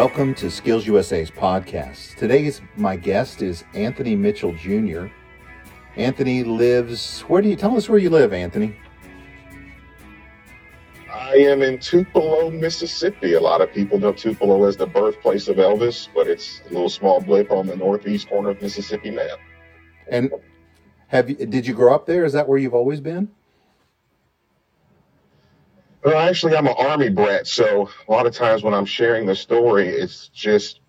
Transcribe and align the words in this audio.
Welcome 0.00 0.34
to 0.36 0.50
Skills 0.50 0.86
USA's 0.86 1.30
podcast. 1.30 2.16
Today's 2.16 2.62
my 2.78 2.96
guest 2.96 3.42
is 3.42 3.64
Anthony 3.74 4.16
Mitchell 4.16 4.54
Jr. 4.54 5.08
Anthony 5.94 6.42
lives. 6.42 7.20
Where 7.28 7.42
do 7.42 7.50
you 7.50 7.54
tell 7.54 7.76
us 7.76 7.86
where 7.86 7.98
you 7.98 8.08
live, 8.08 8.32
Anthony? 8.32 8.74
I 11.12 11.34
am 11.34 11.60
in 11.60 11.78
Tupelo, 11.78 12.50
Mississippi. 12.50 13.34
A 13.34 13.40
lot 13.40 13.60
of 13.60 13.70
people 13.74 13.98
know 13.98 14.14
Tupelo 14.14 14.64
as 14.64 14.78
the 14.78 14.86
birthplace 14.86 15.48
of 15.48 15.58
Elvis, 15.58 16.08
but 16.14 16.26
it's 16.26 16.62
a 16.70 16.72
little 16.72 16.88
small 16.88 17.20
blip 17.20 17.50
on 17.50 17.66
the 17.66 17.76
northeast 17.76 18.30
corner 18.30 18.48
of 18.48 18.62
Mississippi 18.62 19.10
map. 19.10 19.38
And 20.10 20.30
have 21.08 21.28
you, 21.28 21.36
did 21.36 21.66
you 21.66 21.74
grow 21.74 21.94
up 21.94 22.06
there? 22.06 22.24
Is 22.24 22.32
that 22.32 22.48
where 22.48 22.56
you've 22.56 22.72
always 22.72 23.02
been? 23.02 23.28
Well, 26.02 26.18
actually, 26.18 26.56
I'm 26.56 26.66
an 26.66 26.74
army 26.78 27.10
brat, 27.10 27.46
so 27.46 27.90
a 28.08 28.12
lot 28.12 28.26
of 28.26 28.34
times 28.34 28.62
when 28.62 28.72
I'm 28.72 28.86
sharing 28.86 29.26
the 29.26 29.36
story, 29.36 29.88
it's 29.88 30.28
just 30.28 30.80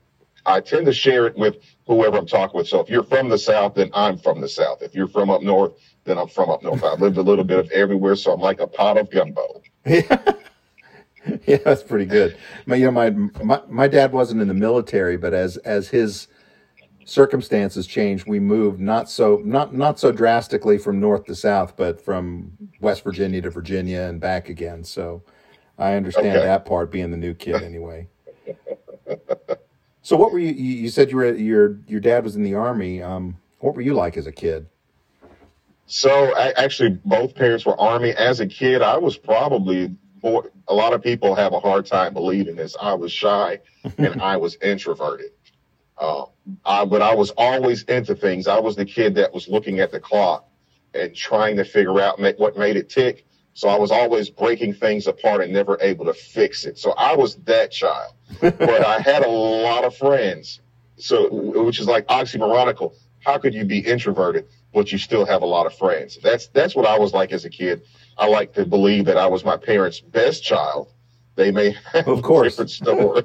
I 0.45 0.61
tend 0.61 0.85
to 0.85 0.93
share 0.93 1.27
it 1.27 1.37
with 1.37 1.57
whoever 1.85 2.17
I'm 2.17 2.25
talking 2.25 2.57
with. 2.57 2.67
So 2.67 2.79
if 2.79 2.89
you're 2.89 3.03
from 3.03 3.27
the 3.29 3.37
South, 3.37 3.75
then 3.75 3.91
I'm 3.93 4.17
from 4.17 4.39
the 4.39 4.47
South. 4.47 4.81
If 4.81 4.95
you're 4.95 5.07
from 5.07 5.29
up 5.29 5.41
north, 5.41 5.73
then 6.05 6.17
I'm 6.17 6.29
from 6.29 6.49
up 6.49 6.63
north. 6.63 6.83
I've 6.83 7.01
lived 7.01 7.17
a 7.17 7.21
little 7.21 7.43
bit 7.43 7.59
of 7.59 7.69
everywhere, 7.71 8.15
so 8.15 8.31
I'm 8.31 8.39
like 8.39 8.61
a 8.61 8.67
pot 8.67 8.97
of 8.97 9.09
gumbo. 9.11 9.61
Yeah, 9.85 10.33
yeah, 11.45 11.57
that's 11.63 11.83
pretty 11.83 12.05
good. 12.05 12.37
My, 12.65 12.75
you 12.75 12.85
know, 12.85 12.91
my, 12.91 13.09
my 13.11 13.61
my 13.69 13.87
dad 13.87 14.11
wasn't 14.11 14.41
in 14.41 14.47
the 14.47 14.53
military, 14.53 15.17
but 15.17 15.33
as 15.33 15.57
as 15.57 15.89
his 15.89 16.27
circumstances 17.05 17.87
changed, 17.87 18.27
we 18.27 18.39
moved 18.39 18.79
not 18.79 19.09
so 19.09 19.41
not 19.43 19.73
not 19.73 19.99
so 19.99 20.11
drastically 20.11 20.77
from 20.77 20.99
north 20.99 21.25
to 21.25 21.35
south, 21.35 21.75
but 21.77 22.03
from 22.03 22.57
West 22.79 23.03
Virginia 23.03 23.41
to 23.41 23.49
Virginia 23.49 24.01
and 24.01 24.19
back 24.19 24.49
again. 24.49 24.83
So 24.83 25.23
I 25.77 25.93
understand 25.95 26.37
Okay. 26.37 26.47
that 26.47 26.65
part, 26.65 26.91
being 26.91 27.11
the 27.11 27.17
new 27.17 27.33
kid 27.33 27.63
anyway. 27.63 28.07
So 30.01 30.15
what 30.15 30.31
were 30.31 30.39
you? 30.39 30.51
You 30.51 30.75
you 30.83 30.89
said 30.89 31.11
you 31.11 31.17
were 31.17 31.33
your 31.33 31.79
your 31.87 31.99
dad 31.99 32.23
was 32.23 32.35
in 32.35 32.43
the 32.43 32.55
army. 32.55 33.01
Um, 33.01 33.37
what 33.59 33.75
were 33.75 33.81
you 33.81 33.93
like 33.93 34.17
as 34.17 34.27
a 34.27 34.31
kid? 34.31 34.67
So 35.85 36.35
I, 36.35 36.51
actually, 36.51 36.91
both 37.05 37.35
parents 37.35 37.65
were 37.65 37.79
Army. 37.79 38.11
As 38.11 38.39
a 38.39 38.47
kid, 38.47 38.81
I 38.81 38.97
was 38.97 39.17
probably 39.17 39.95
a 40.23 40.73
lot 40.73 40.93
of 40.93 41.03
people 41.03 41.35
have 41.35 41.53
a 41.53 41.59
hard 41.59 41.85
time 41.85 42.13
believing 42.13 42.55
this. 42.55 42.75
I 42.81 42.93
was 42.93 43.11
shy 43.11 43.59
and 43.97 44.21
I 44.21 44.37
was 44.37 44.55
introverted. 44.61 45.30
Uh, 46.01 46.25
I, 46.65 46.83
but 46.83 47.03
I 47.03 47.13
was 47.13 47.29
always 47.37 47.83
into 47.83 48.15
things. 48.15 48.47
I 48.47 48.59
was 48.59 48.75
the 48.75 48.85
kid 48.85 49.13
that 49.15 49.31
was 49.31 49.47
looking 49.47 49.79
at 49.79 49.91
the 49.91 49.99
clock 49.99 50.49
and 50.95 51.15
trying 51.15 51.55
to 51.57 51.63
figure 51.63 52.01
out 52.01 52.19
what 52.39 52.57
made 52.57 52.75
it 52.75 52.89
tick. 52.89 53.27
So 53.53 53.69
I 53.69 53.77
was 53.77 53.91
always 53.91 54.29
breaking 54.29 54.73
things 54.73 55.05
apart 55.05 55.41
and 55.41 55.53
never 55.53 55.77
able 55.79 56.05
to 56.05 56.13
fix 56.13 56.65
it. 56.65 56.79
So 56.79 56.91
I 56.93 57.15
was 57.15 57.35
that 57.43 57.71
child. 57.71 58.13
but 58.41 58.85
I 58.85 58.99
had 58.99 59.23
a 59.23 59.29
lot 59.29 59.83
of 59.83 59.95
friends. 59.95 60.61
So, 60.97 61.29
which 61.31 61.79
is 61.79 61.87
like 61.87 62.07
oxymoronical. 62.07 62.95
How 63.19 63.37
could 63.37 63.53
you 63.53 63.65
be 63.65 63.79
introverted, 63.79 64.47
but 64.73 64.91
you 64.91 64.97
still 64.97 65.25
have 65.25 65.43
a 65.43 65.45
lot 65.45 65.67
of 65.67 65.77
friends? 65.77 66.17
That's, 66.23 66.47
that's 66.47 66.75
what 66.75 66.87
I 66.87 66.97
was 66.97 67.13
like 67.13 67.31
as 67.31 67.45
a 67.45 67.49
kid. 67.49 67.83
I 68.17 68.27
like 68.27 68.53
to 68.53 68.65
believe 68.65 69.05
that 69.05 69.17
I 69.17 69.27
was 69.27 69.45
my 69.45 69.57
parents' 69.57 69.99
best 69.99 70.43
child. 70.43 70.90
They 71.35 71.51
may 71.51 71.75
have 71.93 72.07
Of 72.07 72.21
course. 72.21 72.59
a 72.59 72.65
different 72.65 72.71
story. 72.71 73.23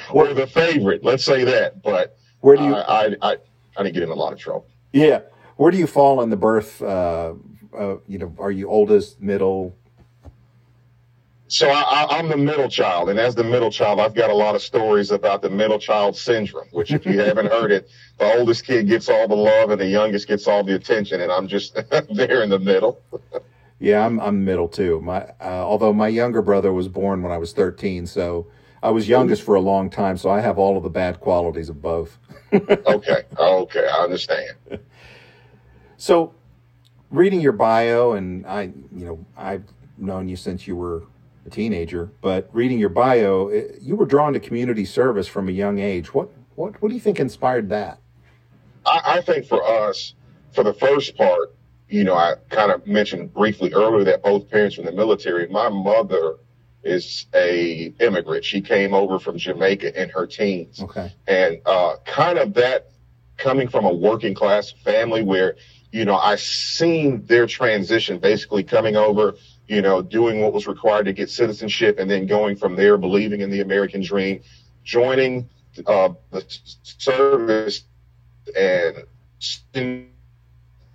or 0.12 0.34
the 0.34 0.46
favorite, 0.46 1.04
let's 1.04 1.24
say 1.24 1.44
that. 1.44 1.82
But 1.82 2.16
Where 2.40 2.56
do 2.56 2.64
you? 2.64 2.74
I, 2.74 3.04
I, 3.04 3.16
I, 3.22 3.36
I 3.76 3.82
didn't 3.82 3.94
get 3.94 4.02
in 4.02 4.10
a 4.10 4.14
lot 4.14 4.32
of 4.32 4.38
trouble. 4.38 4.66
yeah, 4.92 5.20
where 5.56 5.70
do 5.70 5.78
you 5.78 5.86
fall 5.86 6.20
in 6.22 6.30
the 6.30 6.36
birth? 6.36 6.82
Uh, 6.82 7.34
uh, 7.76 7.96
you 8.08 8.18
know, 8.18 8.34
are 8.38 8.50
you 8.50 8.68
oldest, 8.68 9.20
middle? 9.20 9.76
So 11.46 11.68
I, 11.68 11.82
I, 11.82 12.18
I'm 12.18 12.28
the 12.28 12.36
middle 12.36 12.68
child, 12.68 13.10
and 13.10 13.18
as 13.18 13.34
the 13.34 13.44
middle 13.44 13.70
child, 13.70 14.00
I've 14.00 14.14
got 14.14 14.30
a 14.30 14.34
lot 14.34 14.54
of 14.56 14.62
stories 14.62 15.10
about 15.12 15.42
the 15.42 15.50
middle 15.50 15.78
child 15.78 16.16
syndrome. 16.16 16.66
Which, 16.72 16.90
if 16.92 17.04
you 17.06 17.18
haven't 17.20 17.46
heard 17.46 17.70
it, 17.70 17.88
the 18.18 18.32
oldest 18.38 18.64
kid 18.64 18.88
gets 18.88 19.08
all 19.08 19.28
the 19.28 19.36
love, 19.36 19.70
and 19.70 19.80
the 19.80 19.86
youngest 19.86 20.26
gets 20.26 20.48
all 20.48 20.64
the 20.64 20.74
attention, 20.74 21.20
and 21.20 21.30
I'm 21.30 21.46
just 21.46 21.74
there 22.10 22.42
in 22.42 22.50
the 22.50 22.58
middle. 22.58 23.00
Yeah, 23.84 24.06
I'm 24.06 24.18
I'm 24.18 24.46
middle 24.46 24.66
too. 24.66 25.02
My 25.02 25.24
uh, 25.42 25.62
although 25.62 25.92
my 25.92 26.08
younger 26.08 26.40
brother 26.40 26.72
was 26.72 26.88
born 26.88 27.22
when 27.22 27.30
I 27.30 27.36
was 27.36 27.52
13, 27.52 28.06
so 28.06 28.46
I 28.82 28.88
was 28.88 29.06
youngest 29.06 29.42
for 29.42 29.56
a 29.56 29.60
long 29.60 29.90
time. 29.90 30.16
So 30.16 30.30
I 30.30 30.40
have 30.40 30.58
all 30.58 30.78
of 30.78 30.82
the 30.82 30.88
bad 30.88 31.20
qualities 31.20 31.68
of 31.68 31.80
both. 31.82 32.18
Okay, 32.54 33.24
okay, 33.36 33.88
I 33.88 34.04
understand. 34.04 34.56
So, 35.96 36.32
reading 37.10 37.40
your 37.40 37.50
bio, 37.50 38.12
and 38.12 38.46
I, 38.46 38.70
you 38.94 39.04
know, 39.04 39.26
I've 39.36 39.64
known 39.98 40.28
you 40.28 40.36
since 40.36 40.64
you 40.68 40.76
were 40.76 41.02
a 41.44 41.50
teenager, 41.50 42.12
but 42.20 42.48
reading 42.52 42.78
your 42.78 42.90
bio, 42.90 43.48
it, 43.48 43.80
you 43.82 43.96
were 43.96 44.06
drawn 44.06 44.34
to 44.34 44.40
community 44.40 44.84
service 44.84 45.26
from 45.26 45.48
a 45.48 45.52
young 45.52 45.80
age. 45.80 46.14
What 46.14 46.30
what 46.54 46.80
what 46.80 46.90
do 46.90 46.94
you 46.94 47.00
think 47.00 47.18
inspired 47.18 47.68
that? 47.70 47.98
I, 48.86 49.00
I 49.16 49.20
think 49.20 49.46
for 49.46 49.62
us, 49.64 50.14
for 50.52 50.62
the 50.62 50.74
first 50.74 51.16
part, 51.16 51.54
you 51.94 52.02
know, 52.02 52.16
I 52.16 52.34
kind 52.50 52.72
of 52.72 52.84
mentioned 52.88 53.32
briefly 53.32 53.72
earlier 53.72 54.02
that 54.02 54.20
both 54.20 54.50
parents 54.50 54.76
were 54.76 54.82
in 54.82 54.86
the 54.86 54.96
military. 54.96 55.46
My 55.46 55.68
mother 55.68 56.38
is 56.82 57.26
a 57.32 57.94
immigrant. 58.00 58.44
She 58.44 58.60
came 58.60 58.92
over 58.92 59.20
from 59.20 59.38
Jamaica 59.38 60.02
in 60.02 60.08
her 60.08 60.26
teens. 60.26 60.82
Okay. 60.82 61.12
and 61.28 61.60
uh, 61.64 61.94
kind 62.04 62.38
of 62.38 62.52
that 62.54 62.90
coming 63.36 63.68
from 63.68 63.84
a 63.84 63.94
working 63.94 64.34
class 64.34 64.72
family 64.72 65.22
where 65.22 65.54
you 65.92 66.04
know 66.04 66.16
I 66.16 66.34
seen 66.34 67.24
their 67.26 67.46
transition, 67.46 68.18
basically 68.18 68.64
coming 68.64 68.96
over, 68.96 69.36
you 69.68 69.80
know, 69.80 70.02
doing 70.02 70.40
what 70.40 70.52
was 70.52 70.66
required 70.66 71.04
to 71.06 71.12
get 71.12 71.30
citizenship, 71.30 72.00
and 72.00 72.10
then 72.10 72.26
going 72.26 72.56
from 72.56 72.74
there, 72.74 72.98
believing 72.98 73.40
in 73.40 73.50
the 73.50 73.60
American 73.60 74.02
dream, 74.02 74.40
joining 74.82 75.48
uh, 75.86 76.08
the 76.32 76.44
service, 76.82 77.84
and 78.56 79.04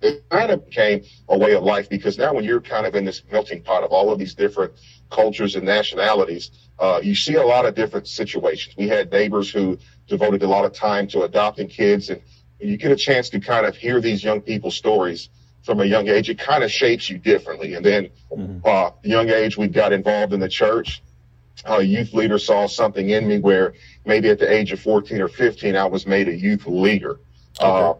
it 0.02 0.28
kind 0.30 0.50
of 0.50 0.64
became 0.64 1.02
a 1.28 1.36
way 1.36 1.54
of 1.54 1.62
life 1.62 1.88
because 1.88 2.18
now 2.18 2.32
when 2.32 2.44
you're 2.44 2.60
kind 2.60 2.86
of 2.86 2.94
in 2.94 3.04
this 3.04 3.22
melting 3.30 3.62
pot 3.62 3.82
of 3.82 3.90
all 3.90 4.10
of 4.10 4.18
these 4.18 4.34
different 4.34 4.72
cultures 5.10 5.56
and 5.56 5.64
nationalities, 5.64 6.50
uh, 6.78 7.00
you 7.02 7.14
see 7.14 7.34
a 7.34 7.44
lot 7.44 7.66
of 7.66 7.74
different 7.74 8.08
situations. 8.08 8.74
We 8.76 8.88
had 8.88 9.10
neighbors 9.12 9.50
who 9.50 9.78
devoted 10.08 10.42
a 10.42 10.48
lot 10.48 10.64
of 10.64 10.72
time 10.72 11.06
to 11.08 11.22
adopting 11.22 11.68
kids, 11.68 12.08
and 12.08 12.20
you 12.58 12.76
get 12.76 12.90
a 12.90 12.96
chance 12.96 13.28
to 13.30 13.40
kind 13.40 13.66
of 13.66 13.76
hear 13.76 14.00
these 14.00 14.24
young 14.24 14.40
people's 14.40 14.76
stories 14.76 15.28
from 15.62 15.80
a 15.80 15.84
young 15.84 16.08
age. 16.08 16.30
It 16.30 16.38
kind 16.38 16.64
of 16.64 16.70
shapes 16.70 17.10
you 17.10 17.18
differently. 17.18 17.74
And 17.74 17.84
then, 17.84 18.08
Mhm. 18.30 18.66
uh, 18.66 18.92
young 19.02 19.28
age, 19.28 19.58
we 19.58 19.68
got 19.68 19.92
involved 19.92 20.32
in 20.32 20.40
the 20.40 20.48
church. 20.48 21.02
A 21.66 21.82
youth 21.82 22.14
leader 22.14 22.38
saw 22.38 22.66
something 22.66 23.10
in 23.10 23.28
me 23.28 23.38
where 23.38 23.74
maybe 24.06 24.30
at 24.30 24.38
the 24.38 24.50
age 24.50 24.72
of 24.72 24.80
14 24.80 25.20
or 25.20 25.28
15, 25.28 25.76
I 25.76 25.84
was 25.84 26.06
made 26.06 26.28
a 26.28 26.34
youth 26.34 26.66
leader. 26.66 27.20
Uh, 27.60 27.94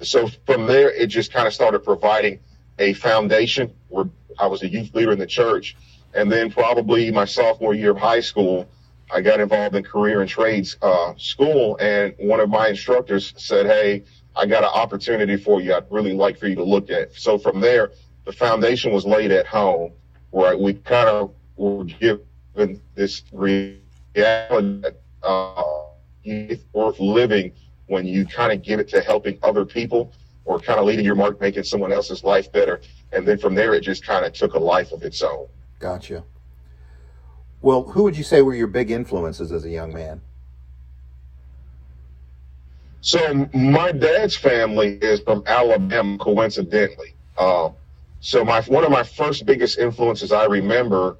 so 0.00 0.28
from 0.46 0.66
there, 0.66 0.90
it 0.90 1.08
just 1.08 1.32
kind 1.32 1.46
of 1.46 1.54
started 1.54 1.80
providing 1.80 2.40
a 2.78 2.92
foundation 2.94 3.74
where 3.88 4.06
I 4.38 4.46
was 4.46 4.62
a 4.62 4.68
youth 4.68 4.94
leader 4.94 5.12
in 5.12 5.18
the 5.18 5.26
church. 5.26 5.76
And 6.14 6.30
then 6.30 6.50
probably 6.50 7.10
my 7.10 7.24
sophomore 7.24 7.74
year 7.74 7.90
of 7.90 7.98
high 7.98 8.20
school, 8.20 8.68
I 9.10 9.20
got 9.20 9.40
involved 9.40 9.74
in 9.74 9.82
career 9.82 10.20
and 10.20 10.30
trades 10.30 10.76
uh, 10.82 11.14
school. 11.16 11.76
And 11.80 12.14
one 12.18 12.40
of 12.40 12.48
my 12.48 12.68
instructors 12.68 13.34
said, 13.36 13.66
Hey, 13.66 14.04
I 14.36 14.46
got 14.46 14.62
an 14.62 14.70
opportunity 14.72 15.36
for 15.36 15.60
you. 15.60 15.74
I'd 15.74 15.90
really 15.90 16.12
like 16.12 16.38
for 16.38 16.46
you 16.46 16.54
to 16.56 16.64
look 16.64 16.90
at. 16.90 17.14
So 17.14 17.38
from 17.38 17.60
there, 17.60 17.90
the 18.24 18.32
foundation 18.32 18.92
was 18.92 19.04
laid 19.04 19.32
at 19.32 19.46
home 19.46 19.92
where 20.30 20.56
we 20.56 20.74
kind 20.74 21.08
of 21.08 21.34
were 21.56 21.84
given 21.84 22.80
this 22.94 23.24
reality 23.32 23.80
that 24.14 25.00
uh, 25.22 25.62
worth 26.72 27.00
living 27.00 27.52
when 27.88 28.06
you 28.06 28.24
kind 28.24 28.52
of 28.52 28.62
give 28.62 28.80
it 28.80 28.88
to 28.88 29.00
helping 29.00 29.38
other 29.42 29.64
people 29.64 30.12
or 30.44 30.58
kind 30.58 30.78
of 30.78 30.86
leaving 30.86 31.04
your 31.04 31.14
mark, 31.14 31.40
making 31.40 31.64
someone 31.64 31.92
else's 31.92 32.24
life 32.24 32.50
better. 32.52 32.80
And 33.12 33.26
then 33.26 33.38
from 33.38 33.54
there, 33.54 33.74
it 33.74 33.80
just 33.80 34.06
kind 34.06 34.24
of 34.24 34.32
took 34.32 34.54
a 34.54 34.58
life 34.58 34.92
of 34.92 35.02
its 35.02 35.20
own. 35.22 35.46
Gotcha. 35.78 36.24
Well, 37.60 37.82
who 37.82 38.04
would 38.04 38.16
you 38.16 38.24
say 38.24 38.40
were 38.42 38.54
your 38.54 38.66
big 38.68 38.90
influences 38.90 39.52
as 39.52 39.64
a 39.64 39.70
young 39.70 39.92
man? 39.92 40.20
So 43.00 43.48
my 43.54 43.92
dad's 43.92 44.36
family 44.36 44.98
is 45.00 45.20
from 45.20 45.42
Alabama, 45.46 46.18
coincidentally. 46.18 47.14
Um, 47.36 47.74
so 48.20 48.44
my 48.44 48.60
one 48.62 48.84
of 48.84 48.90
my 48.90 49.04
first 49.04 49.46
biggest 49.46 49.78
influences 49.78 50.32
I 50.32 50.44
remember, 50.46 51.16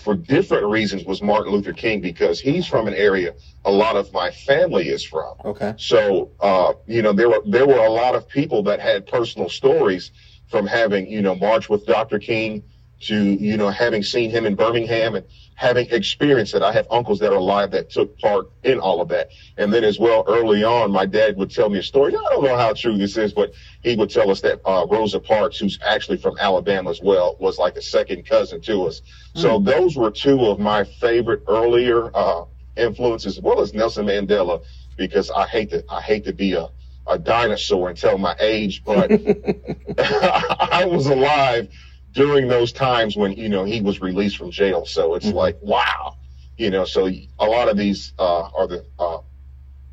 for 0.00 0.14
different 0.14 0.66
reasons, 0.66 1.04
was 1.04 1.22
Martin 1.22 1.52
Luther 1.52 1.72
King 1.72 2.00
because 2.00 2.40
he's 2.40 2.66
from 2.66 2.86
an 2.88 2.94
area 2.94 3.34
a 3.64 3.70
lot 3.70 3.96
of 3.96 4.12
my 4.12 4.30
family 4.30 4.88
is 4.88 5.04
from. 5.04 5.34
Okay. 5.44 5.74
So, 5.76 6.30
uh, 6.40 6.72
you 6.86 7.02
know, 7.02 7.12
there 7.12 7.28
were 7.28 7.42
there 7.46 7.66
were 7.66 7.84
a 7.84 7.90
lot 7.90 8.14
of 8.14 8.28
people 8.28 8.62
that 8.64 8.80
had 8.80 9.06
personal 9.06 9.48
stories 9.48 10.10
from 10.48 10.66
having, 10.66 11.10
you 11.10 11.22
know, 11.22 11.34
marched 11.34 11.70
with 11.70 11.86
Dr. 11.86 12.18
King 12.18 12.62
to, 13.02 13.14
you 13.14 13.56
know, 13.56 13.68
having 13.68 14.02
seen 14.02 14.30
him 14.30 14.46
in 14.46 14.54
Birmingham 14.54 15.14
and 15.14 15.26
having 15.60 15.86
experienced 15.90 16.54
it. 16.54 16.62
I 16.62 16.72
have 16.72 16.86
uncles 16.90 17.18
that 17.18 17.34
are 17.34 17.36
alive 17.36 17.70
that 17.72 17.90
took 17.90 18.18
part 18.18 18.46
in 18.62 18.80
all 18.80 19.02
of 19.02 19.08
that. 19.08 19.28
And 19.58 19.70
then 19.70 19.84
as 19.84 19.98
well, 19.98 20.24
early 20.26 20.64
on, 20.64 20.90
my 20.90 21.04
dad 21.04 21.36
would 21.36 21.50
tell 21.50 21.68
me 21.68 21.78
a 21.78 21.82
story. 21.82 22.16
I 22.16 22.28
don't 22.30 22.42
know 22.42 22.56
how 22.56 22.72
true 22.72 22.96
this 22.96 23.18
is, 23.18 23.34
but 23.34 23.52
he 23.82 23.94
would 23.94 24.08
tell 24.08 24.30
us 24.30 24.40
that 24.40 24.62
uh, 24.64 24.86
Rosa 24.88 25.20
Parks, 25.20 25.58
who's 25.58 25.78
actually 25.84 26.16
from 26.16 26.38
Alabama 26.38 26.88
as 26.88 27.02
well, 27.02 27.36
was 27.40 27.58
like 27.58 27.76
a 27.76 27.82
second 27.82 28.24
cousin 28.24 28.62
to 28.62 28.86
us. 28.86 29.02
So 29.34 29.58
those 29.58 29.98
were 29.98 30.10
two 30.10 30.46
of 30.46 30.58
my 30.58 30.82
favorite 30.82 31.42
earlier 31.46 32.10
uh, 32.16 32.46
influences, 32.78 33.36
as 33.36 33.42
well 33.42 33.60
as 33.60 33.74
Nelson 33.74 34.06
Mandela, 34.06 34.64
because 34.96 35.30
I 35.30 35.46
hate 35.46 35.68
to 35.72 35.84
I 35.90 36.00
hate 36.00 36.24
to 36.24 36.32
be 36.32 36.54
a, 36.54 36.68
a 37.06 37.18
dinosaur 37.18 37.90
and 37.90 37.98
tell 37.98 38.16
my 38.16 38.34
age, 38.40 38.82
but 38.82 39.10
I 39.98 40.86
was 40.86 41.04
alive 41.04 41.68
during 42.12 42.48
those 42.48 42.72
times 42.72 43.16
when 43.16 43.32
you 43.32 43.48
know 43.48 43.64
he 43.64 43.80
was 43.80 44.00
released 44.00 44.36
from 44.36 44.50
jail. 44.50 44.84
So 44.84 45.14
it's 45.14 45.26
mm-hmm. 45.26 45.36
like 45.36 45.58
wow, 45.60 46.16
you 46.56 46.70
know. 46.70 46.84
So 46.84 47.06
a 47.06 47.46
lot 47.46 47.68
of 47.68 47.76
these 47.76 48.12
uh, 48.18 48.50
are 48.54 48.66
the 48.66 48.84
uh, 48.98 49.18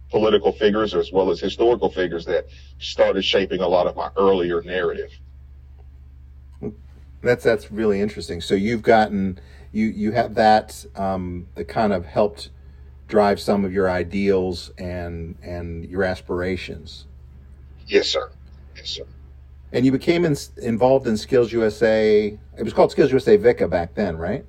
political 0.10 0.52
figures 0.52 0.94
as 0.94 1.12
well 1.12 1.30
as 1.32 1.40
historical 1.40 1.90
figures 1.90 2.26
that 2.26 2.48
started 2.80 3.24
shaping 3.24 3.62
a 3.62 3.68
lot 3.68 3.88
of 3.88 3.96
my 3.96 4.10
earlier 4.18 4.62
narrative. 4.62 5.12
That's 7.22 7.44
that's 7.44 7.72
really 7.72 8.02
interesting. 8.02 8.42
So 8.42 8.56
you've 8.56 8.84
gotten 8.84 9.40
you 9.72 9.88
you 9.88 10.12
have 10.12 10.36
that 10.36 10.86
um, 10.96 11.48
that 11.56 11.66
kind 11.66 11.94
of 11.94 12.06
helped 12.06 12.50
drive 13.08 13.40
some 13.40 13.66
of 13.66 13.74
your 13.74 13.90
ideals 13.90 14.72
and 14.78 15.36
and 15.42 15.86
your 15.86 16.04
aspirations. 16.04 17.06
Yes, 17.88 18.08
sir. 18.08 18.32
Yes, 18.76 18.90
sir. 18.90 19.04
And 19.72 19.86
you 19.86 19.92
became 19.92 20.26
in, 20.26 20.36
involved 20.58 21.08
in 21.08 21.18
Skills 21.18 21.52
USA. 21.52 22.38
It 22.58 22.64
was 22.64 22.74
called 22.74 22.92
Skills 22.92 23.12
USA 23.12 23.38
VICA 23.38 23.68
back 23.68 23.96
then, 23.96 24.18
right? 24.18 24.46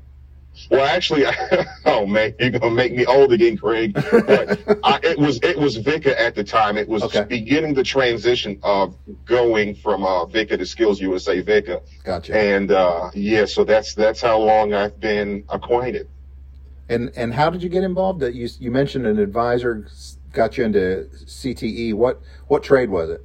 Well, 0.70 0.84
actually, 0.84 1.24
oh 1.86 2.06
man, 2.06 2.34
you're 2.38 2.50
gonna 2.50 2.70
make 2.70 2.92
me 2.92 3.06
old 3.06 3.32
again, 3.32 3.56
Craig. 3.56 3.94
But 3.94 4.60
I, 4.82 4.98
it 5.02 5.18
was 5.18 5.38
it 5.42 5.56
was 5.56 5.76
VICA 5.76 6.20
at 6.20 6.34
the 6.34 6.44
time. 6.44 6.76
It 6.76 6.88
was 6.88 7.02
okay. 7.04 7.24
beginning 7.24 7.74
the 7.74 7.84
transition 7.84 8.58
of 8.62 8.96
going 9.24 9.74
from 9.76 10.04
uh, 10.04 10.26
VICA 10.26 10.56
to 10.56 10.66
Skills 10.66 11.00
USA 11.00 11.40
VICA. 11.40 11.80
Gotcha. 12.04 12.36
And 12.36 12.72
uh, 12.72 13.10
yeah, 13.14 13.44
so 13.44 13.64
that's 13.64 13.94
that's 13.94 14.20
how 14.20 14.38
long 14.38 14.74
I've 14.74 14.98
been 14.98 15.44
acquainted. 15.48 16.08
And 16.88 17.12
and 17.16 17.32
how 17.32 17.50
did 17.50 17.62
you 17.62 17.68
get 17.68 17.84
involved? 17.84 18.22
You 18.22 18.48
you 18.58 18.70
mentioned 18.70 19.06
an 19.06 19.18
advisor 19.18 19.86
got 20.32 20.58
you 20.58 20.64
into 20.64 21.08
CTE. 21.24 21.94
What 21.94 22.20
what 22.48 22.62
trade 22.62 22.90
was 22.90 23.10
it? 23.10 23.24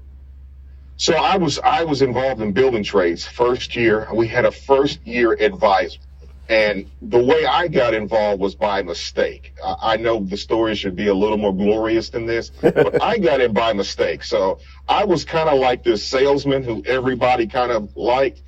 So 0.97 1.15
I 1.15 1.37
was 1.37 1.59
I 1.59 1.83
was 1.83 2.01
involved 2.01 2.41
in 2.41 2.51
building 2.51 2.83
trades 2.83 3.25
first 3.25 3.75
year. 3.75 4.07
We 4.13 4.27
had 4.27 4.45
a 4.45 4.51
first 4.51 5.05
year 5.05 5.33
advisor. 5.33 5.99
And 6.49 6.91
the 7.01 7.23
way 7.23 7.45
I 7.45 7.69
got 7.69 7.93
involved 7.93 8.41
was 8.41 8.53
by 8.53 8.83
mistake. 8.83 9.55
I 9.63 9.95
know 9.95 10.19
the 10.19 10.35
story 10.35 10.75
should 10.75 10.95
be 10.95 11.07
a 11.07 11.13
little 11.13 11.37
more 11.37 11.55
glorious 11.55 12.09
than 12.09 12.25
this, 12.25 12.49
but 12.49 13.01
I 13.01 13.17
got 13.17 13.39
in 13.39 13.53
by 13.53 13.71
mistake. 13.71 14.23
So 14.23 14.59
I 14.87 15.05
was 15.05 15.23
kind 15.23 15.47
of 15.47 15.59
like 15.59 15.83
this 15.83 16.05
salesman 16.05 16.63
who 16.63 16.83
everybody 16.85 17.47
kind 17.47 17.71
of 17.71 17.95
liked. 17.95 18.41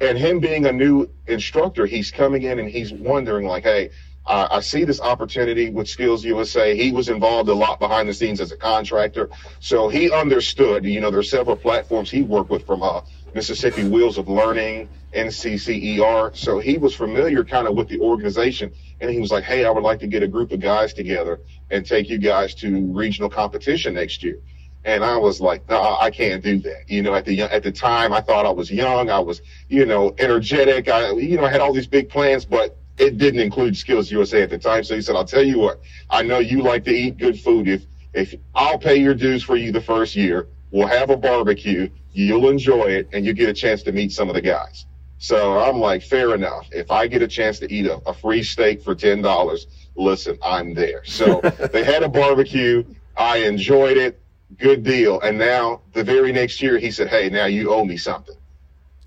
And 0.00 0.16
him 0.16 0.38
being 0.38 0.66
a 0.66 0.72
new 0.72 1.10
instructor, 1.26 1.84
he's 1.84 2.12
coming 2.12 2.44
in 2.44 2.60
and 2.60 2.70
he's 2.70 2.92
wondering, 2.92 3.48
like, 3.48 3.64
hey, 3.64 3.90
uh, 4.28 4.46
I 4.50 4.60
see 4.60 4.84
this 4.84 5.00
opportunity 5.00 5.70
with 5.70 5.88
Skills 5.88 6.22
USA. 6.24 6.76
He 6.76 6.92
was 6.92 7.08
involved 7.08 7.48
a 7.48 7.54
lot 7.54 7.80
behind 7.80 8.08
the 8.08 8.14
scenes 8.14 8.40
as 8.42 8.52
a 8.52 8.56
contractor. 8.56 9.30
So 9.60 9.88
he 9.88 10.12
understood, 10.12 10.84
you 10.84 11.00
know, 11.00 11.10
there's 11.10 11.30
several 11.30 11.56
platforms 11.56 12.10
he 12.10 12.22
worked 12.22 12.50
with 12.50 12.66
from 12.66 12.82
uh, 12.82 13.00
Mississippi 13.34 13.88
Wheels 13.88 14.18
of 14.18 14.28
Learning, 14.28 14.88
NCCER. 15.14 16.36
So 16.36 16.58
he 16.58 16.76
was 16.76 16.94
familiar 16.94 17.42
kind 17.42 17.66
of 17.66 17.74
with 17.74 17.88
the 17.88 18.00
organization. 18.00 18.70
And 19.00 19.10
he 19.10 19.18
was 19.18 19.30
like, 19.30 19.44
hey, 19.44 19.64
I 19.64 19.70
would 19.70 19.82
like 19.82 20.00
to 20.00 20.06
get 20.06 20.22
a 20.22 20.28
group 20.28 20.52
of 20.52 20.60
guys 20.60 20.92
together 20.92 21.40
and 21.70 21.86
take 21.86 22.10
you 22.10 22.18
guys 22.18 22.54
to 22.56 22.92
regional 22.92 23.30
competition 23.30 23.94
next 23.94 24.22
year. 24.22 24.40
And 24.84 25.04
I 25.04 25.16
was 25.16 25.40
like, 25.40 25.68
no, 25.68 25.96
I 26.00 26.10
can't 26.10 26.42
do 26.42 26.58
that. 26.60 26.88
You 26.88 27.02
know, 27.02 27.14
at 27.14 27.24
the 27.24 27.42
at 27.42 27.62
the 27.62 27.72
time, 27.72 28.12
I 28.12 28.20
thought 28.20 28.46
I 28.46 28.50
was 28.50 28.70
young. 28.70 29.10
I 29.10 29.18
was, 29.18 29.42
you 29.68 29.84
know, 29.84 30.14
energetic. 30.18 30.88
I, 30.88 31.12
you 31.12 31.36
know, 31.36 31.44
I 31.44 31.50
had 31.50 31.60
all 31.60 31.72
these 31.72 31.86
big 31.86 32.08
plans, 32.08 32.44
but 32.44 32.77
it 32.98 33.18
didn't 33.18 33.40
include 33.40 33.76
Skills 33.76 34.10
USA 34.10 34.42
at 34.42 34.50
the 34.50 34.58
time. 34.58 34.84
So 34.84 34.94
he 34.94 35.00
said, 35.00 35.16
I'll 35.16 35.24
tell 35.24 35.42
you 35.42 35.58
what, 35.58 35.80
I 36.10 36.22
know 36.22 36.38
you 36.38 36.62
like 36.62 36.84
to 36.84 36.90
eat 36.92 37.16
good 37.18 37.38
food. 37.40 37.68
If 37.68 37.86
if 38.14 38.34
I'll 38.54 38.78
pay 38.78 38.96
your 38.96 39.14
dues 39.14 39.42
for 39.42 39.56
you 39.56 39.70
the 39.70 39.80
first 39.80 40.16
year, 40.16 40.48
we'll 40.70 40.88
have 40.88 41.10
a 41.10 41.16
barbecue, 41.16 41.88
you'll 42.12 42.48
enjoy 42.48 42.84
it, 42.84 43.08
and 43.12 43.24
you 43.24 43.32
get 43.32 43.48
a 43.48 43.52
chance 43.52 43.82
to 43.84 43.92
meet 43.92 44.12
some 44.12 44.28
of 44.28 44.34
the 44.34 44.40
guys. 44.40 44.86
So 45.18 45.58
I'm 45.58 45.78
like, 45.78 46.02
fair 46.02 46.34
enough. 46.34 46.68
If 46.72 46.90
I 46.90 47.06
get 47.06 47.22
a 47.22 47.28
chance 47.28 47.58
to 47.60 47.72
eat 47.72 47.86
a, 47.86 47.96
a 48.06 48.14
free 48.14 48.42
steak 48.42 48.82
for 48.82 48.94
ten 48.94 49.20
dollars, 49.20 49.66
listen, 49.96 50.38
I'm 50.42 50.74
there. 50.74 51.04
So 51.04 51.40
they 51.72 51.84
had 51.84 52.02
a 52.02 52.08
barbecue. 52.08 52.84
I 53.16 53.38
enjoyed 53.38 53.96
it. 53.96 54.20
Good 54.56 54.82
deal. 54.84 55.20
And 55.20 55.36
now 55.36 55.82
the 55.92 56.04
very 56.04 56.32
next 56.32 56.62
year, 56.62 56.78
he 56.78 56.90
said, 56.90 57.08
Hey, 57.08 57.28
now 57.28 57.46
you 57.46 57.72
owe 57.72 57.84
me 57.84 57.96
something. 57.96 58.36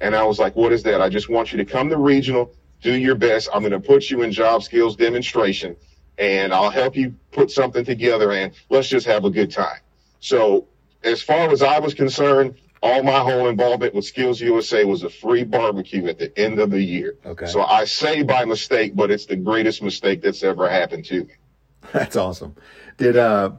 And 0.02 0.16
I 0.16 0.24
was 0.24 0.38
like, 0.38 0.56
What 0.56 0.72
is 0.74 0.84
that? 0.84 1.02
I 1.02 1.10
just 1.10 1.30
want 1.30 1.52
you 1.52 1.58
to 1.58 1.66
come 1.66 1.90
to 1.90 1.98
regional, 1.98 2.54
do 2.82 2.94
your 2.98 3.16
best. 3.16 3.50
I'm 3.54 3.62
going 3.62 3.72
to 3.72 3.80
put 3.80 4.10
you 4.10 4.24
in 4.24 4.32
job 4.32 4.64
skills 4.64 4.96
demonstration, 4.96 5.76
and 6.18 6.54
I'll 6.54 6.70
help 6.70 6.96
you 6.96 7.16
put 7.32 7.52
something 7.52 7.86
together. 7.86 8.32
And 8.32 8.54
let's 8.70 8.90
just 8.90 9.06
have 9.06 9.26
a 9.26 9.30
good 9.30 9.52
time. 9.52 9.80
So 10.20 10.68
as 11.04 11.22
far 11.22 11.50
as 11.52 11.62
I 11.62 11.80
was 11.80 11.94
concerned, 11.94 12.56
all 12.84 13.04
my 13.04 13.20
whole 13.20 13.48
involvement 13.48 13.94
with 13.94 14.06
Skills 14.06 14.42
USA 14.42 14.86
was 14.86 15.04
a 15.04 15.10
free 15.10 15.44
barbecue 15.44 16.08
at 16.08 16.18
the 16.18 16.38
end 16.38 16.60
of 16.60 16.72
the 16.72 16.82
year. 16.82 17.18
Okay. 17.26 17.46
So 17.46 17.62
I 17.62 17.86
say 17.86 18.24
by 18.24 18.46
mistake, 18.46 18.96
but 18.96 19.12
it's 19.12 19.26
the 19.26 19.36
greatest 19.36 19.84
mistake 19.84 20.22
that's 20.22 20.44
ever 20.44 20.68
happened 20.70 21.06
to 21.06 21.26
me. 21.26 21.34
That's 21.94 22.16
awesome. 22.16 22.56
Did 22.98 23.18
uh 23.18 23.52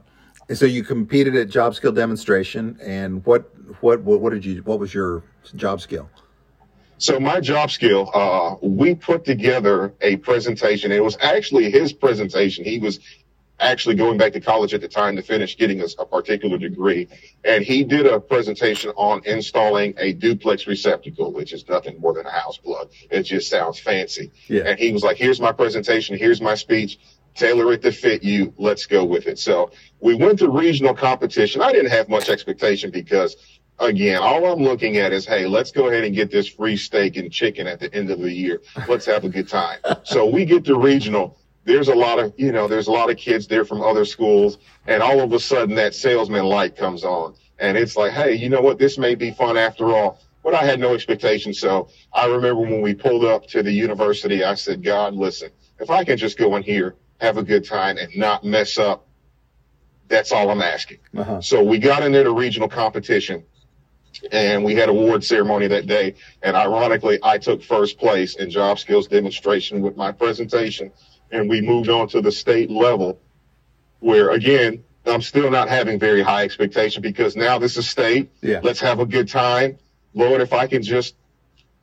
so 0.53 0.65
you 0.65 0.83
competed 0.83 1.35
at 1.35 1.49
job 1.49 1.75
skill 1.75 1.91
demonstration 1.91 2.77
and 2.81 3.25
what 3.25 3.49
what 3.81 4.01
what, 4.01 4.21
what 4.21 4.33
did 4.33 4.45
you 4.45 4.61
what 4.63 4.79
was 4.79 4.93
your 4.93 5.23
job 5.55 5.81
skill? 5.81 6.09
So 6.97 7.19
my 7.19 7.39
job 7.39 7.71
skill, 7.71 8.09
uh, 8.13 8.55
we 8.61 8.95
put 8.95 9.25
together 9.25 9.93
a 10.01 10.17
presentation. 10.17 10.91
It 10.91 11.03
was 11.03 11.17
actually 11.21 11.69
his 11.69 11.91
presentation. 11.91 12.63
He 12.63 12.79
was 12.79 12.99
actually 13.59 13.95
going 13.95 14.17
back 14.17 14.33
to 14.33 14.39
college 14.39 14.73
at 14.73 14.81
the 14.81 14.87
time 14.87 15.15
to 15.15 15.21
finish 15.21 15.57
getting 15.57 15.81
a, 15.81 15.85
a, 15.99 16.05
particular 16.05 16.57
degree. 16.57 17.07
And 17.43 17.63
he 17.63 17.83
did 17.83 18.05
a 18.05 18.19
presentation 18.19 18.91
on 18.95 19.21
installing 19.25 19.93
a 19.97 20.13
duplex 20.13 20.67
receptacle, 20.67 21.31
which 21.31 21.53
is 21.53 21.67
nothing 21.67 21.99
more 21.99 22.13
than 22.13 22.25
a 22.25 22.31
house 22.31 22.57
plug. 22.57 22.91
It 23.09 23.23
just 23.23 23.49
sounds 23.49 23.79
fancy. 23.79 24.31
Yeah. 24.47 24.63
And 24.65 24.79
he 24.79 24.91
was 24.91 25.03
like, 25.03 25.17
here's 25.17 25.39
my 25.39 25.51
presentation. 25.51 26.17
Here's 26.17 26.41
my 26.41 26.55
speech. 26.55 26.99
Tailor 27.35 27.73
it 27.73 27.81
to 27.81 27.91
fit 27.91 28.23
you. 28.23 28.53
Let's 28.57 28.85
go 28.85 29.03
with 29.03 29.27
it. 29.27 29.39
So 29.39 29.71
we 29.99 30.13
went 30.13 30.39
to 30.39 30.49
regional 30.49 30.93
competition. 30.93 31.61
I 31.61 31.71
didn't 31.71 31.91
have 31.91 32.09
much 32.09 32.29
expectation 32.29 32.91
because 32.91 33.35
again, 33.79 34.21
all 34.21 34.45
I'm 34.45 34.63
looking 34.63 34.97
at 34.97 35.13
is, 35.13 35.25
hey, 35.25 35.45
let's 35.45 35.71
go 35.71 35.87
ahead 35.87 36.03
and 36.03 36.15
get 36.15 36.31
this 36.31 36.47
free 36.47 36.77
steak 36.77 37.17
and 37.17 37.31
chicken 37.31 37.67
at 37.67 37.79
the 37.79 37.93
end 37.93 38.09
of 38.11 38.19
the 38.19 38.31
year. 38.31 38.61
Let's 38.87 39.05
have 39.05 39.23
a 39.23 39.29
good 39.29 39.47
time. 39.47 39.79
so 40.03 40.25
we 40.25 40.45
get 40.45 40.65
to 40.65 40.77
regional 40.77 41.37
there's 41.65 41.87
a 41.87 41.95
lot 41.95 42.19
of 42.19 42.33
you 42.37 42.51
know 42.51 42.67
there's 42.67 42.87
a 42.87 42.91
lot 42.91 43.09
of 43.09 43.17
kids 43.17 43.47
there 43.47 43.65
from 43.65 43.81
other 43.81 44.05
schools 44.05 44.57
and 44.87 45.01
all 45.01 45.21
of 45.21 45.31
a 45.33 45.39
sudden 45.39 45.75
that 45.75 45.93
salesman 45.93 46.45
light 46.45 46.75
comes 46.75 47.03
on 47.03 47.33
and 47.59 47.77
it's 47.77 47.95
like 47.95 48.11
hey 48.11 48.33
you 48.33 48.49
know 48.49 48.61
what 48.61 48.77
this 48.77 48.97
may 48.97 49.15
be 49.15 49.31
fun 49.31 49.57
after 49.57 49.87
all 49.95 50.19
but 50.43 50.53
i 50.53 50.63
had 50.63 50.79
no 50.79 50.93
expectations 50.93 51.59
so 51.59 51.87
i 52.13 52.25
remember 52.25 52.61
when 52.61 52.81
we 52.81 52.93
pulled 52.93 53.25
up 53.25 53.47
to 53.47 53.63
the 53.63 53.71
university 53.71 54.43
i 54.43 54.53
said 54.53 54.83
god 54.83 55.15
listen 55.15 55.49
if 55.79 55.89
i 55.89 56.03
can 56.03 56.17
just 56.17 56.37
go 56.37 56.55
in 56.55 56.63
here 56.63 56.95
have 57.21 57.37
a 57.37 57.43
good 57.43 57.65
time 57.65 57.97
and 57.97 58.15
not 58.15 58.43
mess 58.43 58.77
up 58.77 59.07
that's 60.07 60.31
all 60.31 60.49
i'm 60.49 60.61
asking 60.61 60.99
uh-huh. 61.17 61.39
so 61.41 61.63
we 61.63 61.77
got 61.77 62.03
in 62.03 62.11
there 62.11 62.23
to 62.23 62.33
regional 62.33 62.67
competition 62.67 63.43
and 64.31 64.63
we 64.63 64.75
had 64.75 64.89
award 64.89 65.23
ceremony 65.23 65.67
that 65.67 65.85
day. 65.87 66.15
And 66.41 66.55
ironically 66.55 67.19
i 67.23 67.37
took 67.37 67.63
first 67.63 67.97
place 67.97 68.35
in 68.35 68.49
job 68.49 68.79
skills 68.79 69.07
demonstration 69.07 69.81
with 69.81 69.95
my 69.95 70.11
presentation 70.11 70.91
and 71.31 71.49
we 71.49 71.61
moved 71.61 71.89
on 71.89 72.07
to 72.09 72.21
the 72.21 72.31
state 72.31 72.69
level 72.69 73.19
where 73.99 74.31
again 74.31 74.83
i'm 75.05 75.21
still 75.21 75.49
not 75.49 75.69
having 75.69 75.99
very 75.99 76.21
high 76.21 76.43
expectation 76.43 77.01
because 77.01 77.35
now 77.35 77.57
this 77.57 77.77
is 77.77 77.87
state. 77.87 78.29
Yeah. 78.41 78.59
let's 78.63 78.79
have 78.79 78.99
a 78.99 79.05
good 79.05 79.27
time. 79.27 79.77
Lord 80.13 80.41
if 80.41 80.53
i 80.53 80.67
can 80.67 80.81
just 80.81 81.15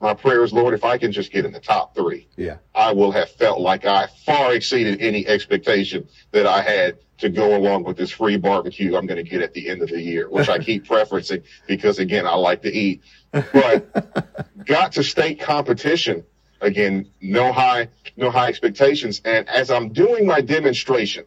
my 0.00 0.14
prayer 0.14 0.42
is 0.42 0.52
lord 0.52 0.74
if 0.74 0.84
i 0.84 0.96
can 0.98 1.12
just 1.12 1.32
get 1.32 1.44
in 1.44 1.52
the 1.52 1.60
top 1.60 1.94
three 1.94 2.28
yeah 2.36 2.56
i 2.74 2.92
will 2.92 3.12
have 3.12 3.30
felt 3.30 3.60
like 3.60 3.84
i 3.84 4.06
far 4.24 4.54
exceeded 4.54 5.00
any 5.00 5.26
expectation 5.26 6.06
that 6.32 6.46
i 6.46 6.60
had 6.60 6.98
to 7.18 7.28
go 7.28 7.56
along 7.56 7.84
with 7.84 7.96
this 7.96 8.10
free 8.10 8.36
barbecue 8.36 8.96
i'm 8.96 9.06
going 9.06 9.22
to 9.22 9.28
get 9.28 9.42
at 9.42 9.52
the 9.54 9.68
end 9.68 9.82
of 9.82 9.88
the 9.88 10.00
year 10.00 10.28
which 10.30 10.48
i 10.48 10.58
keep 10.58 10.86
preferencing 10.88 11.42
because 11.66 11.98
again 11.98 12.26
i 12.26 12.34
like 12.34 12.62
to 12.62 12.72
eat 12.72 13.02
but 13.32 14.46
got 14.64 14.92
to 14.92 15.02
state 15.02 15.40
competition 15.40 16.24
Again, 16.60 17.08
no 17.22 17.52
high, 17.52 17.88
no 18.16 18.30
high 18.30 18.48
expectations. 18.48 19.22
And 19.24 19.48
as 19.48 19.70
I'm 19.70 19.92
doing 19.92 20.26
my 20.26 20.40
demonstration, 20.42 21.24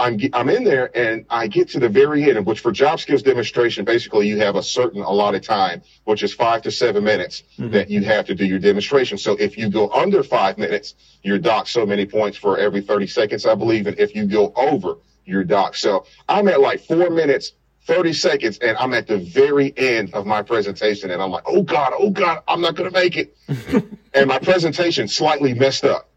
I'm, 0.00 0.18
I'm 0.32 0.48
in 0.48 0.64
there 0.64 0.96
and 0.96 1.26
I 1.28 1.46
get 1.46 1.68
to 1.70 1.78
the 1.78 1.88
very 1.88 2.30
end, 2.30 2.46
which 2.46 2.60
for 2.60 2.72
job 2.72 3.00
skills 3.00 3.22
demonstration, 3.22 3.84
basically 3.84 4.26
you 4.26 4.38
have 4.38 4.56
a 4.56 4.62
certain 4.62 5.02
allotted 5.02 5.42
time, 5.42 5.82
which 6.04 6.22
is 6.22 6.32
five 6.32 6.62
to 6.62 6.70
seven 6.70 7.04
minutes 7.04 7.42
mm-hmm. 7.58 7.70
that 7.72 7.90
you 7.90 8.02
have 8.04 8.24
to 8.26 8.34
do 8.34 8.46
your 8.46 8.58
demonstration. 8.58 9.18
So 9.18 9.36
if 9.36 9.58
you 9.58 9.68
go 9.68 9.90
under 9.90 10.22
five 10.22 10.56
minutes, 10.56 10.94
you're 11.22 11.38
docked 11.38 11.68
so 11.68 11.84
many 11.84 12.06
points 12.06 12.38
for 12.38 12.56
every 12.56 12.80
30 12.80 13.06
seconds, 13.08 13.44
I 13.44 13.54
believe. 13.54 13.86
And 13.86 13.98
if 13.98 14.14
you 14.14 14.24
go 14.24 14.54
over, 14.56 14.96
you're 15.26 15.44
docked. 15.44 15.76
So 15.76 16.06
I'm 16.28 16.48
at 16.48 16.60
like 16.60 16.80
four 16.80 17.10
minutes 17.10 17.52
30 17.84 18.12
seconds 18.14 18.58
and 18.58 18.76
I'm 18.78 18.94
at 18.94 19.06
the 19.06 19.18
very 19.18 19.76
end 19.76 20.14
of 20.14 20.24
my 20.24 20.42
presentation 20.42 21.10
and 21.10 21.20
I'm 21.20 21.30
like, 21.30 21.44
oh 21.46 21.62
God, 21.62 21.92
oh 21.98 22.10
God, 22.10 22.42
I'm 22.48 22.62
not 22.62 22.74
going 22.74 22.90
to 22.90 22.98
make 22.98 23.16
it. 23.16 23.36
and 24.14 24.28
my 24.28 24.38
presentation 24.38 25.08
slightly 25.08 25.52
messed 25.52 25.84
up. 25.84 26.08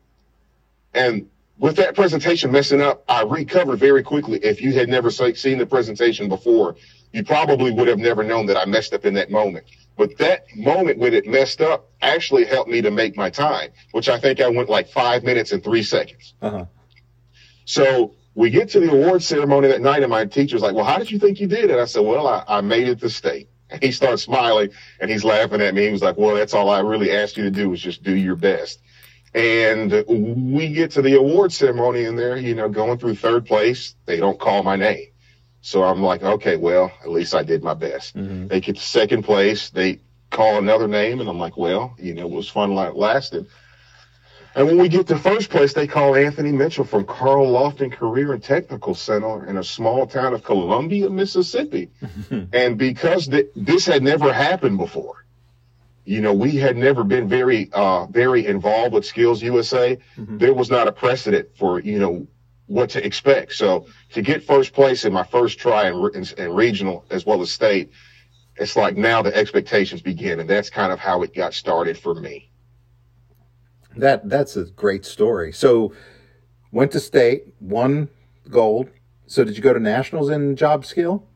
And 0.93 1.27
with 1.57 1.75
that 1.77 1.95
presentation 1.95 2.51
messing 2.51 2.81
up, 2.81 3.03
I 3.07 3.23
recovered 3.23 3.77
very 3.77 4.03
quickly. 4.03 4.39
If 4.39 4.61
you 4.61 4.73
had 4.73 4.89
never 4.89 5.11
seen 5.11 5.57
the 5.57 5.65
presentation 5.65 6.27
before, 6.27 6.75
you 7.11 7.23
probably 7.23 7.71
would 7.71 7.87
have 7.87 7.99
never 7.99 8.23
known 8.23 8.47
that 8.47 8.57
I 8.57 8.65
messed 8.65 8.93
up 8.93 9.05
in 9.05 9.13
that 9.13 9.29
moment. 9.29 9.65
But 9.95 10.17
that 10.17 10.45
moment 10.55 10.97
when 10.97 11.13
it 11.13 11.27
messed 11.27 11.61
up 11.61 11.91
actually 12.01 12.45
helped 12.45 12.69
me 12.69 12.81
to 12.81 12.89
make 12.89 13.15
my 13.15 13.29
time, 13.29 13.69
which 13.91 14.09
I 14.09 14.19
think 14.19 14.41
I 14.41 14.49
went 14.49 14.69
like 14.69 14.89
five 14.89 15.23
minutes 15.23 15.51
and 15.51 15.63
three 15.63 15.83
seconds. 15.83 16.33
Uh-huh. 16.41 16.65
So 17.65 18.15
we 18.33 18.49
get 18.49 18.69
to 18.69 18.79
the 18.79 18.91
award 18.91 19.21
ceremony 19.21 19.67
that 19.67 19.81
night, 19.81 20.01
and 20.01 20.09
my 20.09 20.25
teacher's 20.25 20.61
like, 20.61 20.73
Well, 20.73 20.85
how 20.85 20.97
did 20.97 21.11
you 21.11 21.19
think 21.19 21.39
you 21.39 21.47
did? 21.47 21.69
And 21.69 21.79
I 21.79 21.85
said, 21.85 22.03
Well, 22.03 22.27
I, 22.27 22.43
I 22.47 22.61
made 22.61 22.87
it 22.87 22.99
to 23.01 23.09
state. 23.09 23.49
And 23.69 23.81
he 23.81 23.91
starts 23.91 24.23
smiling 24.23 24.69
and 24.99 25.09
he's 25.09 25.23
laughing 25.23 25.61
at 25.61 25.73
me. 25.73 25.85
He 25.85 25.91
was 25.91 26.01
like, 26.01 26.17
Well, 26.17 26.35
that's 26.35 26.55
all 26.55 26.69
I 26.69 26.79
really 26.79 27.11
asked 27.11 27.37
you 27.37 27.43
to 27.43 27.51
do 27.51 27.69
was 27.69 27.79
just 27.79 28.01
do 28.01 28.15
your 28.15 28.35
best. 28.35 28.79
And 29.35 30.03
we 30.07 30.73
get 30.73 30.91
to 30.91 31.01
the 31.01 31.17
award 31.17 31.51
ceremony 31.51 32.05
and 32.05 32.17
they're, 32.17 32.37
you 32.37 32.53
know, 32.53 32.69
going 32.69 32.99
through 32.99 33.15
third 33.15 33.45
place. 33.45 33.95
They 34.05 34.17
don't 34.17 34.39
call 34.39 34.61
my 34.63 34.75
name. 34.75 35.07
So 35.61 35.83
I'm 35.83 36.03
like, 36.03 36.21
okay, 36.21 36.57
well, 36.57 36.91
at 37.01 37.09
least 37.09 37.33
I 37.33 37.41
did 37.41 37.63
my 37.63 37.73
best. 37.73 38.15
Mm-hmm. 38.15 38.47
They 38.47 38.59
get 38.59 38.75
to 38.75 38.81
second 38.81 39.23
place. 39.23 39.69
They 39.69 40.01
call 40.29 40.57
another 40.57 40.87
name. 40.87 41.19
And 41.19 41.29
I'm 41.29 41.39
like, 41.39 41.57
well, 41.57 41.95
you 41.97 42.13
know, 42.13 42.23
it 42.23 42.31
was 42.31 42.49
fun 42.49 42.75
while 42.75 42.89
it 42.89 42.97
lasted. 42.97 43.47
And 44.55 44.67
when 44.67 44.77
we 44.77 44.87
get 44.87 45.07
to 45.07 45.17
first 45.17 45.49
place, 45.49 45.73
they 45.73 45.87
call 45.87 46.15
Anthony 46.15 46.51
Mitchell 46.51 46.85
from 46.85 47.05
Carl 47.05 47.47
Lofton 47.47 47.91
Career 47.91 48.33
and 48.33 48.43
Technical 48.43 48.93
Center 48.93 49.45
in 49.47 49.57
a 49.57 49.63
small 49.63 50.05
town 50.05 50.33
of 50.33 50.43
Columbia, 50.43 51.09
Mississippi. 51.09 51.89
and 52.53 52.77
because 52.77 53.27
th- 53.27 53.49
this 53.55 53.87
had 53.87 54.03
never 54.03 54.31
happened 54.31 54.77
before, 54.77 55.22
you 56.05 56.21
know, 56.21 56.33
we 56.33 56.55
had 56.55 56.75
never 56.75 57.03
been 57.03 57.27
very, 57.27 57.69
uh, 57.71 58.05
very 58.07 58.45
involved 58.45 58.93
with 58.93 59.05
Skills 59.05 59.41
USA. 59.41 59.97
Mm-hmm. 60.17 60.37
There 60.37 60.53
was 60.53 60.69
not 60.69 60.87
a 60.87 60.91
precedent 60.91 61.49
for, 61.55 61.79
you 61.79 61.97
know, 61.97 62.27
what 62.67 62.89
to 62.91 63.05
expect. 63.05 63.53
So 63.53 63.87
to 64.11 64.21
get 64.21 64.43
first 64.43 64.73
place 64.73 65.05
in 65.05 65.13
my 65.13 65.23
first 65.23 65.59
try 65.59 65.87
in, 65.87 66.09
in, 66.13 66.25
in, 66.37 66.51
regional 66.53 67.05
as 67.09 67.25
well 67.25 67.41
as 67.41 67.51
state, 67.51 67.91
it's 68.57 68.75
like 68.75 68.97
now 68.97 69.21
the 69.21 69.35
expectations 69.35 70.01
begin, 70.01 70.39
and 70.39 70.49
that's 70.49 70.69
kind 70.69 70.91
of 70.91 70.99
how 70.99 71.23
it 71.23 71.33
got 71.33 71.53
started 71.53 71.97
for 71.97 72.13
me. 72.13 72.51
That 73.95 74.27
that's 74.29 74.55
a 74.55 74.65
great 74.65 75.05
story. 75.05 75.51
So 75.51 75.93
went 76.71 76.91
to 76.91 76.99
state, 76.99 77.45
won 77.59 78.09
gold. 78.49 78.89
So 79.27 79.43
did 79.43 79.55
you 79.55 79.63
go 79.63 79.73
to 79.73 79.79
nationals 79.79 80.29
in 80.29 80.55
job 80.55 80.85
skill? 80.85 81.27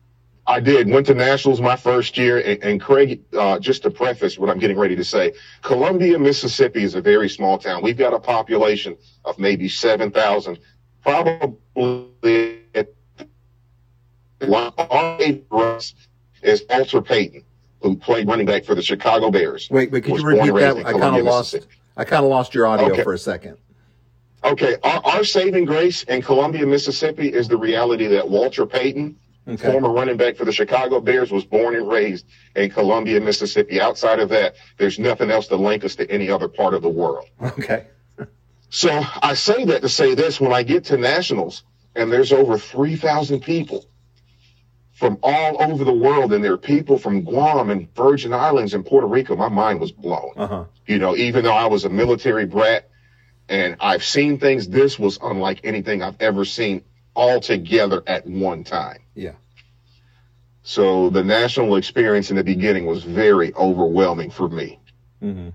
I 0.48 0.60
did. 0.60 0.88
Went 0.88 1.06
to 1.06 1.14
nationals 1.14 1.60
my 1.60 1.76
first 1.76 2.16
year. 2.16 2.38
And, 2.38 2.64
and 2.64 2.80
Craig, 2.80 3.22
uh, 3.34 3.58
just 3.58 3.82
to 3.82 3.90
preface 3.90 4.38
what 4.38 4.48
I'm 4.48 4.58
getting 4.58 4.78
ready 4.78 4.96
to 4.96 5.04
say, 5.04 5.34
Columbia, 5.62 6.18
Mississippi 6.18 6.82
is 6.82 6.94
a 6.94 7.02
very 7.02 7.28
small 7.28 7.58
town. 7.58 7.82
We've 7.82 7.98
got 7.98 8.14
a 8.14 8.18
population 8.18 8.96
of 9.26 9.38
maybe 9.38 9.68
7,000. 9.68 10.58
Probably 11.02 12.62
our 14.42 15.78
is 16.42 16.64
Walter 16.70 17.02
Payton, 17.02 17.44
who 17.82 17.96
played 17.96 18.26
running 18.26 18.46
back 18.46 18.64
for 18.64 18.74
the 18.74 18.82
Chicago 18.82 19.30
Bears. 19.30 19.68
Wait, 19.70 19.90
but 19.90 20.02
could 20.02 20.16
you 20.16 20.24
repeat 20.24 20.54
that? 20.54 20.78
I 20.78 20.92
kind 20.92 21.16
of 21.16 21.24
lost. 21.24 21.56
I 21.96 22.04
kind 22.04 22.24
of 22.24 22.30
lost 22.30 22.54
your 22.54 22.66
audio 22.66 22.90
okay. 22.92 23.02
for 23.02 23.12
a 23.12 23.18
second. 23.18 23.58
Okay, 24.44 24.76
our, 24.84 25.04
our 25.04 25.24
saving 25.24 25.64
grace 25.64 26.04
in 26.04 26.22
Columbia, 26.22 26.64
Mississippi, 26.64 27.28
is 27.28 27.48
the 27.48 27.56
reality 27.56 28.06
that 28.06 28.28
Walter 28.28 28.64
Payton 28.66 29.16
Okay. 29.48 29.72
Former 29.72 29.90
running 29.90 30.16
back 30.16 30.36
for 30.36 30.44
the 30.44 30.52
Chicago 30.52 31.00
Bears 31.00 31.30
was 31.30 31.44
born 31.44 31.74
and 31.74 31.88
raised 31.88 32.26
in 32.54 32.70
Columbia, 32.70 33.20
Mississippi. 33.20 33.80
Outside 33.80 34.20
of 34.20 34.28
that, 34.28 34.56
there's 34.76 34.98
nothing 34.98 35.30
else 35.30 35.46
to 35.48 35.56
link 35.56 35.84
us 35.84 35.94
to 35.96 36.10
any 36.10 36.28
other 36.30 36.48
part 36.48 36.74
of 36.74 36.82
the 36.82 36.88
world. 36.88 37.26
Okay. 37.40 37.86
so 38.68 39.02
I 39.22 39.34
say 39.34 39.64
that 39.66 39.82
to 39.82 39.88
say 39.88 40.14
this 40.14 40.38
when 40.40 40.52
I 40.52 40.62
get 40.62 40.84
to 40.86 40.98
nationals 40.98 41.64
and 41.94 42.12
there's 42.12 42.32
over 42.32 42.58
3,000 42.58 43.40
people 43.40 43.86
from 44.98 45.16
all 45.22 45.62
over 45.62 45.84
the 45.84 45.92
world, 45.92 46.32
and 46.32 46.42
there 46.42 46.54
are 46.54 46.58
people 46.58 46.98
from 46.98 47.22
Guam 47.22 47.70
and 47.70 47.94
Virgin 47.94 48.32
Islands 48.32 48.74
and 48.74 48.84
Puerto 48.84 49.06
Rico, 49.06 49.36
my 49.36 49.48
mind 49.48 49.78
was 49.78 49.92
blown. 49.92 50.32
Uh-huh. 50.36 50.64
You 50.86 50.98
know, 50.98 51.16
even 51.16 51.44
though 51.44 51.54
I 51.54 51.66
was 51.66 51.84
a 51.84 51.88
military 51.88 52.46
brat 52.46 52.90
and 53.48 53.76
I've 53.78 54.02
seen 54.02 54.38
things, 54.38 54.68
this 54.68 54.98
was 54.98 55.16
unlike 55.22 55.60
anything 55.62 56.02
I've 56.02 56.20
ever 56.20 56.44
seen 56.44 56.82
all 57.18 57.40
together 57.40 58.00
at 58.06 58.24
one 58.26 58.62
time. 58.62 59.00
Yeah. 59.16 59.32
So 60.62 61.10
the 61.10 61.24
national 61.24 61.74
experience 61.74 62.30
in 62.30 62.36
the 62.36 62.44
beginning 62.44 62.86
was 62.86 63.02
very 63.02 63.52
overwhelming 63.54 64.30
for 64.30 64.48
me. 64.48 64.78
Mm-hmm. 65.20 65.48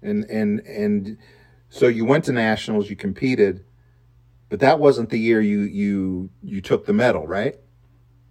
And 0.00 0.24
and 0.24 0.60
and 0.60 1.18
so 1.68 1.86
you 1.86 2.06
went 2.06 2.24
to 2.24 2.32
nationals, 2.32 2.88
you 2.88 2.96
competed, 2.96 3.62
but 4.48 4.60
that 4.60 4.80
wasn't 4.80 5.10
the 5.10 5.18
year 5.18 5.42
you 5.42 5.60
you 5.60 6.30
you 6.42 6.62
took 6.62 6.86
the 6.86 6.94
medal, 6.94 7.26
right? 7.26 7.56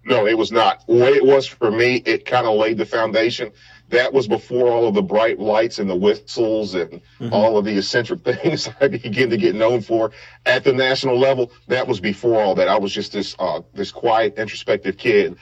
No, 0.03 0.25
it 0.25 0.37
was 0.37 0.51
not. 0.51 0.87
The 0.87 0.95
way 0.95 1.11
it 1.11 1.25
was 1.25 1.45
for 1.45 1.69
me, 1.69 1.97
it 1.97 2.25
kind 2.25 2.47
of 2.47 2.55
laid 2.55 2.77
the 2.77 2.85
foundation 2.85 3.51
that 3.89 4.11
was 4.11 4.27
before 4.27 4.67
all 4.69 4.87
of 4.87 4.93
the 4.93 5.01
bright 5.01 5.39
lights 5.39 5.79
and 5.79 5.89
the 5.89 5.95
whistles 5.95 6.75
and 6.75 7.01
mm-hmm. 7.19 7.33
all 7.33 7.57
of 7.57 7.65
the 7.65 7.77
eccentric 7.77 8.23
things 8.23 8.69
I 8.81 8.87
began 8.87 9.29
to 9.29 9.37
get 9.37 9.55
known 9.55 9.81
for 9.81 10.11
at 10.45 10.63
the 10.63 10.73
national 10.73 11.17
level. 11.17 11.51
That 11.67 11.87
was 11.87 11.99
before 11.99 12.41
all 12.41 12.55
that. 12.55 12.67
I 12.67 12.77
was 12.77 12.91
just 12.91 13.13
this 13.13 13.35
uh, 13.39 13.61
this 13.73 13.91
quiet, 13.91 14.37
introspective 14.37 14.97
kid 14.97 15.37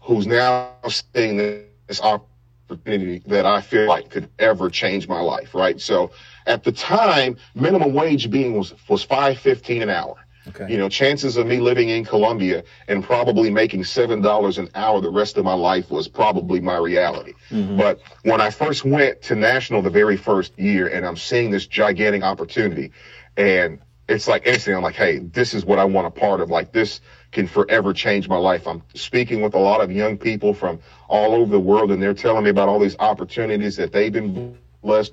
who's 0.00 0.26
now 0.26 0.72
seeing 0.88 1.36
this 1.36 2.00
opportunity 2.00 3.22
that 3.26 3.46
I 3.46 3.60
feel 3.60 3.86
like 3.86 4.10
could 4.10 4.30
ever 4.38 4.70
change 4.70 5.08
my 5.08 5.20
life. 5.20 5.54
Right. 5.54 5.80
So 5.80 6.12
at 6.46 6.64
the 6.64 6.72
time, 6.72 7.36
minimum 7.54 7.94
wage 7.94 8.30
being 8.30 8.56
was 8.56 8.74
was 8.88 9.02
five 9.02 9.38
fifteen 9.38 9.82
an 9.82 9.90
hour. 9.90 10.16
Okay. 10.48 10.72
You 10.72 10.78
know, 10.78 10.88
chances 10.88 11.36
of 11.36 11.46
me 11.46 11.58
living 11.58 11.88
in 11.90 12.04
Columbia 12.04 12.64
and 12.86 13.04
probably 13.04 13.50
making 13.50 13.84
seven 13.84 14.20
dollars 14.20 14.58
an 14.58 14.68
hour 14.74 15.00
the 15.00 15.10
rest 15.10 15.36
of 15.36 15.44
my 15.44 15.54
life 15.54 15.90
was 15.90 16.08
probably 16.08 16.60
my 16.60 16.76
reality. 16.76 17.34
Mm-hmm. 17.50 17.76
But 17.76 18.00
when 18.22 18.40
I 18.40 18.50
first 18.50 18.84
went 18.84 19.20
to 19.22 19.34
national 19.34 19.82
the 19.82 19.90
very 19.90 20.16
first 20.16 20.58
year, 20.58 20.88
and 20.88 21.06
I'm 21.06 21.16
seeing 21.16 21.50
this 21.50 21.66
gigantic 21.66 22.22
opportunity, 22.22 22.92
and 23.36 23.78
it's 24.08 24.26
like 24.26 24.46
instantly, 24.46 24.76
I'm 24.76 24.82
like, 24.82 24.94
hey, 24.94 25.18
this 25.18 25.52
is 25.52 25.64
what 25.64 25.78
I 25.78 25.84
want 25.84 26.06
a 26.06 26.10
part 26.10 26.40
of. 26.40 26.50
Like 26.50 26.72
this 26.72 27.00
can 27.30 27.46
forever 27.46 27.92
change 27.92 28.26
my 28.28 28.38
life. 28.38 28.66
I'm 28.66 28.82
speaking 28.94 29.42
with 29.42 29.54
a 29.54 29.58
lot 29.58 29.82
of 29.82 29.92
young 29.92 30.16
people 30.16 30.54
from 30.54 30.80
all 31.08 31.34
over 31.34 31.50
the 31.50 31.60
world, 31.60 31.90
and 31.90 32.02
they're 32.02 32.14
telling 32.14 32.44
me 32.44 32.50
about 32.50 32.68
all 32.68 32.78
these 32.78 32.96
opportunities 32.98 33.76
that 33.76 33.92
they've 33.92 34.12
been 34.12 34.56
blessed 34.82 35.12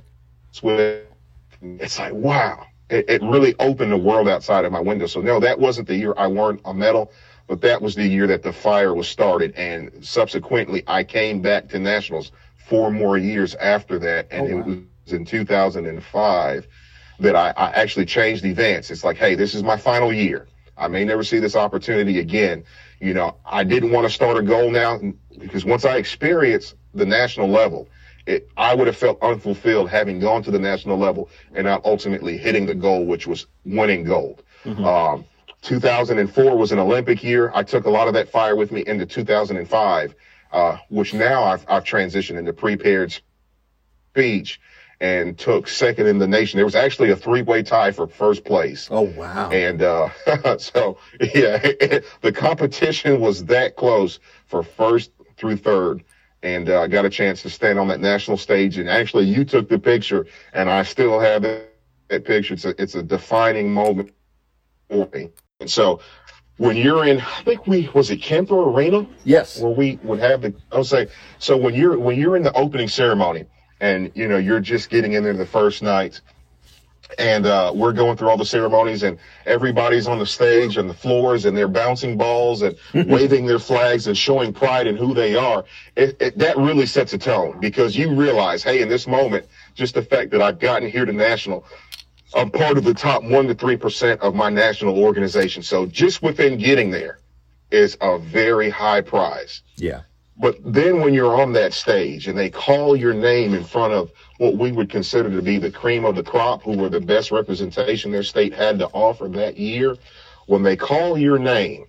with. 0.61 1.03
It's 1.61 1.99
like, 1.99 2.13
wow 2.13 2.67
it, 2.89 3.09
it 3.09 3.21
really 3.23 3.55
opened 3.59 3.91
the 3.91 3.97
world 3.97 4.27
outside 4.27 4.65
of 4.65 4.71
my 4.71 4.79
window. 4.79 5.07
So 5.07 5.21
no, 5.21 5.39
that 5.39 5.59
wasn't 5.59 5.87
the 5.87 5.95
year 5.95 6.13
I 6.17 6.27
won 6.27 6.59
a 6.65 6.73
medal, 6.73 7.11
but 7.47 7.61
that 7.61 7.81
was 7.81 7.95
the 7.95 8.07
year 8.07 8.27
that 8.27 8.43
the 8.43 8.53
fire 8.53 8.93
was 8.93 9.07
started. 9.07 9.53
And 9.55 10.05
subsequently, 10.05 10.83
I 10.87 11.03
came 11.03 11.41
back 11.41 11.69
to 11.69 11.79
nationals 11.79 12.31
four 12.67 12.91
more 12.91 13.17
years 13.17 13.55
after 13.55 13.99
that, 13.99 14.27
and 14.31 14.51
oh, 14.51 14.55
wow. 14.55 14.61
it 14.61 14.65
was 15.05 15.13
in 15.13 15.25
2005 15.25 16.67
that 17.19 17.35
I, 17.35 17.49
I 17.51 17.69
actually 17.71 18.05
changed 18.05 18.43
events. 18.45 18.91
It's 18.91 19.03
like, 19.03 19.17
hey, 19.17 19.35
this 19.35 19.53
is 19.55 19.63
my 19.63 19.77
final 19.77 20.11
year. 20.11 20.47
I 20.77 20.87
may 20.87 21.05
never 21.05 21.23
see 21.23 21.39
this 21.39 21.55
opportunity 21.55 22.19
again. 22.19 22.63
You 22.99 23.13
know, 23.13 23.37
I 23.45 23.63
didn't 23.63 23.91
want 23.91 24.07
to 24.07 24.13
start 24.13 24.37
a 24.37 24.41
goal 24.41 24.69
now 24.69 24.99
because 25.37 25.63
once 25.63 25.85
I 25.85 25.97
experienced 25.97 26.75
the 26.93 27.05
national 27.05 27.47
level, 27.47 27.87
it, 28.25 28.49
I 28.57 28.73
would 28.73 28.87
have 28.87 28.97
felt 28.97 29.21
unfulfilled 29.21 29.89
having 29.89 30.19
gone 30.19 30.43
to 30.43 30.51
the 30.51 30.59
national 30.59 30.97
level 30.97 31.29
and 31.53 31.65
not 31.65 31.85
ultimately 31.85 32.37
hitting 32.37 32.65
the 32.65 32.75
goal, 32.75 33.05
which 33.05 33.27
was 33.27 33.47
winning 33.65 34.03
gold. 34.03 34.43
Mm-hmm. 34.63 34.83
Um, 34.83 35.25
2004 35.61 36.57
was 36.57 36.71
an 36.71 36.79
Olympic 36.79 37.23
year. 37.23 37.51
I 37.53 37.63
took 37.63 37.85
a 37.85 37.89
lot 37.89 38.07
of 38.07 38.13
that 38.13 38.29
fire 38.29 38.55
with 38.55 38.71
me 38.71 38.83
into 38.85 39.05
2005, 39.05 40.15
uh, 40.51 40.77
which 40.89 41.13
now 41.13 41.43
I've, 41.43 41.65
I've 41.67 41.83
transitioned 41.83 42.37
into 42.37 42.53
prepared 42.53 43.17
speech 44.11 44.59
and 44.99 45.37
took 45.37 45.67
second 45.67 46.07
in 46.07 46.19
the 46.19 46.27
nation. 46.27 46.57
There 46.57 46.65
was 46.65 46.75
actually 46.75 47.11
a 47.11 47.15
three-way 47.15 47.63
tie 47.63 47.91
for 47.91 48.07
first 48.07 48.45
place. 48.45 48.87
Oh 48.89 49.01
wow! 49.01 49.49
And 49.49 49.81
uh, 49.81 50.09
so 50.57 50.97
yeah, 51.19 51.57
the 52.21 52.31
competition 52.33 53.19
was 53.19 53.45
that 53.45 53.75
close 53.75 54.19
for 54.45 54.63
first 54.63 55.11
through 55.35 55.57
third 55.57 56.03
and 56.43 56.69
uh, 56.69 56.87
got 56.87 57.05
a 57.05 57.09
chance 57.09 57.41
to 57.41 57.49
stand 57.49 57.79
on 57.79 57.87
that 57.87 57.99
national 57.99 58.37
stage. 58.37 58.77
And 58.77 58.89
actually, 58.89 59.25
you 59.25 59.45
took 59.45 59.69
the 59.69 59.79
picture, 59.79 60.25
and 60.53 60.69
I 60.69 60.83
still 60.83 61.19
have 61.19 61.41
that, 61.41 61.73
that 62.09 62.25
picture. 62.25 62.53
It's 62.53 62.65
a, 62.65 62.81
it's 62.81 62.95
a 62.95 63.03
defining 63.03 63.71
moment 63.71 64.11
for 64.89 65.09
me. 65.13 65.29
And 65.59 65.69
so, 65.69 65.99
when 66.57 66.77
you're 66.77 67.05
in, 67.05 67.19
I 67.19 67.41
think 67.43 67.67
we 67.67 67.89
was 67.93 68.11
it 68.11 68.21
Kemper 68.21 68.55
Arena. 68.55 69.05
Yes. 69.23 69.59
Where 69.59 69.71
we 69.71 69.99
would 70.03 70.19
have 70.19 70.41
the. 70.41 70.53
I'll 70.71 70.83
say 70.83 71.07
so 71.37 71.57
when 71.57 71.73
you're 71.73 71.97
when 71.97 72.17
you're 72.17 72.37
in 72.37 72.43
the 72.43 72.53
opening 72.53 72.87
ceremony, 72.87 73.45
and 73.81 74.11
you 74.15 74.27
know 74.27 74.37
you're 74.37 74.61
just 74.61 74.89
getting 74.89 75.13
in 75.13 75.23
there 75.23 75.33
the 75.33 75.45
first 75.45 75.83
night 75.83 76.21
and 77.17 77.45
uh, 77.45 77.71
we're 77.73 77.93
going 77.93 78.17
through 78.17 78.29
all 78.29 78.37
the 78.37 78.45
ceremonies 78.45 79.03
and 79.03 79.17
everybody's 79.45 80.07
on 80.07 80.19
the 80.19 80.25
stage 80.25 80.77
and 80.77 80.89
the 80.89 80.93
floors 80.93 81.45
and 81.45 81.55
they're 81.55 81.67
bouncing 81.67 82.17
balls 82.17 82.61
and 82.61 82.77
waving 83.07 83.45
their 83.45 83.59
flags 83.59 84.07
and 84.07 84.17
showing 84.17 84.53
pride 84.53 84.87
in 84.87 84.95
who 84.95 85.13
they 85.13 85.35
are 85.35 85.63
it, 85.95 86.15
it, 86.21 86.37
that 86.37 86.57
really 86.57 86.85
sets 86.85 87.13
a 87.13 87.17
tone 87.17 87.59
because 87.59 87.95
you 87.95 88.13
realize 88.13 88.63
hey 88.63 88.81
in 88.81 88.89
this 88.89 89.07
moment 89.07 89.45
just 89.73 89.93
the 89.93 90.01
fact 90.01 90.31
that 90.31 90.41
i've 90.41 90.59
gotten 90.59 90.89
here 90.89 91.05
to 91.05 91.13
national 91.13 91.65
I'm 92.35 92.51
part 92.51 92.77
of 92.77 92.83
the 92.83 92.93
top 92.93 93.23
one 93.23 93.47
to 93.47 93.55
three 93.55 93.77
percent 93.77 94.21
of 94.21 94.35
my 94.35 94.49
national 94.49 94.99
organization. 94.99 95.63
So 95.63 95.85
just 95.85 96.21
within 96.21 96.57
getting 96.57 96.91
there 96.91 97.19
is 97.71 97.97
a 98.01 98.17
very 98.17 98.69
high 98.69 99.01
prize. 99.01 99.61
Yeah. 99.77 100.01
But 100.37 100.57
then 100.65 100.99
when 100.99 101.13
you're 101.13 101.41
on 101.41 101.53
that 101.53 101.73
stage 101.73 102.27
and 102.27 102.37
they 102.37 102.49
call 102.49 102.95
your 102.95 103.13
name 103.13 103.53
in 103.53 103.63
front 103.63 103.93
of 103.93 104.11
what 104.37 104.57
we 104.57 104.71
would 104.71 104.89
consider 104.89 105.29
to 105.29 105.41
be 105.41 105.57
the 105.57 105.71
cream 105.71 106.03
of 106.03 106.15
the 106.15 106.23
crop, 106.23 106.61
who 106.61 106.77
were 106.77 106.89
the 106.89 106.99
best 106.99 107.31
representation 107.31 108.11
their 108.11 108.23
state 108.23 108.53
had 108.53 108.77
to 108.79 108.87
offer 108.87 109.29
that 109.29 109.57
year, 109.57 109.95
when 110.47 110.61
they 110.61 110.75
call 110.75 111.17
your 111.17 111.39
name, 111.39 111.85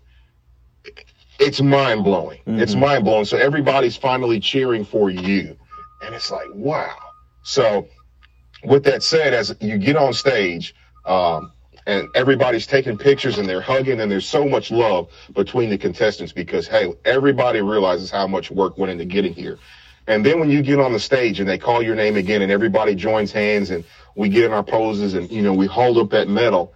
it's 1.40 1.60
mind 1.60 2.04
blowing. 2.04 2.38
Mm-hmm. 2.46 2.60
It's 2.60 2.74
mind 2.74 3.04
blowing. 3.04 3.24
So 3.24 3.36
everybody's 3.36 3.96
finally 3.96 4.38
cheering 4.38 4.84
for 4.84 5.10
you. 5.10 5.56
And 6.02 6.14
it's 6.14 6.30
like, 6.30 6.48
wow. 6.54 6.96
So 7.42 7.88
with 8.64 8.84
that 8.84 9.02
said, 9.02 9.34
as 9.34 9.54
you 9.60 9.76
get 9.76 9.96
on 9.96 10.12
stage, 10.12 10.74
um, 11.04 11.52
and 11.86 12.08
everybody's 12.14 12.66
taking 12.66 12.98
pictures 12.98 13.38
and 13.38 13.48
they're 13.48 13.60
hugging 13.60 14.00
and 14.00 14.10
there's 14.10 14.28
so 14.28 14.44
much 14.44 14.70
love 14.70 15.08
between 15.34 15.70
the 15.70 15.78
contestants 15.78 16.32
because 16.32 16.66
hey 16.66 16.92
everybody 17.04 17.60
realizes 17.60 18.10
how 18.10 18.26
much 18.26 18.50
work 18.50 18.76
went 18.76 18.90
into 18.90 19.04
getting 19.04 19.32
here. 19.32 19.58
And 20.08 20.24
then 20.24 20.38
when 20.38 20.50
you 20.50 20.62
get 20.62 20.78
on 20.78 20.92
the 20.92 20.98
stage 20.98 21.40
and 21.40 21.48
they 21.48 21.58
call 21.58 21.82
your 21.82 21.96
name 21.96 22.16
again 22.16 22.42
and 22.42 22.52
everybody 22.52 22.94
joins 22.94 23.32
hands 23.32 23.70
and 23.70 23.84
we 24.14 24.28
get 24.28 24.44
in 24.44 24.52
our 24.52 24.62
poses 24.62 25.14
and 25.14 25.30
you 25.30 25.42
know 25.42 25.52
we 25.52 25.66
hold 25.66 25.98
up 25.98 26.10
that 26.10 26.28
medal 26.28 26.74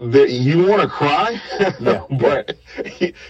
that 0.00 0.30
you 0.30 0.66
want 0.66 0.82
to 0.82 0.88
cry? 0.88 1.40
Yeah. 1.80 2.04
but 2.18 2.56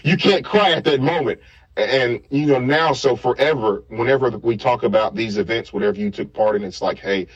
you 0.03 0.17
can't 0.17 0.45
cry 0.45 0.73
at 0.73 0.85
that 0.85 1.01
moment. 1.01 1.41
And 1.77 2.21
you 2.31 2.47
know 2.47 2.59
now 2.59 2.93
so 2.93 3.17
forever 3.17 3.83
whenever 3.89 4.29
we 4.31 4.59
talk 4.59 4.83
about 4.83 5.15
these 5.15 5.39
events 5.39 5.73
whatever 5.73 5.99
you 5.99 6.11
took 6.11 6.31
part 6.35 6.55
in 6.55 6.65
it's 6.65 6.83
like 6.83 6.99
hey 6.99 7.27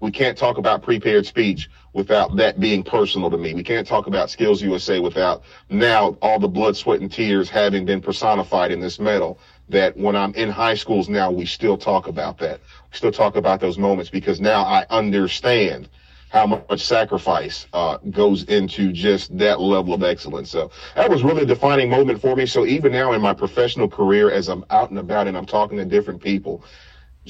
we 0.00 0.10
can't 0.10 0.36
talk 0.36 0.58
about 0.58 0.82
prepared 0.82 1.26
speech 1.26 1.70
without 1.92 2.36
that 2.36 2.58
being 2.58 2.82
personal 2.82 3.30
to 3.30 3.36
me. 3.36 3.54
We 3.54 3.62
can't 3.62 3.86
talk 3.86 4.06
about 4.06 4.30
Skills 4.30 4.62
USA 4.62 4.98
without 4.98 5.42
now 5.68 6.16
all 6.22 6.38
the 6.38 6.48
blood, 6.48 6.76
sweat, 6.76 7.00
and 7.00 7.12
tears 7.12 7.48
having 7.48 7.84
been 7.84 8.00
personified 8.00 8.72
in 8.72 8.80
this 8.80 8.98
medal. 8.98 9.38
That 9.68 9.96
when 9.96 10.16
I'm 10.16 10.34
in 10.34 10.50
high 10.50 10.74
schools 10.74 11.08
now, 11.08 11.30
we 11.30 11.46
still 11.46 11.78
talk 11.78 12.08
about 12.08 12.38
that. 12.38 12.60
We 12.90 12.96
still 12.96 13.12
talk 13.12 13.36
about 13.36 13.60
those 13.60 13.78
moments 13.78 14.10
because 14.10 14.40
now 14.40 14.62
I 14.62 14.84
understand 14.90 15.88
how 16.30 16.46
much 16.46 16.80
sacrifice 16.80 17.66
uh, 17.72 17.98
goes 18.10 18.44
into 18.44 18.92
just 18.92 19.36
that 19.36 19.60
level 19.60 19.92
of 19.92 20.02
excellence. 20.02 20.50
So 20.50 20.70
that 20.94 21.10
was 21.10 21.24
really 21.24 21.42
a 21.42 21.46
defining 21.46 21.90
moment 21.90 22.20
for 22.20 22.36
me. 22.36 22.46
So 22.46 22.64
even 22.66 22.92
now 22.92 23.12
in 23.12 23.20
my 23.20 23.34
professional 23.34 23.88
career, 23.88 24.30
as 24.30 24.48
I'm 24.48 24.64
out 24.70 24.90
and 24.90 24.98
about 24.98 25.26
and 25.26 25.36
I'm 25.36 25.46
talking 25.46 25.76
to 25.78 25.84
different 25.84 26.22
people, 26.22 26.64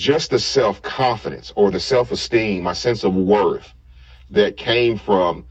just 0.00 0.30
the 0.30 0.38
self 0.38 0.80
confidence 0.80 1.52
or 1.56 1.70
the 1.70 1.78
self 1.78 2.10
esteem, 2.10 2.62
my 2.62 2.72
sense 2.72 3.04
of 3.04 3.14
worth 3.14 3.74
that 4.30 4.56
came 4.56 4.96
from 4.96 5.44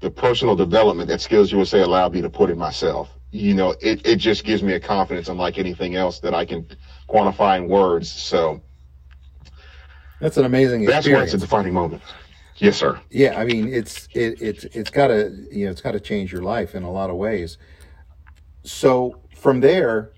the 0.00 0.10
personal 0.10 0.54
development 0.54 1.08
that 1.08 1.20
Skills 1.20 1.50
USA 1.50 1.82
allowed 1.82 2.14
me 2.14 2.22
to 2.22 2.30
put 2.30 2.48
in 2.48 2.56
myself. 2.56 3.10
You 3.32 3.54
know, 3.54 3.74
it, 3.80 4.06
it 4.06 4.16
just 4.16 4.44
gives 4.44 4.62
me 4.62 4.74
a 4.74 4.80
confidence 4.80 5.28
unlike 5.28 5.58
anything 5.58 5.96
else 5.96 6.20
that 6.20 6.32
I 6.34 6.44
can 6.44 6.66
quantify 7.08 7.58
in 7.58 7.68
words. 7.68 8.10
So 8.10 8.60
that's 10.20 10.36
an 10.36 10.44
amazing 10.44 10.82
experience. 10.82 11.06
That's 11.06 11.16
why 11.16 11.24
it's 11.24 11.34
a 11.34 11.38
defining 11.38 11.74
moment. 11.74 12.02
Yes, 12.58 12.76
sir. 12.76 13.00
Yeah, 13.10 13.36
I 13.36 13.44
mean 13.44 13.68
it's 13.68 14.06
it 14.14 14.40
it's 14.40 14.64
it's 14.64 14.90
gotta 14.90 15.36
you 15.50 15.64
know, 15.64 15.72
it's 15.72 15.80
gotta 15.80 15.98
change 15.98 16.30
your 16.30 16.42
life 16.42 16.76
in 16.76 16.84
a 16.84 16.92
lot 16.92 17.10
of 17.10 17.16
ways. 17.16 17.58
So 18.62 19.22
from 19.34 19.58
there, 19.58 20.12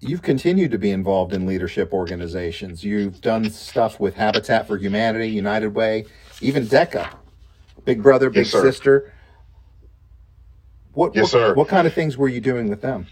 you've 0.00 0.22
continued 0.22 0.70
to 0.70 0.78
be 0.78 0.90
involved 0.90 1.32
in 1.32 1.46
leadership 1.46 1.92
organizations. 1.92 2.84
You've 2.84 3.20
done 3.20 3.50
stuff 3.50 3.98
with 3.98 4.14
Habitat 4.14 4.66
for 4.66 4.76
Humanity, 4.76 5.28
United 5.28 5.74
Way, 5.74 6.06
even 6.40 6.66
DECA, 6.66 7.14
Big 7.84 8.02
Brother, 8.02 8.30
Big 8.30 8.46
yes, 8.46 8.52
Sister. 8.52 9.12
What, 10.92 11.14
yes, 11.14 11.24
what, 11.24 11.30
sir. 11.30 11.54
What 11.54 11.68
kind 11.68 11.86
of 11.86 11.94
things 11.94 12.16
were 12.16 12.28
you 12.28 12.40
doing 12.40 12.68
with 12.68 12.80
them? 12.80 13.06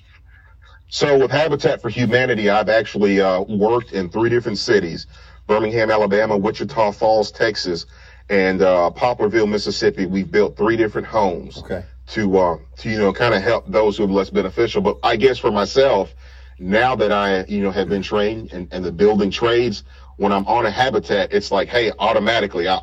So 0.89 1.19
with 1.19 1.31
Habitat 1.31 1.83
for 1.83 1.89
Humanity, 1.89 2.49
I've 2.49 2.69
actually 2.69 3.21
uh, 3.21 3.41
worked 3.43 3.93
in 3.93 4.09
three 4.09 4.31
different 4.31 4.59
cities: 4.59 5.07
Birmingham, 5.49 5.91
Alabama, 5.91 6.37
Wichita 6.37 6.93
Falls, 6.93 7.33
Texas, 7.33 7.87
and 8.29 8.63
uh, 8.63 8.91
Poplarville, 8.95 9.49
Mississippi. 9.49 10.07
We've 10.07 10.31
built 10.31 10.57
three 10.57 10.77
different 10.77 11.09
homes 11.09 11.59
okay. 11.59 11.85
to 12.09 12.39
uh, 12.39 12.59
to 12.79 12.91
you 12.91 12.99
know 12.99 13.13
kind 13.13 13.35
of 13.35 13.43
help 13.43 13.67
those 13.67 13.97
who 13.97 14.05
are 14.05 14.09
less 14.09 14.31
beneficial. 14.31 14.81
But 14.81 14.99
I 15.03 15.17
guess 15.17 15.39
for 15.39 15.51
myself, 15.51 16.15
now 16.59 16.97
that 16.97 17.13
I, 17.13 17.45
you 17.45 17.63
know, 17.63 17.71
have 17.71 17.89
been 17.89 18.03
trained 18.03 18.53
and, 18.53 18.73
in 18.73 18.83
the 18.83 18.93
building 18.93 19.31
trades, 19.31 19.85
when 20.17 20.33
I'm 20.33 20.47
on 20.47 20.67
a 20.67 20.71
habitat, 20.71 21.33
it's 21.33 21.51
like, 21.51 21.69
hey, 21.69 21.93
automatically, 21.99 22.69
I, 22.69 22.81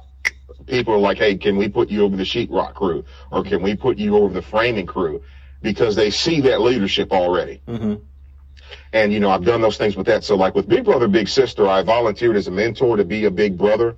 people 0.67 0.93
are 0.93 0.99
like, 0.99 1.17
hey, 1.17 1.35
can 1.35 1.57
we 1.57 1.67
put 1.67 1.89
you 1.89 2.03
over 2.03 2.15
the 2.15 2.23
sheetrock 2.23 2.75
crew, 2.75 3.03
or 3.31 3.43
can 3.43 3.61
we 3.61 3.75
put 3.75 3.97
you 3.97 4.17
over 4.17 4.33
the 4.33 4.41
framing 4.41 4.85
crew, 4.85 5.23
because 5.61 5.95
they 5.95 6.11
see 6.11 6.41
that 6.41 6.61
leadership 6.61 7.11
already. 7.11 7.61
Mm-hmm. 7.67 7.95
And 8.91 9.11
you 9.11 9.19
know, 9.19 9.29
I've 9.29 9.45
done 9.45 9.61
those 9.61 9.77
things 9.77 9.95
with 9.95 10.05
that. 10.07 10.23
So, 10.23 10.35
like 10.35 10.55
with 10.55 10.67
Big 10.67 10.85
Brother, 10.85 11.07
Big 11.07 11.27
Sister, 11.27 11.67
I 11.67 11.81
volunteered 11.83 12.35
as 12.35 12.47
a 12.47 12.51
mentor 12.51 12.97
to 12.97 13.03
be 13.03 13.25
a 13.25 13.31
big 13.31 13.57
brother. 13.57 13.95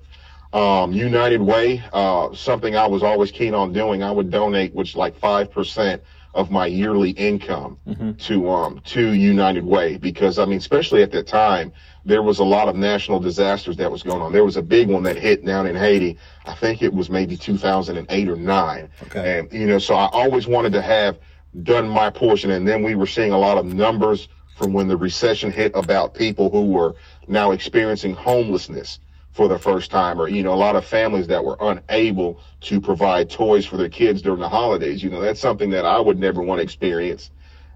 Um, 0.53 0.93
United 0.93 1.41
Way, 1.41 1.83
uh, 1.91 2.33
something 2.33 2.77
I 2.77 2.87
was 2.87 3.03
always 3.03 3.29
keen 3.29 3.53
on 3.53 3.73
doing. 3.73 4.03
I 4.03 4.11
would 4.11 4.31
donate, 4.31 4.73
which 4.73 4.95
like 4.95 5.17
five 5.17 5.51
percent 5.51 6.01
of 6.35 6.51
my 6.51 6.67
yearly 6.67 7.11
income 7.11 7.79
mm-hmm. 7.87 8.11
to 8.13 8.49
um 8.49 8.79
to 8.83 9.13
United 9.13 9.65
Way 9.65 9.97
because 9.97 10.37
I 10.37 10.45
mean 10.45 10.57
especially 10.57 11.01
at 11.01 11.11
that 11.13 11.27
time 11.27 11.71
there 12.03 12.21
was 12.21 12.39
a 12.39 12.43
lot 12.43 12.67
of 12.67 12.75
national 12.75 13.19
disasters 13.19 13.77
that 13.77 13.89
was 13.89 14.03
going 14.03 14.21
on. 14.21 14.31
There 14.31 14.43
was 14.43 14.57
a 14.57 14.61
big 14.61 14.89
one 14.89 15.01
that 15.03 15.15
hit 15.15 15.43
down 15.43 15.65
in 15.65 15.75
Haiti. 15.75 16.17
I 16.45 16.53
think 16.53 16.83
it 16.83 16.93
was 16.93 17.09
maybe 17.09 17.35
2008 17.35 18.29
or 18.29 18.35
9. 18.35 18.89
Okay. 19.03 19.39
And 19.39 19.51
you 19.51 19.65
know 19.65 19.79
so 19.79 19.95
I 19.95 20.07
always 20.11 20.45
wanted 20.45 20.73
to 20.73 20.81
have 20.81 21.17
done 21.63 21.87
my 21.87 22.09
portion 22.09 22.51
and 22.51 22.67
then 22.67 22.83
we 22.83 22.95
were 22.95 23.07
seeing 23.07 23.31
a 23.31 23.39
lot 23.39 23.57
of 23.57 23.65
numbers 23.65 24.27
from 24.57 24.73
when 24.73 24.89
the 24.89 24.97
recession 24.97 25.51
hit 25.51 25.71
about 25.73 26.13
people 26.13 26.49
who 26.49 26.65
were 26.65 26.95
now 27.27 27.51
experiencing 27.51 28.13
homelessness 28.13 28.99
for 29.35 29.49
the 29.49 29.59
first 29.59 29.91
time 29.91 30.19
or 30.21 30.29
you 30.29 30.41
know 30.41 30.53
a 30.53 30.55
lot 30.55 30.77
of 30.77 30.85
families 30.85 31.27
that 31.27 31.43
were 31.43 31.57
unable 31.59 32.39
to 32.61 32.79
provide 32.79 33.29
toys 33.29 33.65
for 33.65 33.75
their 33.75 33.89
kids 33.89 34.21
during 34.21 34.39
the 34.39 34.47
holidays 34.47 35.03
you 35.03 35.09
know 35.09 35.19
that's 35.19 35.41
something 35.41 35.69
that 35.69 35.83
i 35.83 35.99
would 35.99 36.17
never 36.17 36.41
want 36.41 36.57
to 36.57 36.63
experience 36.63 37.31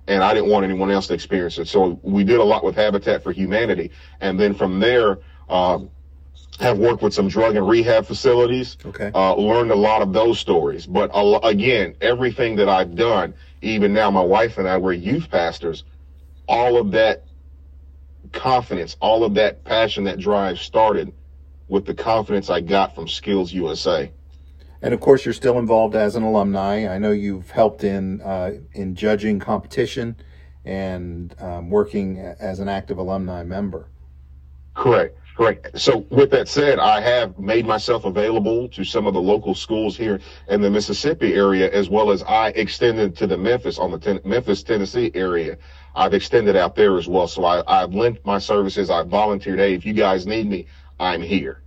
and 0.07 0.23
i 0.23 0.33
didn't 0.33 0.49
want 0.49 0.63
anyone 0.63 0.89
else 0.89 1.07
to 1.07 1.13
experience 1.13 1.57
it. 1.57 1.67
So 1.67 1.99
we 2.01 2.23
did 2.23 2.37
a 2.39 2.43
lot 2.43 2.63
with 2.63 2.75
habitat 2.75 3.21
for 3.21 3.33
humanity 3.33 3.91
and 4.21 4.39
then 4.39 4.53
from 4.53 4.79
there 4.79 5.19
um, 5.49 5.89
have 6.61 6.77
worked 6.77 7.03
with 7.03 7.13
some 7.13 7.27
drug 7.27 7.57
and 7.57 7.67
rehab 7.67 8.05
facilities 8.05 8.77
okay. 8.85 9.11
uh, 9.13 9.35
learned 9.35 9.71
a 9.71 9.75
lot 9.75 10.01
of 10.01 10.13
those 10.13 10.39
stories. 10.39 10.87
But 10.87 11.11
again 11.43 11.93
everything 11.99 12.55
that 12.55 12.69
i've 12.69 12.95
done 12.95 13.33
even 13.61 13.91
now 13.91 14.09
my 14.09 14.21
wife 14.21 14.57
and 14.59 14.67
i 14.67 14.77
were 14.77 14.93
youth 14.93 15.29
pastors 15.29 15.83
all 16.47 16.77
of 16.77 16.91
that 16.91 17.25
confidence 18.31 18.95
all 19.01 19.25
of 19.25 19.33
that 19.33 19.61
passion 19.65 20.05
that 20.05 20.19
drive 20.19 20.57
started 20.57 21.11
with 21.69 21.85
the 21.85 21.93
confidence 21.93 22.49
I 22.49 22.59
got 22.59 22.93
from 22.93 23.07
Skills 23.07 23.53
USA. 23.53 24.11
And 24.81 24.93
of 24.93 24.99
course, 24.99 25.23
you're 25.25 25.33
still 25.33 25.59
involved 25.59 25.95
as 25.95 26.15
an 26.15 26.23
alumni. 26.23 26.87
I 26.87 26.97
know 26.97 27.11
you've 27.11 27.51
helped 27.51 27.83
in 27.83 28.21
uh, 28.21 28.55
in 28.73 28.95
judging 28.95 29.39
competition 29.39 30.15
and 30.65 31.35
um, 31.39 31.69
working 31.69 32.19
as 32.19 32.59
an 32.59 32.67
active 32.67 32.97
alumni 32.97 33.43
member. 33.43 33.87
Correct. 34.73 35.17
Correct. 35.35 35.79
So, 35.79 35.99
with 36.09 36.31
that 36.31 36.49
said, 36.49 36.79
I 36.79 36.99
have 36.99 37.39
made 37.39 37.65
myself 37.65 38.03
available 38.03 38.67
to 38.69 38.83
some 38.83 39.07
of 39.07 39.13
the 39.13 39.21
local 39.21 39.55
schools 39.55 39.95
here 39.95 40.19
in 40.49 40.59
the 40.59 40.69
Mississippi 40.69 41.33
area, 41.33 41.71
as 41.71 41.89
well 41.89 42.11
as 42.11 42.23
I 42.23 42.49
extended 42.49 43.15
to 43.15 43.27
the 43.27 43.37
Memphis 43.37 43.79
on 43.79 43.89
the 43.89 43.97
ten- 43.97 44.19
Memphis, 44.25 44.63
Tennessee 44.63 45.11
area. 45.15 45.57
I've 45.95 46.13
extended 46.13 46.57
out 46.57 46.75
there 46.75 46.97
as 46.97 47.07
well. 47.07 47.25
So 47.25 47.45
I, 47.45 47.63
I've 47.67 47.93
lent 47.93 48.25
my 48.25 48.37
services. 48.37 48.89
I've 48.89 49.07
volunteered. 49.07 49.59
Hey, 49.59 49.73
if 49.75 49.85
you 49.85 49.93
guys 49.93 50.27
need 50.27 50.45
me, 50.49 50.67
I'm 50.99 51.21
here. 51.21 51.61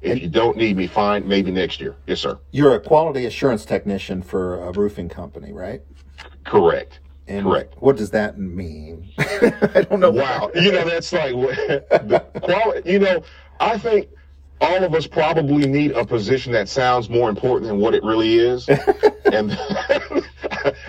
If 0.00 0.12
and 0.12 0.20
you 0.20 0.28
don't 0.28 0.56
need 0.56 0.76
me, 0.76 0.86
fine, 0.86 1.26
maybe 1.26 1.50
next 1.50 1.80
year. 1.80 1.96
Yes, 2.06 2.20
sir. 2.20 2.38
You're 2.52 2.74
a 2.74 2.80
quality 2.80 3.26
assurance 3.26 3.64
technician 3.64 4.22
for 4.22 4.62
a 4.62 4.72
roofing 4.72 5.08
company, 5.08 5.52
right? 5.52 5.82
Correct. 6.44 7.00
And 7.26 7.44
Correct. 7.44 7.74
What 7.80 7.96
does 7.96 8.10
that 8.10 8.38
mean? 8.38 9.10
I 9.18 9.86
don't 9.88 10.00
know. 10.00 10.10
Wow. 10.10 10.50
you 10.54 10.72
know, 10.72 10.84
that's 10.84 11.12
like 11.12 11.32
the 11.34 12.24
quality. 12.40 12.92
You 12.92 12.98
know, 13.00 13.22
I 13.60 13.76
think 13.76 14.08
all 14.60 14.82
of 14.82 14.94
us 14.94 15.06
probably 15.06 15.66
need 15.66 15.92
a 15.92 16.04
position 16.04 16.52
that 16.52 16.68
sounds 16.68 17.10
more 17.10 17.28
important 17.28 17.68
than 17.68 17.78
what 17.78 17.94
it 17.94 18.02
really 18.02 18.38
is, 18.38 18.68
and 19.32 19.50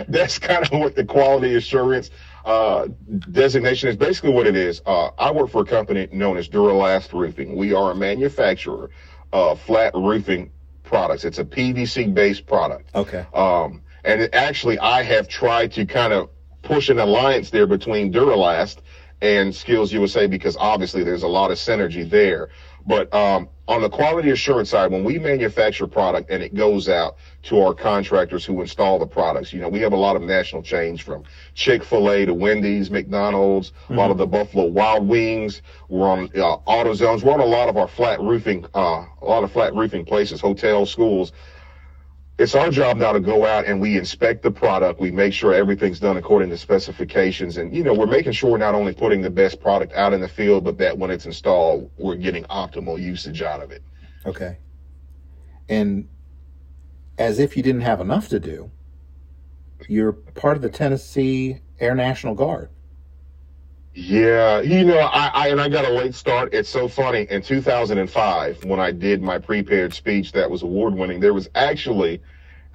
that's 0.08 0.40
kind 0.40 0.66
of 0.66 0.80
what 0.80 0.96
the 0.96 1.04
quality 1.04 1.56
assurance 1.56 2.10
uh, 2.50 2.88
designation 3.32 3.90
is 3.90 3.96
basically 3.96 4.32
what 4.32 4.48
it 4.48 4.56
is. 4.56 4.82
Uh, 4.84 5.12
I 5.20 5.32
work 5.32 5.52
for 5.52 5.62
a 5.62 5.66
company 5.66 6.08
known 6.12 6.36
as 6.36 6.48
Duro-Last 6.48 7.14
Roofing. 7.14 7.56
We 7.56 7.74
are 7.74 7.92
a 7.92 7.96
manufacturer 7.96 8.90
of 9.32 9.62
flat 9.62 9.94
roofing 9.94 10.52
products. 10.84 11.26
It's 11.26 11.38
a 11.38 11.46
PVC 11.46 12.12
based 12.12 12.48
product. 12.48 12.90
Okay. 12.96 13.24
Um, 13.36 13.84
and 14.04 14.22
it, 14.22 14.34
actually, 14.34 14.80
I 14.80 15.04
have 15.04 15.28
tried 15.28 15.74
to 15.74 15.86
kind 15.86 16.12
of 16.12 16.32
push 16.64 16.90
an 16.90 16.98
alliance 16.98 17.52
there 17.52 17.68
between 17.68 18.10
Duro-Last 18.10 18.82
and 19.22 19.54
Skills 19.54 19.94
USA 19.94 20.26
because 20.26 20.58
obviously 20.58 21.04
there's 21.04 21.24
a 21.24 21.28
lot 21.28 21.52
of 21.52 21.58
synergy 21.60 22.10
there. 22.10 22.50
But 22.86 23.14
um, 23.14 23.50
on 23.68 23.82
the 23.82 23.90
quality 23.90 24.32
assurance 24.32 24.72
side, 24.72 24.92
when 24.92 25.04
we 25.04 25.20
manufacture 25.20 25.86
product 25.86 26.32
and 26.32 26.42
it 26.42 26.56
goes 26.56 26.90
out 26.90 27.18
to 27.44 27.62
our 27.62 27.74
contractors 27.74 28.44
who 28.44 28.62
install 28.62 28.98
the 28.98 29.06
products, 29.06 29.54
you 29.54 29.62
know, 29.62 29.70
we 29.70 29.80
have 29.80 29.94
a 29.94 29.98
lot 29.98 30.16
of 30.16 30.22
national 30.22 30.64
chains 30.64 31.00
from 31.00 31.24
Chick 31.54 31.84
Fil 31.84 32.10
A 32.10 32.26
to 32.26 32.34
Wendy's, 32.34 32.90
McDonald's, 32.90 33.72
mm-hmm. 33.72 33.94
a 33.94 33.98
lot 33.98 34.12
of 34.12 34.18
the 34.18 34.26
Buffalo 34.26 34.66
Wild 34.66 35.08
Wings. 35.08 35.62
We're 35.88 36.10
on 36.10 36.26
uh, 36.36 36.58
AutoZones. 36.68 37.24
We're 37.24 37.34
on 37.34 37.42
a 37.42 37.46
lot 37.46 37.70
of 37.70 37.78
our 37.78 37.88
flat 37.88 38.20
roofing, 38.20 38.66
uh, 38.74 39.06
a 39.22 39.26
lot 39.26 39.44
of 39.44 39.52
flat 39.52 39.76
roofing 39.76 40.06
places, 40.06 40.42
hotels, 40.42 40.90
schools 40.90 41.32
it's 42.40 42.56
our 42.56 42.72
job 42.72 42.96
now 42.96 43.12
to 43.12 43.20
go 43.20 43.46
out 43.46 43.66
and 43.66 43.82
we 43.82 43.98
inspect 43.98 44.44
the 44.44 44.50
product. 44.50 45.02
We 45.02 45.12
make 45.12 45.34
sure 45.34 45.54
everything's 45.54 46.00
done 46.00 46.16
according 46.16 46.50
to 46.52 46.58
specifications. 46.58 47.58
And, 47.58 47.76
you 47.76 47.84
know, 47.84 47.94
we're 47.94 48.08
making 48.08 48.32
sure 48.32 48.52
we're 48.52 48.58
not 48.58 48.76
only 48.76 48.94
putting 48.94 49.22
the 49.22 49.30
best 49.30 49.60
product 49.60 49.92
out 49.92 50.14
in 50.14 50.22
the 50.22 50.28
field, 50.30 50.64
but 50.64 50.78
that 50.78 50.98
when 50.98 51.12
it's 51.12 51.26
installed, 51.26 51.92
we're 51.98 52.16
getting 52.16 52.46
optimal 52.46 52.98
usage 52.98 53.42
out 53.42 53.62
of 53.62 53.72
it. 53.72 53.84
Okay. 54.26 54.58
And 55.68 56.08
as 57.18 57.40
if 57.40 57.58
you 57.58 57.62
didn't 57.62 57.82
have 57.82 58.00
enough 58.00 58.30
to 58.30 58.40
do, 58.40 58.72
you're 59.90 60.14
part 60.14 60.56
of 60.56 60.64
the 60.64 60.70
Tennessee 60.70 61.60
Air 61.82 61.94
National 61.94 62.36
Guard. 62.36 62.70
Yeah, 64.00 64.62
you 64.62 64.86
know, 64.86 64.98
I, 64.98 65.28
I, 65.34 65.48
and 65.50 65.60
I 65.60 65.68
got 65.68 65.84
a 65.84 65.92
late 65.92 66.16
start. 66.16 66.54
It's 66.54 66.70
so 66.70 66.88
funny. 66.88 67.28
In 67.30 67.42
2005, 67.42 68.64
when 68.64 68.80
I 68.80 68.92
did 68.92 69.22
my 69.22 69.38
prepared 69.38 69.94
speech 69.94 70.32
that 70.32 70.50
was 70.50 70.64
award 70.64 70.96
winning, 70.96 71.20
there 71.20 71.34
was 71.34 71.50
actually 71.56 72.22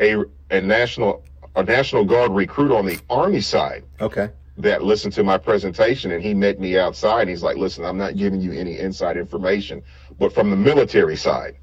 a 0.00 0.16
a 0.50 0.60
national 0.60 1.24
a 1.56 1.62
National 1.62 2.04
Guard 2.04 2.32
recruit 2.32 2.76
on 2.76 2.84
the 2.84 2.98
Army 3.08 3.40
side. 3.40 3.84
Okay. 4.00 4.28
That 4.58 4.82
listened 4.82 5.14
to 5.14 5.24
my 5.24 5.38
presentation 5.38 6.10
and 6.10 6.22
he 6.22 6.34
met 6.34 6.60
me 6.60 6.78
outside. 6.78 7.28
he's 7.28 7.42
like, 7.42 7.56
"Listen, 7.56 7.84
I'm 7.84 7.98
not 7.98 8.16
giving 8.16 8.40
you 8.40 8.52
any 8.52 8.78
inside 8.78 9.16
information, 9.16 9.82
but 10.18 10.32
from 10.32 10.50
the 10.50 10.56
military 10.56 11.16
side, 11.16 11.56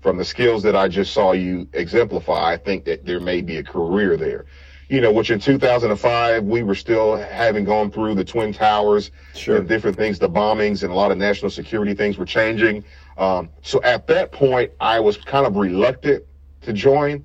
from 0.00 0.16
the 0.16 0.24
skills 0.24 0.62
that 0.62 0.76
I 0.76 0.86
just 0.86 1.12
saw 1.12 1.32
you 1.32 1.66
exemplify, 1.72 2.52
I 2.52 2.56
think 2.56 2.84
that 2.84 3.04
there 3.04 3.20
may 3.20 3.42
be 3.42 3.56
a 3.56 3.64
career 3.64 4.16
there." 4.16 4.46
You 4.88 5.00
know, 5.02 5.12
which 5.12 5.30
in 5.30 5.38
2005, 5.38 6.44
we 6.44 6.62
were 6.62 6.74
still 6.74 7.16
having 7.16 7.64
gone 7.64 7.90
through 7.90 8.14
the 8.14 8.24
Twin 8.24 8.52
Towers 8.52 9.10
sure. 9.34 9.58
and 9.58 9.68
different 9.68 9.96
things, 9.96 10.18
the 10.18 10.28
bombings 10.28 10.82
and 10.82 10.90
a 10.90 10.94
lot 10.94 11.10
of 11.10 11.18
national 11.18 11.50
security 11.50 11.94
things 11.94 12.16
were 12.16 12.24
changing. 12.24 12.84
Um, 13.18 13.50
so 13.62 13.82
at 13.82 14.06
that 14.06 14.32
point, 14.32 14.72
I 14.80 15.00
was 15.00 15.18
kind 15.18 15.46
of 15.46 15.56
reluctant 15.56 16.24
to 16.62 16.72
join. 16.72 17.24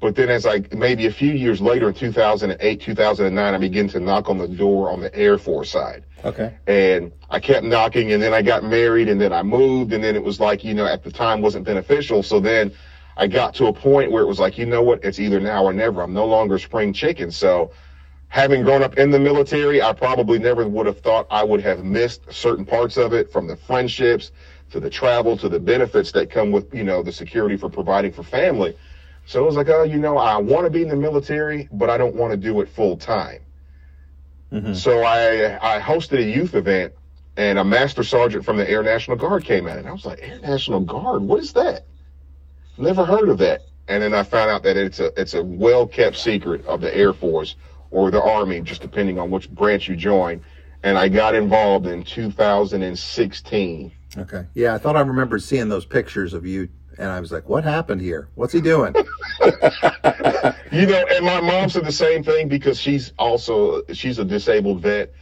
But 0.00 0.16
then 0.16 0.30
as 0.30 0.46
I, 0.46 0.64
maybe 0.72 1.06
a 1.06 1.12
few 1.12 1.32
years 1.32 1.60
later 1.60 1.88
in 1.88 1.94
2008, 1.94 2.80
2009, 2.80 3.54
I 3.54 3.58
began 3.58 3.86
to 3.88 4.00
knock 4.00 4.28
on 4.28 4.38
the 4.38 4.48
door 4.48 4.90
on 4.90 5.00
the 5.00 5.14
Air 5.14 5.38
Force 5.38 5.70
side. 5.70 6.04
Okay. 6.24 6.56
And 6.66 7.12
I 7.30 7.38
kept 7.38 7.64
knocking 7.64 8.12
and 8.12 8.20
then 8.20 8.32
I 8.32 8.42
got 8.42 8.64
married 8.64 9.08
and 9.08 9.20
then 9.20 9.32
I 9.32 9.42
moved 9.42 9.92
and 9.92 10.02
then 10.02 10.16
it 10.16 10.24
was 10.24 10.40
like, 10.40 10.64
you 10.64 10.74
know, 10.74 10.86
at 10.86 11.04
the 11.04 11.12
time 11.12 11.40
wasn't 11.40 11.64
beneficial. 11.64 12.22
So 12.22 12.40
then 12.40 12.72
I 13.16 13.26
got 13.26 13.54
to 13.56 13.66
a 13.66 13.72
point 13.72 14.10
where 14.10 14.22
it 14.22 14.26
was 14.26 14.40
like, 14.40 14.58
you 14.58 14.66
know 14.66 14.82
what? 14.82 15.04
It's 15.04 15.18
either 15.18 15.40
now 15.40 15.64
or 15.64 15.72
never. 15.72 16.02
I'm 16.02 16.14
no 16.14 16.26
longer 16.26 16.58
spring 16.58 16.92
chicken. 16.92 17.30
So 17.30 17.70
having 18.28 18.62
grown 18.62 18.82
up 18.82 18.96
in 18.96 19.10
the 19.10 19.18
military, 19.18 19.82
I 19.82 19.92
probably 19.92 20.38
never 20.38 20.66
would 20.66 20.86
have 20.86 21.00
thought 21.00 21.26
I 21.30 21.44
would 21.44 21.60
have 21.62 21.84
missed 21.84 22.32
certain 22.32 22.64
parts 22.64 22.96
of 22.96 23.12
it 23.12 23.30
from 23.30 23.46
the 23.46 23.56
friendships 23.56 24.32
to 24.70 24.80
the 24.80 24.88
travel 24.88 25.36
to 25.36 25.48
the 25.48 25.60
benefits 25.60 26.12
that 26.12 26.30
come 26.30 26.50
with, 26.50 26.72
you 26.74 26.84
know, 26.84 27.02
the 27.02 27.12
security 27.12 27.56
for 27.56 27.68
providing 27.68 28.12
for 28.12 28.22
family. 28.22 28.74
So 29.26 29.42
it 29.42 29.46
was 29.46 29.56
like, 29.56 29.68
oh, 29.68 29.84
you 29.84 29.98
know, 29.98 30.16
I 30.16 30.38
want 30.38 30.64
to 30.64 30.70
be 30.70 30.82
in 30.82 30.88
the 30.88 30.96
military, 30.96 31.68
but 31.72 31.90
I 31.90 31.98
don't 31.98 32.16
want 32.16 32.32
to 32.32 32.36
do 32.36 32.60
it 32.62 32.68
full 32.68 32.96
time. 32.96 33.42
Mm-hmm. 34.50 34.74
So 34.74 35.02
I 35.02 35.76
I 35.76 35.80
hosted 35.80 36.18
a 36.18 36.22
youth 36.22 36.54
event 36.54 36.92
and 37.36 37.58
a 37.58 37.64
master 37.64 38.02
sergeant 38.02 38.44
from 38.44 38.56
the 38.56 38.68
Air 38.68 38.82
National 38.82 39.16
Guard 39.16 39.44
came 39.44 39.66
in 39.66 39.78
and 39.78 39.88
I 39.88 39.92
was 39.92 40.04
like, 40.04 40.20
Air 40.22 40.38
National 40.40 40.80
Guard, 40.80 41.22
what 41.22 41.40
is 41.40 41.52
that? 41.54 41.86
Never 42.82 43.04
heard 43.04 43.28
of 43.28 43.38
that. 43.38 43.62
And 43.86 44.02
then 44.02 44.12
I 44.12 44.24
found 44.24 44.50
out 44.50 44.64
that 44.64 44.76
it's 44.76 44.98
a 44.98 45.12
it's 45.20 45.34
a 45.34 45.42
well 45.42 45.86
kept 45.86 46.16
secret 46.16 46.66
of 46.66 46.80
the 46.80 46.94
Air 46.96 47.12
Force 47.12 47.54
or 47.92 48.10
the 48.10 48.20
Army, 48.20 48.60
just 48.60 48.82
depending 48.82 49.20
on 49.20 49.30
which 49.30 49.48
branch 49.50 49.88
you 49.88 49.94
join. 49.94 50.42
And 50.82 50.98
I 50.98 51.08
got 51.08 51.36
involved 51.36 51.86
in 51.86 52.02
2016. 52.02 53.92
Okay. 54.18 54.46
Yeah, 54.54 54.74
I 54.74 54.78
thought 54.78 54.96
I 54.96 55.00
remembered 55.02 55.44
seeing 55.44 55.68
those 55.68 55.84
pictures 55.84 56.34
of 56.34 56.44
you, 56.44 56.68
and 56.98 57.08
I 57.08 57.20
was 57.20 57.30
like, 57.30 57.48
"What 57.48 57.62
happened 57.62 58.00
here? 58.00 58.28
What's 58.34 58.52
he 58.52 58.60
doing?" 58.60 58.94
you 59.44 60.86
know, 60.86 61.04
and 61.08 61.24
my 61.24 61.40
mom 61.40 61.68
said 61.68 61.84
the 61.84 61.92
same 61.92 62.24
thing 62.24 62.48
because 62.48 62.80
she's 62.80 63.12
also 63.16 63.84
she's 63.92 64.18
a 64.18 64.24
disabled 64.24 64.80
vet, 64.80 65.12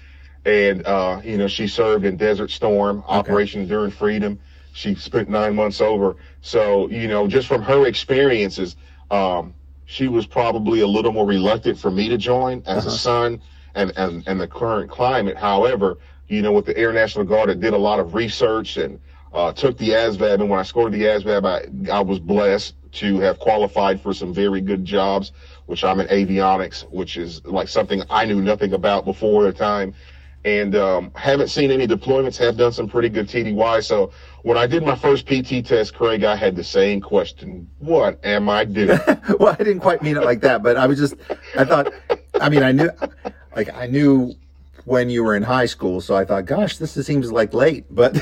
and 0.46 0.86
uh, 0.86 1.20
you 1.22 1.36
know 1.36 1.46
she 1.46 1.66
served 1.68 2.06
in 2.06 2.16
Desert 2.16 2.50
Storm, 2.50 3.00
okay. 3.00 3.06
Operation 3.08 3.60
Enduring 3.60 3.90
Freedom 3.90 4.40
she 4.72 4.94
spent 4.94 5.28
nine 5.28 5.54
months 5.54 5.80
over. 5.80 6.16
So, 6.40 6.88
you 6.88 7.08
know, 7.08 7.26
just 7.26 7.48
from 7.48 7.62
her 7.62 7.86
experiences, 7.86 8.76
um, 9.10 9.54
she 9.84 10.08
was 10.08 10.26
probably 10.26 10.80
a 10.80 10.86
little 10.86 11.12
more 11.12 11.26
reluctant 11.26 11.78
for 11.78 11.90
me 11.90 12.08
to 12.08 12.16
join 12.16 12.62
as 12.66 12.86
uh-huh. 12.86 12.94
a 12.94 12.98
son 12.98 13.42
and, 13.74 13.92
and, 13.96 14.22
and 14.26 14.40
the 14.40 14.46
current 14.46 14.90
climate. 14.90 15.36
However, 15.36 15.98
you 16.28 16.42
know, 16.42 16.52
with 16.52 16.66
the 16.66 16.76
Air 16.76 16.92
National 16.92 17.24
Guard, 17.24 17.50
I 17.50 17.54
did 17.54 17.74
a 17.74 17.78
lot 17.78 17.98
of 17.98 18.14
research 18.14 18.76
and 18.76 19.00
uh, 19.32 19.52
took 19.52 19.76
the 19.78 19.90
ASVAB. 19.90 20.34
And 20.34 20.48
when 20.48 20.60
I 20.60 20.62
scored 20.62 20.92
the 20.92 21.02
ASVAB, 21.02 21.44
I, 21.44 21.92
I 21.92 22.00
was 22.00 22.20
blessed 22.20 22.74
to 22.92 23.20
have 23.20 23.38
qualified 23.38 24.00
for 24.00 24.12
some 24.12 24.32
very 24.32 24.60
good 24.60 24.84
jobs, 24.84 25.32
which 25.66 25.84
I'm 25.84 26.00
in 26.00 26.06
avionics, 26.08 26.88
which 26.90 27.16
is 27.16 27.44
like 27.44 27.68
something 27.68 28.02
I 28.10 28.24
knew 28.24 28.40
nothing 28.42 28.72
about 28.72 29.04
before 29.04 29.44
the 29.44 29.52
time 29.52 29.94
and 30.44 30.74
um, 30.74 31.12
haven't 31.14 31.48
seen 31.48 31.70
any 31.70 31.86
deployments. 31.86 32.36
Have 32.38 32.56
done 32.56 32.72
some 32.72 32.88
pretty 32.88 33.08
good 33.08 33.28
TDY. 33.28 33.84
So 33.84 34.12
when 34.42 34.56
I 34.56 34.66
did 34.66 34.82
my 34.84 34.96
first 34.96 35.26
PT 35.26 35.64
test, 35.64 35.94
Craig, 35.94 36.24
I 36.24 36.36
had 36.36 36.56
the 36.56 36.64
same 36.64 37.00
question: 37.00 37.68
What 37.78 38.24
am 38.24 38.48
I 38.48 38.64
doing? 38.64 38.98
well, 39.38 39.56
I 39.58 39.62
didn't 39.62 39.80
quite 39.80 40.02
mean 40.02 40.16
it 40.16 40.24
like 40.24 40.40
that, 40.40 40.62
but 40.62 40.76
I 40.76 40.86
was 40.86 40.98
just, 40.98 41.14
I 41.56 41.64
thought, 41.64 41.92
I 42.40 42.48
mean, 42.48 42.62
I 42.62 42.72
knew, 42.72 42.90
like, 43.54 43.72
I 43.74 43.86
knew 43.86 44.34
when 44.84 45.10
you 45.10 45.22
were 45.22 45.36
in 45.36 45.42
high 45.42 45.66
school, 45.66 46.00
so 46.00 46.14
I 46.16 46.24
thought, 46.24 46.46
gosh, 46.46 46.78
this 46.78 46.94
seems 47.06 47.30
like 47.30 47.52
late, 47.52 47.84
but, 47.90 48.18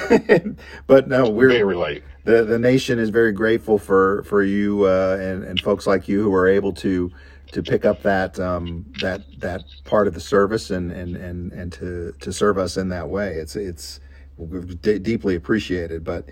but 0.86 1.08
no, 1.08 1.28
we're 1.30 1.50
very 1.50 1.76
late. 1.76 2.02
The 2.24 2.44
the 2.44 2.58
nation 2.58 2.98
is 2.98 3.08
very 3.08 3.32
grateful 3.32 3.78
for 3.78 4.22
for 4.24 4.42
you 4.42 4.84
uh, 4.84 5.16
and 5.18 5.44
and 5.44 5.58
folks 5.58 5.86
like 5.86 6.08
you 6.08 6.22
who 6.22 6.34
are 6.34 6.46
able 6.46 6.74
to 6.74 7.10
to 7.52 7.62
pick 7.62 7.84
up 7.84 8.02
that 8.02 8.38
um, 8.38 8.84
that 9.00 9.22
that 9.38 9.64
part 9.84 10.06
of 10.06 10.14
the 10.14 10.20
service 10.20 10.70
and 10.70 10.92
and 10.92 11.16
and 11.16 11.52
and 11.52 11.72
to 11.74 12.12
to 12.20 12.32
serve 12.32 12.58
us 12.58 12.76
in 12.76 12.88
that 12.90 13.08
way. 13.08 13.34
It's 13.34 13.56
it's 13.56 14.00
d- 14.82 14.98
deeply 14.98 15.34
appreciated. 15.34 16.04
But 16.04 16.28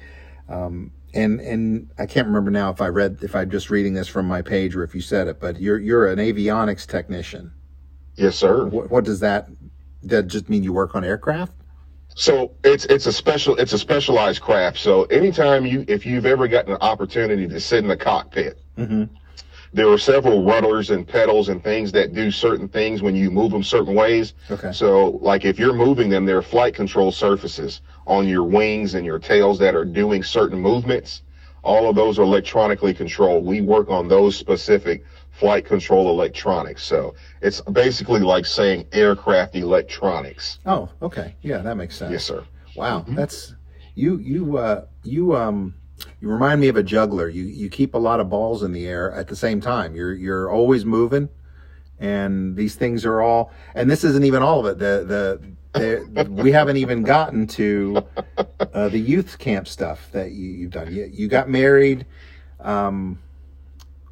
um, 0.48 0.92
and 1.14 1.40
and 1.40 1.90
I 1.98 2.07
can't 2.07 2.26
remember 2.26 2.50
now 2.50 2.70
if 2.70 2.81
I 2.81 2.88
read 2.88 3.18
if 3.22 3.35
I'm 3.35 3.50
just 3.50 3.70
reading 3.70 3.94
this 3.94 4.09
from 4.09 4.26
my 4.26 4.42
page 4.42 4.76
or 4.76 4.83
if 4.85 4.94
you 4.94 5.00
said 5.00 5.29
it. 5.29 5.40
But 5.40 5.61
you're 5.61 5.79
you're 5.79 6.07
an 6.07 6.18
avionics 6.18 6.87
technician. 6.87 7.52
Yes, 8.16 8.37
sir. 8.37 8.66
What, 8.66 8.90
what 8.90 9.05
does 9.05 9.20
that? 9.20 9.48
That 10.02 10.26
just 10.26 10.48
mean 10.48 10.62
you 10.62 10.72
work 10.72 10.94
on 10.94 11.05
aircraft? 11.05 11.52
So 12.14 12.55
it's 12.62 12.85
it's 12.87 13.07
a 13.07 13.12
special 13.12 13.57
it's 13.57 13.72
a 13.72 13.79
specialized 13.79 14.42
craft. 14.42 14.79
So 14.79 15.05
anytime 15.05 15.64
you 15.64 15.85
if 15.88 16.05
you've 16.05 16.26
ever 16.26 16.46
gotten 16.46 16.72
an 16.72 16.79
opportunity 16.81 17.48
to 17.48 17.61
sit 17.61 17.79
in 17.79 17.88
the 17.88 17.96
cockpit. 17.96 18.61
Mm-hmm 18.76 19.14
there 19.72 19.88
are 19.88 19.98
several 19.98 20.44
rudders 20.44 20.90
and 20.90 21.07
pedals 21.07 21.48
and 21.48 21.62
things 21.62 21.92
that 21.92 22.14
do 22.14 22.31
certain 22.31 22.68
things 22.68 23.02
when 23.02 23.14
you 23.14 23.31
move 23.31 23.52
them 23.52 23.62
certain 23.62 23.94
ways. 23.94 24.35
Okay. 24.50 24.72
So, 24.72 25.18
like 25.22 25.44
if 25.44 25.59
you're 25.59 25.74
moving 25.74 26.09
them, 26.09 26.24
there 26.24 26.38
are 26.38 26.42
flight 26.42 26.74
control 26.74 27.12
surfaces 27.12 27.83
on 28.07 28.26
your 28.29 28.44
wings 28.44 28.94
and 28.94 29.05
your 29.05 29.18
tails 29.18 29.59
that 29.59 29.74
are 29.74 29.85
doing 29.85 30.22
certain 30.22 30.59
movements. 30.59 31.22
All 31.62 31.88
of 31.90 31.96
those 31.96 32.18
are 32.18 32.22
electronically 32.22 32.94
controlled. 32.94 33.44
We 33.44 33.61
work 33.61 33.90
on 33.90 34.07
those 34.07 34.37
specific 34.37 35.05
flight 35.33 35.64
control 35.66 36.09
electronics. 36.09 36.83
So 36.83 37.14
it's 37.42 37.61
basically 37.61 38.20
like 38.20 38.46
saying 38.46 38.87
aircraft 38.92 39.57
electronics. 39.57 40.61
Oh, 40.64 40.88
okay. 41.02 41.35
Yeah, 41.42 41.59
that 41.59 41.76
makes 41.76 41.96
sense. 41.96 42.12
Yes, 42.12 42.24
sir. 42.24 42.44
Wow, 42.76 43.00
mm-hmm. 43.00 43.16
that's 43.16 43.55
you. 43.94 44.18
You. 44.18 44.59
Uh, 44.59 44.85
you. 45.02 45.35
Um 45.37 45.74
you 46.21 46.29
remind 46.29 46.61
me 46.61 46.69
of 46.69 46.77
a 46.77 46.83
juggler. 46.83 47.29
You 47.29 47.45
you 47.45 47.69
keep 47.69 47.95
a 47.95 47.99
lot 47.99 48.21
of 48.21 48.29
balls 48.29 48.63
in 48.63 48.73
the 48.73 48.87
air 48.87 49.13
at 49.13 49.29
the 49.29 49.37
same 49.37 49.61
time. 49.61 49.95
You're 49.95 50.15
you're 50.15 50.51
always 50.51 50.85
moving, 50.85 51.29
and 51.99 52.57
these 52.57 52.75
things 52.75 53.05
are 53.05 53.21
all. 53.21 53.53
And 53.75 53.91
this 53.91 54.05
isn't 54.05 54.25
even 54.25 54.43
all 54.43 54.61
of 54.61 54.67
it. 54.67 54.79
The 54.79 55.41
the, 55.73 56.25
the 56.25 56.31
we 56.31 56.53
haven't 56.53 56.77
even 56.77 57.03
gotten 57.03 57.47
to 57.49 58.05
uh, 58.75 58.89
the 58.89 58.99
youth 58.99 59.39
camp 59.39 59.69
stuff 59.69 60.11
that 60.13 60.33
you, 60.33 60.63
have 60.63 60.71
done. 60.71 60.95
You, 60.95 61.11
you 61.13 61.29
got 61.29 61.49
married. 61.49 62.07
Um, 62.61 63.19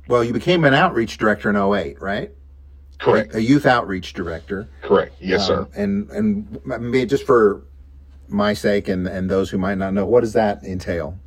well, 0.09 0.23
you 0.23 0.33
became 0.33 0.65
an 0.65 0.75
outreach 0.75 1.17
director 1.17 1.49
in 1.49 1.57
08, 1.57 2.01
right? 2.01 2.31
Correct. 2.99 3.35
A, 3.35 3.39
a 3.39 3.41
youth 3.41 3.67
outreach 3.67 4.13
director. 4.13 4.69
Correct. 4.83 5.15
Yes, 5.21 5.49
um, 5.49 5.67
sir. 5.67 5.69
And 5.77 6.11
and 6.11 6.61
maybe 6.65 7.07
just 7.07 7.27
for 7.27 7.65
my 8.29 8.55
sake 8.55 8.89
and 8.89 9.07
and 9.07 9.31
those 9.31 9.51
who 9.51 9.59
might 9.59 9.79
not 9.79 9.95
know, 9.95 10.07
what 10.07 10.21
does 10.21 10.35
that 10.35 10.63
entail? 10.65 11.19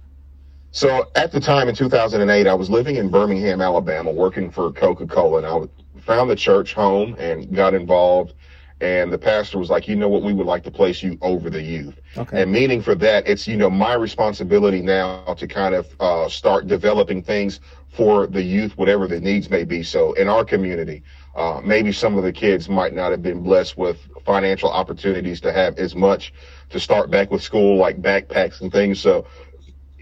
So 0.77 1.09
at 1.15 1.31
the 1.31 1.39
time 1.39 1.69
in 1.69 1.73
2008, 1.73 2.45
I 2.45 2.53
was 2.53 2.69
living 2.69 2.97
in 2.97 3.09
Birmingham, 3.09 3.61
Alabama, 3.61 4.11
working 4.11 4.51
for 4.51 4.71
Coca-Cola, 4.71 5.37
and 5.39 5.47
I 5.47 5.99
found 6.01 6.29
the 6.29 6.35
church 6.35 6.75
home 6.75 7.15
and 7.17 7.51
got 7.51 7.73
involved. 7.73 8.35
and 8.79 9.11
the 9.11 9.17
pastor 9.17 9.57
was 9.57 9.71
like, 9.71 9.87
you 9.87 9.95
know 9.95 10.07
what, 10.07 10.21
we 10.21 10.33
would 10.33 10.45
like 10.45 10.63
to 10.65 10.69
place 10.69 11.01
you 11.01 11.17
over 11.23 11.49
the 11.49 11.59
youth. 11.59 11.99
Okay. 12.15 12.43
And 12.43 12.51
meaning 12.51 12.83
for 12.83 12.93
that, 12.93 13.27
it's, 13.27 13.47
you 13.47 13.57
know, 13.57 13.71
my 13.71 13.95
responsibility 13.95 14.83
now 14.83 15.23
to 15.33 15.47
kind 15.47 15.73
of 15.73 15.87
uh, 15.99 16.29
start 16.29 16.67
developing 16.67 17.23
things 17.23 17.59
for 17.89 18.27
the 18.27 18.43
youth, 18.43 18.77
whatever 18.77 19.07
the 19.07 19.19
needs 19.19 19.49
may 19.49 19.63
be. 19.63 19.81
So 19.81 20.13
in 20.13 20.29
our 20.29 20.45
community, 20.45 21.01
uh, 21.35 21.59
maybe 21.63 21.91
some 21.91 22.19
of 22.19 22.23
the 22.23 22.31
kids 22.31 22.69
might 22.69 22.93
not 22.93 23.09
have 23.09 23.23
been 23.23 23.41
blessed 23.41 23.79
with 23.79 23.97
financial 24.23 24.69
opportunities 24.69 25.41
to 25.41 25.51
have 25.51 25.79
as 25.79 25.95
much 25.95 26.33
to 26.69 26.79
start 26.79 27.09
back 27.09 27.31
with 27.31 27.41
school, 27.41 27.77
like 27.77 27.99
backpacks 28.01 28.61
and 28.61 28.71
things. 28.71 28.99
So 28.99 29.25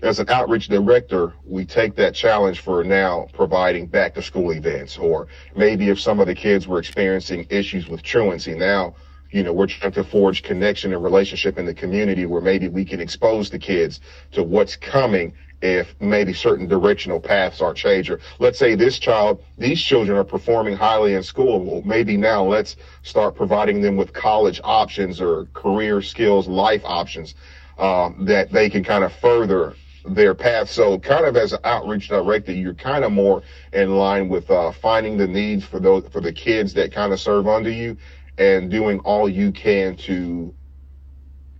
as 0.03 0.19
an 0.19 0.29
outreach 0.29 0.67
director, 0.67 1.33
we 1.45 1.65
take 1.65 1.95
that 1.95 2.13
challenge 2.13 2.59
for 2.59 2.83
now 2.83 3.27
providing 3.33 3.87
back 3.87 4.13
to 4.15 4.21
school 4.21 4.51
events, 4.51 4.97
or 4.97 5.27
maybe 5.55 5.89
if 5.89 5.99
some 5.99 6.19
of 6.19 6.27
the 6.27 6.35
kids 6.35 6.67
were 6.67 6.79
experiencing 6.79 7.47
issues 7.49 7.87
with 7.87 8.03
truancy, 8.03 8.53
now, 8.53 8.93
you 9.31 9.41
know, 9.41 9.53
we're 9.53 9.67
trying 9.67 9.93
to 9.93 10.03
forge 10.03 10.43
connection 10.43 10.93
and 10.93 11.03
relationship 11.03 11.57
in 11.57 11.65
the 11.65 11.73
community 11.73 12.25
where 12.25 12.41
maybe 12.41 12.67
we 12.67 12.83
can 12.85 12.99
expose 12.99 13.49
the 13.49 13.59
kids 13.59 14.01
to 14.31 14.43
what's 14.43 14.75
coming 14.75 15.33
if 15.61 15.95
maybe 15.99 16.33
certain 16.33 16.67
directional 16.67 17.19
paths 17.19 17.61
are 17.61 17.73
changed. 17.73 18.09
Or 18.11 18.19
let's 18.39 18.59
say 18.59 18.75
this 18.75 18.99
child, 18.99 19.43
these 19.57 19.81
children 19.81 20.17
are 20.17 20.23
performing 20.25 20.75
highly 20.75 21.13
in 21.13 21.23
school. 21.23 21.63
Well, 21.63 21.81
maybe 21.83 22.17
now 22.17 22.43
let's 22.43 22.75
start 23.01 23.35
providing 23.35 23.81
them 23.81 23.95
with 23.95 24.13
college 24.13 24.59
options 24.63 25.21
or 25.21 25.45
career 25.53 26.01
skills, 26.01 26.47
life 26.47 26.81
options 26.83 27.35
um, 27.77 28.25
that 28.25 28.51
they 28.51 28.69
can 28.69 28.83
kind 28.83 29.03
of 29.03 29.13
further 29.13 29.75
their 30.07 30.35
path. 30.35 30.69
So 30.69 30.99
kind 30.99 31.25
of 31.25 31.35
as 31.35 31.53
an 31.53 31.59
outreach 31.63 32.09
director, 32.09 32.51
you're 32.51 32.73
kind 32.73 33.03
of 33.03 33.11
more 33.11 33.41
in 33.73 33.95
line 33.95 34.29
with 34.29 34.49
uh, 34.49 34.71
finding 34.71 35.17
the 35.17 35.27
needs 35.27 35.65
for 35.65 35.79
those 35.79 36.07
for 36.09 36.21
the 36.21 36.33
kids 36.33 36.73
that 36.75 36.91
kind 36.91 37.13
of 37.13 37.19
serve 37.19 37.47
under 37.47 37.69
you 37.69 37.97
and 38.37 38.69
doing 38.69 38.99
all 38.99 39.29
you 39.29 39.51
can 39.51 39.95
to 39.95 40.53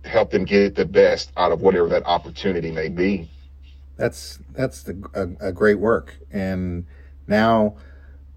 help 0.04 0.30
them 0.30 0.44
get 0.44 0.74
the 0.74 0.84
best 0.84 1.32
out 1.36 1.52
of 1.52 1.60
whatever 1.60 1.88
that 1.88 2.04
opportunity 2.06 2.70
may 2.70 2.88
be. 2.88 3.28
That's 3.96 4.38
that's 4.52 4.82
the, 4.82 5.36
a, 5.40 5.48
a 5.48 5.52
great 5.52 5.78
work. 5.78 6.14
And 6.30 6.86
now 7.26 7.76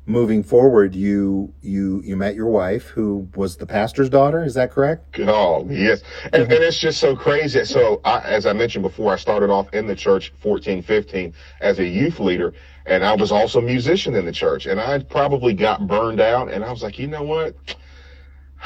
moving 0.09 0.41
forward, 0.43 0.95
you 0.95 1.53
you 1.61 2.01
you 2.03 2.17
met 2.17 2.35
your 2.35 2.47
wife, 2.47 2.87
who 2.87 3.27
was 3.35 3.55
the 3.55 3.65
pastor's 3.65 4.09
daughter. 4.09 4.43
Is 4.43 4.55
that 4.55 4.71
correct? 4.71 5.19
Oh 5.19 5.65
yes, 5.69 6.01
and, 6.25 6.33
mm-hmm. 6.33 6.51
and 6.51 6.63
it's 6.63 6.79
just 6.79 6.99
so 6.99 7.15
crazy. 7.15 7.63
So 7.63 8.01
I, 8.03 8.19
as 8.21 8.45
I 8.45 8.53
mentioned 8.53 8.83
before, 8.83 9.13
I 9.13 9.17
started 9.17 9.49
off 9.49 9.73
in 9.73 9.87
the 9.87 9.95
church 9.95 10.33
14, 10.39 10.81
15 10.81 11.33
as 11.61 11.79
a 11.79 11.85
youth 11.85 12.19
leader, 12.19 12.53
and 12.85 13.05
I 13.05 13.15
was 13.15 13.31
also 13.31 13.59
a 13.59 13.61
musician 13.61 14.15
in 14.15 14.25
the 14.25 14.31
church. 14.31 14.65
And 14.65 14.79
I 14.79 14.99
probably 14.99 15.53
got 15.53 15.87
burned 15.87 16.19
out, 16.19 16.51
and 16.51 16.65
I 16.65 16.71
was 16.71 16.83
like, 16.83 16.97
you 16.97 17.07
know 17.07 17.23
what? 17.23 17.55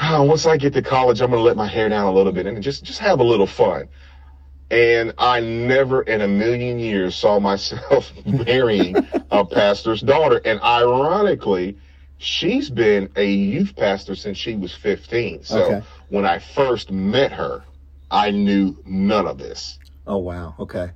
Once 0.00 0.46
I 0.46 0.56
get 0.56 0.72
to 0.72 0.82
college, 0.82 1.20
I'm 1.20 1.30
going 1.30 1.40
to 1.40 1.44
let 1.44 1.56
my 1.56 1.68
hair 1.68 1.88
down 1.88 2.06
a 2.06 2.12
little 2.12 2.32
bit 2.32 2.46
and 2.46 2.60
just 2.62 2.82
just 2.82 2.98
have 2.98 3.20
a 3.20 3.24
little 3.24 3.46
fun. 3.46 3.88
And 4.74 5.14
I 5.18 5.38
never 5.38 6.02
in 6.02 6.20
a 6.20 6.26
million 6.26 6.80
years 6.80 7.14
saw 7.14 7.38
myself 7.38 8.12
marrying 8.26 9.06
a 9.30 9.44
pastor's 9.44 10.00
daughter. 10.00 10.40
And 10.44 10.60
ironically, 10.62 11.76
she's 12.18 12.70
been 12.70 13.08
a 13.14 13.24
youth 13.24 13.76
pastor 13.76 14.16
since 14.16 14.36
she 14.36 14.56
was 14.56 14.74
15. 14.74 15.44
So 15.44 15.62
Okay. 15.62 15.82
when 16.08 16.24
I 16.26 16.40
first 16.40 16.90
met 16.90 17.30
her, 17.30 17.62
I 18.10 18.32
knew 18.32 18.76
none 18.84 19.26
of 19.28 19.38
this. 19.38 19.78
Oh 20.08 20.16
wow. 20.18 20.56
Okay. 20.58 20.90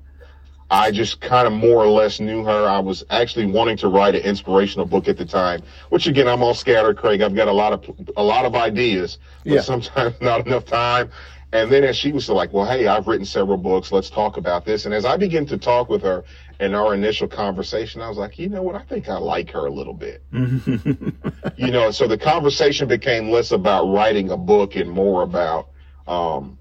I 0.71 0.91
just 0.91 1.21
kind 1.21 1.47
of 1.47 1.53
more 1.55 1.77
or 1.83 1.87
less 1.88 2.19
knew 2.21 2.45
her. 2.45 2.69
I 2.69 2.81
was 2.81 3.05
actually 3.11 3.47
wanting 3.47 3.77
to 3.79 3.88
write 3.88 4.14
an 4.17 4.21
inspirational 4.23 4.87
book 4.87 5.09
at 5.09 5.17
the 5.17 5.25
time, 5.25 5.62
which 5.91 6.07
again, 6.09 6.27
I'm 6.29 6.43
all 6.43 6.53
scattered, 6.53 6.99
Craig. 6.99 7.23
I've 7.23 7.35
got 7.35 7.49
a 7.49 7.53
lot 7.53 7.73
of, 7.73 7.88
a 8.17 8.23
lot 8.23 8.45
of 8.45 8.55
ideas, 8.57 9.19
but 9.45 9.53
Yeah. 9.53 9.61
sometimes 9.61 10.14
not 10.21 10.47
enough 10.47 10.67
time. 10.67 11.11
And 11.53 11.73
then 11.73 11.83
as 11.85 11.97
she 11.97 12.13
was 12.13 12.29
like, 12.29 12.53
well, 12.53 12.67
hey, 12.67 12.87
I've 12.87 13.07
written 13.07 13.25
several 13.25 13.57
books. 13.57 13.91
Let's 13.91 14.11
talk 14.11 14.37
about 14.37 14.67
this. 14.67 14.85
And 14.85 14.93
as 14.93 15.07
I 15.07 15.17
began 15.17 15.47
to 15.47 15.57
talk 15.57 15.89
with 15.89 16.03
her 16.03 16.25
in 16.61 16.75
our 16.75 16.95
initial 16.95 17.27
conversation, 17.27 18.03
I 18.03 18.09
was 18.09 18.19
like, 18.19 18.39
you 18.39 18.51
know 18.51 18.63
what? 18.63 18.75
I 18.75 18.83
think 18.83 19.09
I 19.09 19.17
like 19.17 19.51
her 19.53 19.65
a 19.67 19.71
little 19.71 19.95
bit. 19.95 20.23
you 20.33 21.71
know, 21.71 21.91
so 21.91 22.07
the 22.07 22.19
conversation 22.19 22.87
became 22.87 23.31
less 23.31 23.53
about 23.53 23.87
writing 23.87 24.31
a 24.31 24.37
book 24.37 24.77
and 24.77 24.91
more 24.91 25.23
about, 25.23 25.71
um, 26.07 26.59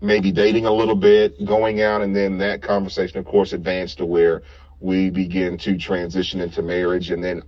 maybe 0.00 0.32
dating 0.32 0.66
a 0.66 0.72
little 0.72 0.94
bit, 0.94 1.44
going 1.44 1.80
out, 1.80 2.02
and 2.02 2.14
then 2.14 2.38
that 2.38 2.62
conversation, 2.62 3.18
of 3.18 3.24
course, 3.24 3.52
advanced 3.52 3.98
to 3.98 4.06
where 4.06 4.42
we 4.80 5.10
begin 5.10 5.56
to 5.58 5.76
transition 5.78 6.40
into 6.40 6.62
marriage, 6.62 7.10
and 7.10 7.24
then 7.24 7.42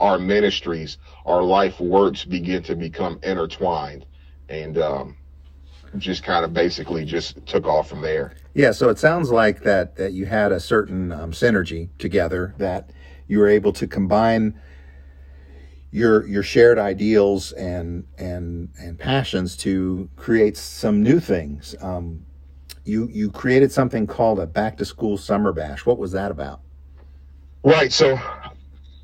our 0.00 0.18
ministries, 0.18 0.98
our 1.24 1.42
life 1.42 1.78
works 1.80 2.24
begin 2.24 2.62
to 2.64 2.74
become 2.74 3.18
intertwined, 3.22 4.04
and 4.48 4.78
um, 4.78 5.16
just 5.98 6.22
kind 6.22 6.44
of 6.44 6.52
basically 6.52 7.04
just 7.04 7.44
took 7.46 7.66
off 7.66 7.88
from 7.88 8.02
there. 8.02 8.34
Yeah, 8.54 8.72
so 8.72 8.88
it 8.88 8.98
sounds 8.98 9.30
like 9.30 9.62
that 9.62 9.96
that 9.96 10.12
you 10.12 10.26
had 10.26 10.52
a 10.52 10.60
certain 10.60 11.12
um, 11.12 11.32
synergy 11.32 11.88
together 11.98 12.54
that 12.58 12.90
you 13.28 13.38
were 13.38 13.48
able 13.48 13.72
to 13.74 13.86
combine 13.86 14.60
your 15.90 16.26
your 16.26 16.42
shared 16.42 16.78
ideals 16.78 17.52
and 17.52 18.04
and 18.18 18.70
and 18.78 18.98
passions 18.98 19.56
to 19.58 20.08
create 20.16 20.56
some 20.56 21.02
new 21.02 21.20
things. 21.20 21.74
Um, 21.80 22.26
you 22.84 23.08
you 23.10 23.30
created 23.30 23.72
something 23.72 24.06
called 24.06 24.38
a 24.38 24.46
back 24.46 24.76
to 24.78 24.84
school 24.84 25.16
summer 25.16 25.52
bash. 25.52 25.86
What 25.86 25.98
was 25.98 26.12
that 26.12 26.30
about? 26.30 26.60
Right. 27.62 27.92
So 27.92 28.18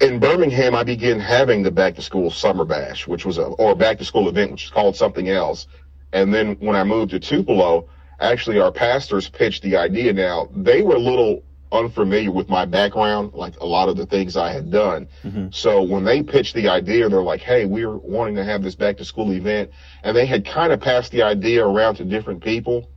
in 0.02 0.18
Birmingham, 0.18 0.74
I 0.74 0.82
began 0.82 1.20
having 1.20 1.62
the 1.62 1.70
back 1.70 1.94
to 1.94 2.02
school 2.02 2.30
summer 2.30 2.64
bash, 2.64 3.06
which 3.06 3.24
was 3.24 3.38
a, 3.38 3.44
or 3.44 3.72
a 3.72 3.76
back 3.76 3.98
to 3.98 4.04
school 4.04 4.28
event, 4.28 4.50
which 4.50 4.64
is 4.64 4.70
called 4.70 4.96
something 4.96 5.28
else. 5.28 5.66
And 6.12 6.32
then 6.32 6.56
when 6.60 6.76
I 6.76 6.84
moved 6.84 7.10
to 7.12 7.20
Tupelo, 7.20 7.88
actually 8.20 8.60
our 8.60 8.72
pastors 8.72 9.28
pitched 9.28 9.62
the 9.62 9.76
idea. 9.76 10.12
Now 10.12 10.48
they 10.54 10.82
were 10.82 10.96
a 10.96 10.98
little 10.98 11.42
unfamiliar 11.72 12.30
with 12.30 12.48
my 12.50 12.66
background, 12.66 13.32
like 13.32 13.58
a 13.60 13.66
lot 13.66 13.88
of 13.88 13.96
the 13.96 14.04
things 14.04 14.36
I 14.36 14.52
had 14.52 14.70
done. 14.70 15.08
So 15.50 15.82
when 15.82 16.04
they 16.04 16.22
pitched 16.22 16.54
the 16.54 16.68
idea, 16.68 17.08
they're 17.08 17.22
like, 17.22 17.40
Hey, 17.40 17.64
we're 17.64 17.96
wanting 17.96 18.36
to 18.36 18.44
have 18.44 18.62
this 18.62 18.74
back 18.74 18.98
to 18.98 19.04
school 19.04 19.32
event. 19.32 19.70
And 20.02 20.14
they 20.16 20.26
had 20.26 20.44
kind 20.44 20.72
of 20.72 20.80
passed 20.80 21.12
the 21.12 21.22
idea 21.22 21.66
around 21.66 21.96
to 21.96 22.04
different 22.04 22.42
people 22.44 22.90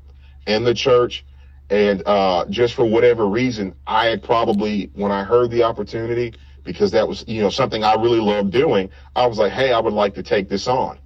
in 0.46 0.64
the 0.64 0.74
church. 0.74 1.26
And 1.70 2.04
uh, 2.06 2.46
just 2.50 2.76
for 2.76 2.86
whatever 2.86 3.28
reason, 3.28 3.74
I 3.88 4.08
had 4.08 4.22
probably, 4.22 4.92
when 4.94 5.12
I 5.12 5.24
heard 5.24 5.50
the 5.50 5.64
opportunity, 5.64 6.34
because 6.64 6.92
that 6.92 7.08
was, 7.08 7.24
you 7.28 7.42
know, 7.42 7.50
something 7.50 7.84
I 7.84 7.96
really 7.96 8.20
loved 8.20 8.52
doing, 8.52 8.90
I 9.16 9.26
was 9.26 9.38
like, 9.38 9.52
hey, 9.52 9.72
I 9.72 9.80
would 9.80 9.94
like 9.94 10.14
to 10.16 10.24
take 10.24 10.50
this 10.50 10.68
on. 10.68 11.00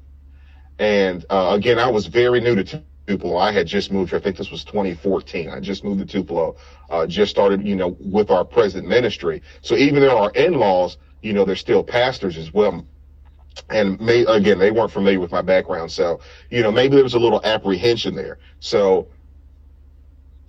And 0.79 1.25
uh, 1.29 1.51
again, 1.53 1.77
I 1.77 1.89
was 1.89 2.07
very 2.07 2.39
new 2.39 2.55
to 2.55 2.81
Tupelo. 3.05 3.37
I 3.37 3.51
had 3.51 3.67
just 3.67 3.91
moved 3.91 4.11
here. 4.11 4.19
I 4.19 4.21
think 4.21 4.37
this 4.37 4.49
was 4.49 4.63
2014. 4.63 5.49
I 5.49 5.59
just 5.59 5.83
moved 5.83 5.99
to 5.99 6.05
Tupelo, 6.05 6.55
uh, 6.89 7.05
just 7.05 7.31
started, 7.31 7.67
you 7.67 7.75
know, 7.75 7.97
with 7.99 8.31
our 8.31 8.45
present 8.45 8.87
ministry. 8.87 9.41
So 9.61 9.75
even 9.75 10.01
though 10.01 10.17
our 10.17 10.31
in-laws, 10.31 10.97
you 11.21 11.33
know, 11.33 11.43
they're 11.43 11.55
still 11.55 11.83
pastors 11.83 12.37
as 12.37 12.53
well 12.53 12.85
and 13.69 13.99
may, 13.99 14.21
again, 14.25 14.59
they 14.59 14.71
weren't 14.71 14.91
familiar 14.91 15.19
with 15.19 15.31
my 15.31 15.41
background. 15.41 15.91
So, 15.91 16.19
you 16.49 16.61
know, 16.61 16.71
maybe 16.71 16.95
there 16.95 17.03
was 17.03 17.13
a 17.13 17.19
little 17.19 17.41
apprehension 17.43 18.15
there. 18.15 18.39
So 18.59 19.07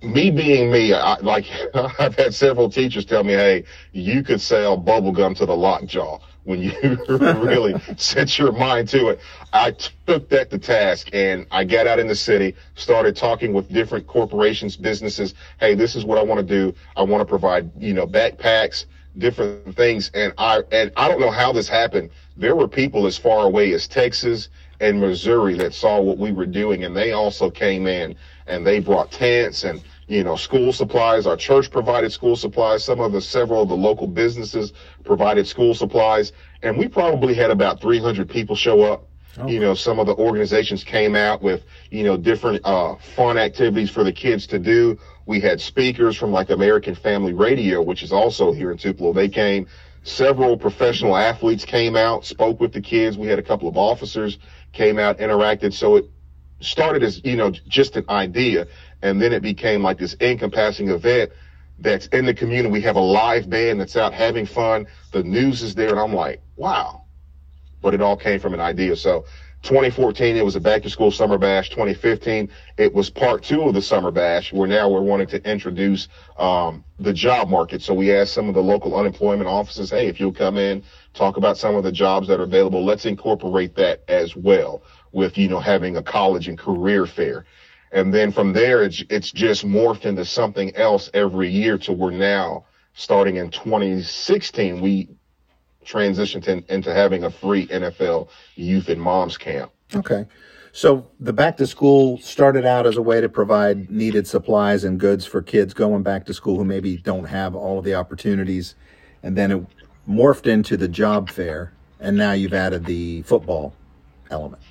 me 0.01 0.31
being 0.31 0.71
me, 0.71 0.93
I, 0.93 1.19
like 1.19 1.45
I've 1.99 2.15
had 2.15 2.33
several 2.33 2.69
teachers 2.69 3.05
tell 3.05 3.23
me, 3.23 3.33
Hey, 3.33 3.63
you 3.91 4.23
could 4.23 4.41
sell 4.41 4.77
bubble 4.77 5.11
gum 5.11 5.35
to 5.35 5.45
the 5.45 5.55
lockjaw 5.55 6.19
when 6.43 6.59
you 6.61 6.71
really 7.07 7.75
set 7.97 8.37
your 8.37 8.51
mind 8.51 8.89
to 8.89 9.09
it. 9.09 9.19
I 9.53 9.71
took 10.07 10.29
that 10.29 10.49
to 10.49 10.57
task 10.57 11.09
and 11.13 11.45
I 11.51 11.63
got 11.63 11.87
out 11.87 11.99
in 11.99 12.07
the 12.07 12.15
city, 12.15 12.55
started 12.75 13.15
talking 13.15 13.53
with 13.53 13.69
different 13.69 14.07
corporations, 14.07 14.75
businesses. 14.75 15.33
Hey, 15.59 15.75
this 15.75 15.95
is 15.95 16.05
what 16.05 16.17
I 16.17 16.23
want 16.23 16.39
to 16.39 16.45
do. 16.45 16.75
I 16.95 17.03
want 17.03 17.21
to 17.21 17.25
provide, 17.25 17.71
you 17.77 17.93
know, 17.93 18.07
backpacks, 18.07 18.85
different 19.17 19.75
things. 19.75 20.09
And 20.13 20.33
I, 20.37 20.61
and 20.71 20.91
I 20.97 21.07
don't 21.07 21.19
know 21.19 21.31
how 21.31 21.51
this 21.51 21.67
happened. 21.67 22.09
There 22.37 22.55
were 22.55 22.67
people 22.67 23.05
as 23.05 23.17
far 23.17 23.45
away 23.45 23.73
as 23.73 23.87
Texas 23.87 24.49
and 24.79 24.99
Missouri 24.99 25.53
that 25.55 25.73
saw 25.73 26.01
what 26.01 26.17
we 26.17 26.31
were 26.31 26.47
doing. 26.47 26.85
And 26.85 26.95
they 26.95 27.11
also 27.11 27.51
came 27.51 27.85
in 27.85 28.15
and 28.47 28.65
they 28.65 28.79
brought 28.79 29.11
tents 29.11 29.63
and, 29.63 29.81
you 30.07 30.23
know, 30.23 30.35
school 30.35 30.73
supplies. 30.73 31.25
Our 31.25 31.37
church 31.37 31.71
provided 31.71 32.11
school 32.11 32.35
supplies. 32.35 32.83
Some 32.83 32.99
of 32.99 33.11
the, 33.11 33.21
several 33.21 33.61
of 33.61 33.69
the 33.69 33.77
local 33.77 34.07
businesses 34.07 34.73
provided 35.03 35.47
school 35.47 35.73
supplies. 35.73 36.33
And 36.63 36.77
we 36.77 36.87
probably 36.87 37.33
had 37.33 37.51
about 37.51 37.81
300 37.81 38.29
people 38.29 38.55
show 38.55 38.81
up. 38.81 39.07
You 39.47 39.61
know, 39.61 39.73
some 39.73 39.97
of 39.97 40.07
the 40.07 40.15
organizations 40.15 40.83
came 40.83 41.15
out 41.15 41.41
with, 41.41 41.63
you 41.89 42.03
know, 42.03 42.17
different, 42.17 42.59
uh, 42.65 42.95
fun 43.15 43.37
activities 43.37 43.89
for 43.89 44.03
the 44.03 44.11
kids 44.11 44.45
to 44.47 44.59
do. 44.59 44.97
We 45.25 45.39
had 45.39 45.61
speakers 45.61 46.17
from 46.17 46.33
like 46.33 46.49
American 46.49 46.95
Family 46.95 47.31
Radio, 47.31 47.81
which 47.81 48.03
is 48.03 48.11
also 48.11 48.51
here 48.51 48.71
in 48.71 48.77
Tupelo. 48.77 49.13
They 49.13 49.29
came. 49.29 49.67
Several 50.03 50.57
professional 50.57 51.15
athletes 51.15 51.63
came 51.63 51.95
out, 51.95 52.25
spoke 52.25 52.59
with 52.59 52.73
the 52.73 52.81
kids. 52.81 53.17
We 53.17 53.27
had 53.27 53.39
a 53.39 53.43
couple 53.43 53.69
of 53.69 53.77
officers 53.77 54.37
came 54.73 54.99
out, 54.99 55.19
interacted. 55.19 55.73
So 55.73 55.95
it 55.95 56.09
started 56.59 57.03
as, 57.03 57.23
you 57.23 57.35
know, 57.35 57.51
just 57.51 57.95
an 57.95 58.05
idea. 58.09 58.67
And 59.01 59.21
then 59.21 59.33
it 59.33 59.41
became 59.41 59.81
like 59.81 59.97
this 59.97 60.15
encompassing 60.21 60.89
event 60.89 61.31
that's 61.79 62.07
in 62.07 62.25
the 62.25 62.33
community. 62.33 62.71
We 62.71 62.81
have 62.81 62.95
a 62.95 63.01
live 63.01 63.49
band 63.49 63.79
that's 63.79 63.97
out 63.97 64.13
having 64.13 64.45
fun. 64.45 64.87
The 65.11 65.23
news 65.23 65.61
is 65.61 65.75
there. 65.75 65.89
And 65.89 65.99
I'm 65.99 66.13
like, 66.13 66.41
wow. 66.55 67.03
But 67.81 67.93
it 67.93 68.01
all 68.01 68.15
came 68.15 68.39
from 68.39 68.53
an 68.53 68.59
idea. 68.59 68.95
So 68.95 69.25
2014, 69.63 70.37
it 70.37 70.43
was 70.43 70.55
a 70.55 70.59
back 70.59 70.81
to 70.83 70.89
school 70.89 71.11
summer 71.11 71.37
bash. 71.37 71.69
2015, 71.69 72.49
it 72.77 72.93
was 72.93 73.11
part 73.11 73.43
two 73.43 73.61
of 73.63 73.75
the 73.75 73.81
summer 73.81 74.09
bash, 74.09 74.51
where 74.51 74.67
now 74.67 74.89
we're 74.89 75.01
wanting 75.01 75.27
to 75.27 75.49
introduce 75.49 76.07
um, 76.37 76.83
the 76.99 77.13
job 77.13 77.47
market. 77.47 77.81
So 77.81 77.93
we 77.93 78.11
asked 78.11 78.33
some 78.33 78.49
of 78.49 78.55
the 78.55 78.61
local 78.61 78.95
unemployment 78.95 79.47
offices, 79.47 79.91
hey, 79.91 80.07
if 80.07 80.19
you'll 80.19 80.33
come 80.33 80.57
in, 80.57 80.83
talk 81.13 81.37
about 81.37 81.57
some 81.57 81.75
of 81.75 81.83
the 81.83 81.91
jobs 81.91 82.27
that 82.27 82.39
are 82.39 82.43
available, 82.43 82.83
let's 82.83 83.05
incorporate 83.05 83.75
that 83.75 84.03
as 84.07 84.35
well 84.35 84.81
with, 85.11 85.37
you 85.37 85.47
know, 85.47 85.59
having 85.59 85.97
a 85.97 86.03
college 86.03 86.47
and 86.47 86.57
career 86.57 87.05
fair. 87.05 87.45
And 87.91 88.13
then 88.13 88.31
from 88.31 88.53
there, 88.53 88.83
it's, 88.83 89.03
it's 89.09 89.31
just 89.31 89.65
morphed 89.65 90.05
into 90.05 90.23
something 90.23 90.75
else 90.75 91.09
every 91.13 91.49
year 91.49 91.77
to 91.79 91.91
where 91.91 92.11
now, 92.11 92.65
starting 92.93 93.35
in 93.35 93.51
2016, 93.51 94.79
we 94.79 95.09
transitioned 95.85 96.47
in, 96.47 96.63
into 96.69 96.93
having 96.93 97.23
a 97.23 97.31
free 97.31 97.67
NFL 97.67 98.29
youth 98.55 98.87
and 98.89 99.01
moms 99.01 99.37
camp. 99.37 99.71
Okay. 99.95 100.25
So 100.73 101.07
the 101.19 101.33
back 101.33 101.57
to 101.57 101.67
school 101.67 102.17
started 102.19 102.65
out 102.65 102.85
as 102.85 102.95
a 102.95 103.01
way 103.01 103.19
to 103.19 103.27
provide 103.27 103.91
needed 103.91 104.25
supplies 104.25 104.85
and 104.85 104.97
goods 104.97 105.25
for 105.25 105.41
kids 105.41 105.73
going 105.73 106.01
back 106.01 106.25
to 106.27 106.33
school 106.33 106.57
who 106.57 106.63
maybe 106.63 106.97
don't 106.97 107.25
have 107.25 107.55
all 107.55 107.79
of 107.79 107.83
the 107.83 107.95
opportunities. 107.95 108.75
And 109.21 109.37
then 109.37 109.51
it 109.51 109.65
morphed 110.07 110.47
into 110.47 110.77
the 110.77 110.87
job 110.87 111.29
fair. 111.29 111.73
And 111.99 112.15
now 112.15 112.31
you've 112.31 112.53
added 112.53 112.85
the 112.85 113.21
football 113.23 113.73
element. 114.29 114.63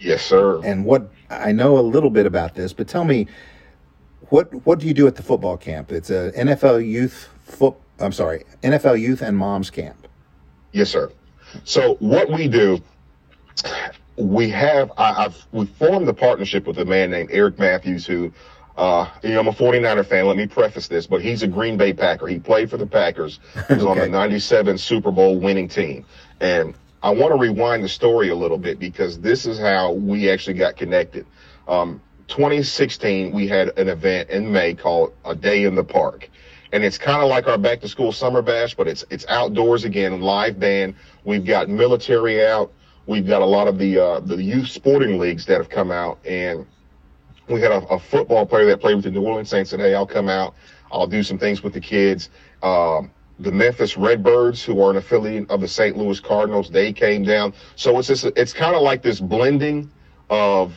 Yes, 0.00 0.24
sir. 0.24 0.60
And 0.64 0.84
what 0.84 1.10
I 1.28 1.52
know 1.52 1.78
a 1.78 1.80
little 1.80 2.10
bit 2.10 2.26
about 2.26 2.54
this, 2.54 2.72
but 2.72 2.88
tell 2.88 3.04
me, 3.04 3.26
what 4.30 4.52
what 4.66 4.78
do 4.78 4.86
you 4.86 4.94
do 4.94 5.06
at 5.06 5.16
the 5.16 5.22
football 5.22 5.56
camp? 5.56 5.92
It's 5.92 6.10
a 6.10 6.32
NFL 6.36 6.86
youth 6.86 7.28
foot. 7.44 7.74
I'm 7.98 8.12
sorry, 8.12 8.44
NFL 8.62 8.98
youth 8.98 9.20
and 9.20 9.36
moms 9.36 9.68
camp. 9.70 10.08
Yes, 10.72 10.88
sir. 10.88 11.12
So 11.64 11.96
what 11.96 12.30
we 12.30 12.48
do, 12.48 12.80
we 14.16 14.48
have 14.50 14.90
I, 14.96 15.22
have 15.22 15.36
we 15.52 15.66
formed 15.66 16.08
a 16.08 16.14
partnership 16.14 16.66
with 16.66 16.78
a 16.78 16.84
man 16.84 17.10
named 17.10 17.28
Eric 17.32 17.58
Matthews 17.58 18.06
who. 18.06 18.32
Uh, 18.76 19.06
you 19.22 19.30
know, 19.30 19.40
I'm 19.40 19.48
a 19.48 19.52
49er 19.52 20.06
fan. 20.06 20.26
Let 20.26 20.38
me 20.38 20.46
preface 20.46 20.88
this, 20.88 21.06
but 21.06 21.20
he's 21.20 21.42
a 21.42 21.46
Green 21.46 21.76
Bay 21.76 21.92
Packer. 21.92 22.26
He 22.26 22.38
played 22.38 22.70
for 22.70 22.78
the 22.78 22.86
Packers. 22.86 23.38
He 23.68 23.74
was 23.74 23.82
okay. 23.82 23.90
on 23.90 23.98
the 23.98 24.08
97 24.08 24.78
Super 24.78 25.10
Bowl 25.10 25.38
winning 25.38 25.68
team. 25.68 26.06
And 26.40 26.74
I 27.02 27.10
want 27.10 27.32
to 27.32 27.38
rewind 27.38 27.82
the 27.82 27.88
story 27.88 28.28
a 28.28 28.34
little 28.34 28.58
bit 28.58 28.78
because 28.78 29.18
this 29.20 29.46
is 29.46 29.58
how 29.58 29.92
we 29.92 30.30
actually 30.30 30.54
got 30.54 30.76
connected. 30.76 31.26
Um, 31.66 32.00
2016, 32.28 33.32
we 33.32 33.48
had 33.48 33.76
an 33.78 33.88
event 33.88 34.30
in 34.30 34.52
May 34.52 34.74
called 34.74 35.14
A 35.24 35.34
Day 35.34 35.64
in 35.64 35.74
the 35.74 35.84
Park. 35.84 36.28
And 36.72 36.84
it's 36.84 36.98
kind 36.98 37.22
of 37.22 37.28
like 37.28 37.48
our 37.48 37.58
back 37.58 37.80
to 37.80 37.88
school 37.88 38.12
summer 38.12 38.42
bash, 38.42 38.74
but 38.74 38.86
it's 38.86 39.04
it's 39.10 39.26
outdoors 39.28 39.84
again, 39.84 40.20
live 40.20 40.60
band. 40.60 40.94
We've 41.24 41.44
got 41.44 41.68
military 41.68 42.46
out. 42.46 42.72
We've 43.06 43.26
got 43.26 43.42
a 43.42 43.46
lot 43.46 43.66
of 43.66 43.76
the 43.76 43.98
uh, 43.98 44.20
the 44.20 44.40
youth 44.40 44.68
sporting 44.68 45.18
leagues 45.18 45.44
that 45.46 45.56
have 45.56 45.68
come 45.68 45.90
out, 45.90 46.24
and 46.24 46.64
we 47.48 47.60
had 47.60 47.72
a, 47.72 47.84
a, 47.88 47.98
football 47.98 48.46
player 48.46 48.66
that 48.66 48.80
played 48.80 48.94
with 48.94 49.04
the 49.04 49.10
New 49.10 49.22
Orleans 49.22 49.48
Saints 49.48 49.70
said, 49.70 49.80
"Hey, 49.80 49.96
I'll 49.96 50.06
come 50.06 50.28
out. 50.28 50.54
I'll 50.92 51.08
do 51.08 51.24
some 51.24 51.38
things 51.38 51.64
with 51.64 51.72
the 51.72 51.80
kids." 51.80 52.30
Um, 52.62 53.10
the 53.40 53.50
Memphis 53.50 53.96
Redbirds, 53.96 54.62
who 54.62 54.82
are 54.82 54.90
an 54.90 54.96
affiliate 54.96 55.50
of 55.50 55.60
the 55.60 55.68
St. 55.68 55.96
Louis 55.96 56.20
Cardinals, 56.20 56.70
they 56.70 56.92
came 56.92 57.24
down. 57.24 57.54
So 57.76 57.98
it's 57.98 58.08
just, 58.08 58.24
it's 58.36 58.52
kind 58.52 58.76
of 58.76 58.82
like 58.82 59.02
this 59.02 59.20
blending 59.20 59.90
of 60.28 60.74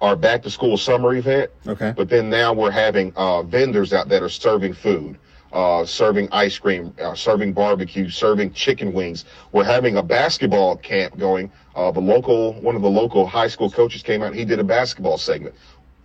our 0.00 0.16
back 0.16 0.42
to 0.42 0.50
school 0.50 0.76
summer 0.76 1.14
event. 1.14 1.50
Okay. 1.66 1.92
But 1.96 2.08
then 2.08 2.30
now 2.30 2.52
we're 2.52 2.70
having 2.70 3.12
uh, 3.16 3.42
vendors 3.42 3.92
out 3.92 4.08
that 4.08 4.22
are 4.22 4.28
serving 4.28 4.72
food, 4.74 5.18
uh, 5.52 5.84
serving 5.84 6.28
ice 6.32 6.58
cream, 6.58 6.94
uh, 7.00 7.14
serving 7.14 7.52
barbecue, 7.52 8.08
serving 8.08 8.52
chicken 8.52 8.92
wings. 8.92 9.26
We're 9.52 9.64
having 9.64 9.96
a 9.96 10.02
basketball 10.02 10.76
camp 10.78 11.18
going. 11.18 11.50
Uh, 11.74 11.90
the 11.90 12.00
local, 12.00 12.54
one 12.62 12.76
of 12.76 12.82
the 12.82 12.90
local 12.90 13.26
high 13.26 13.48
school 13.48 13.70
coaches 13.70 14.02
came 14.02 14.22
out. 14.22 14.34
He 14.34 14.46
did 14.46 14.58
a 14.58 14.64
basketball 14.64 15.18
segment 15.18 15.54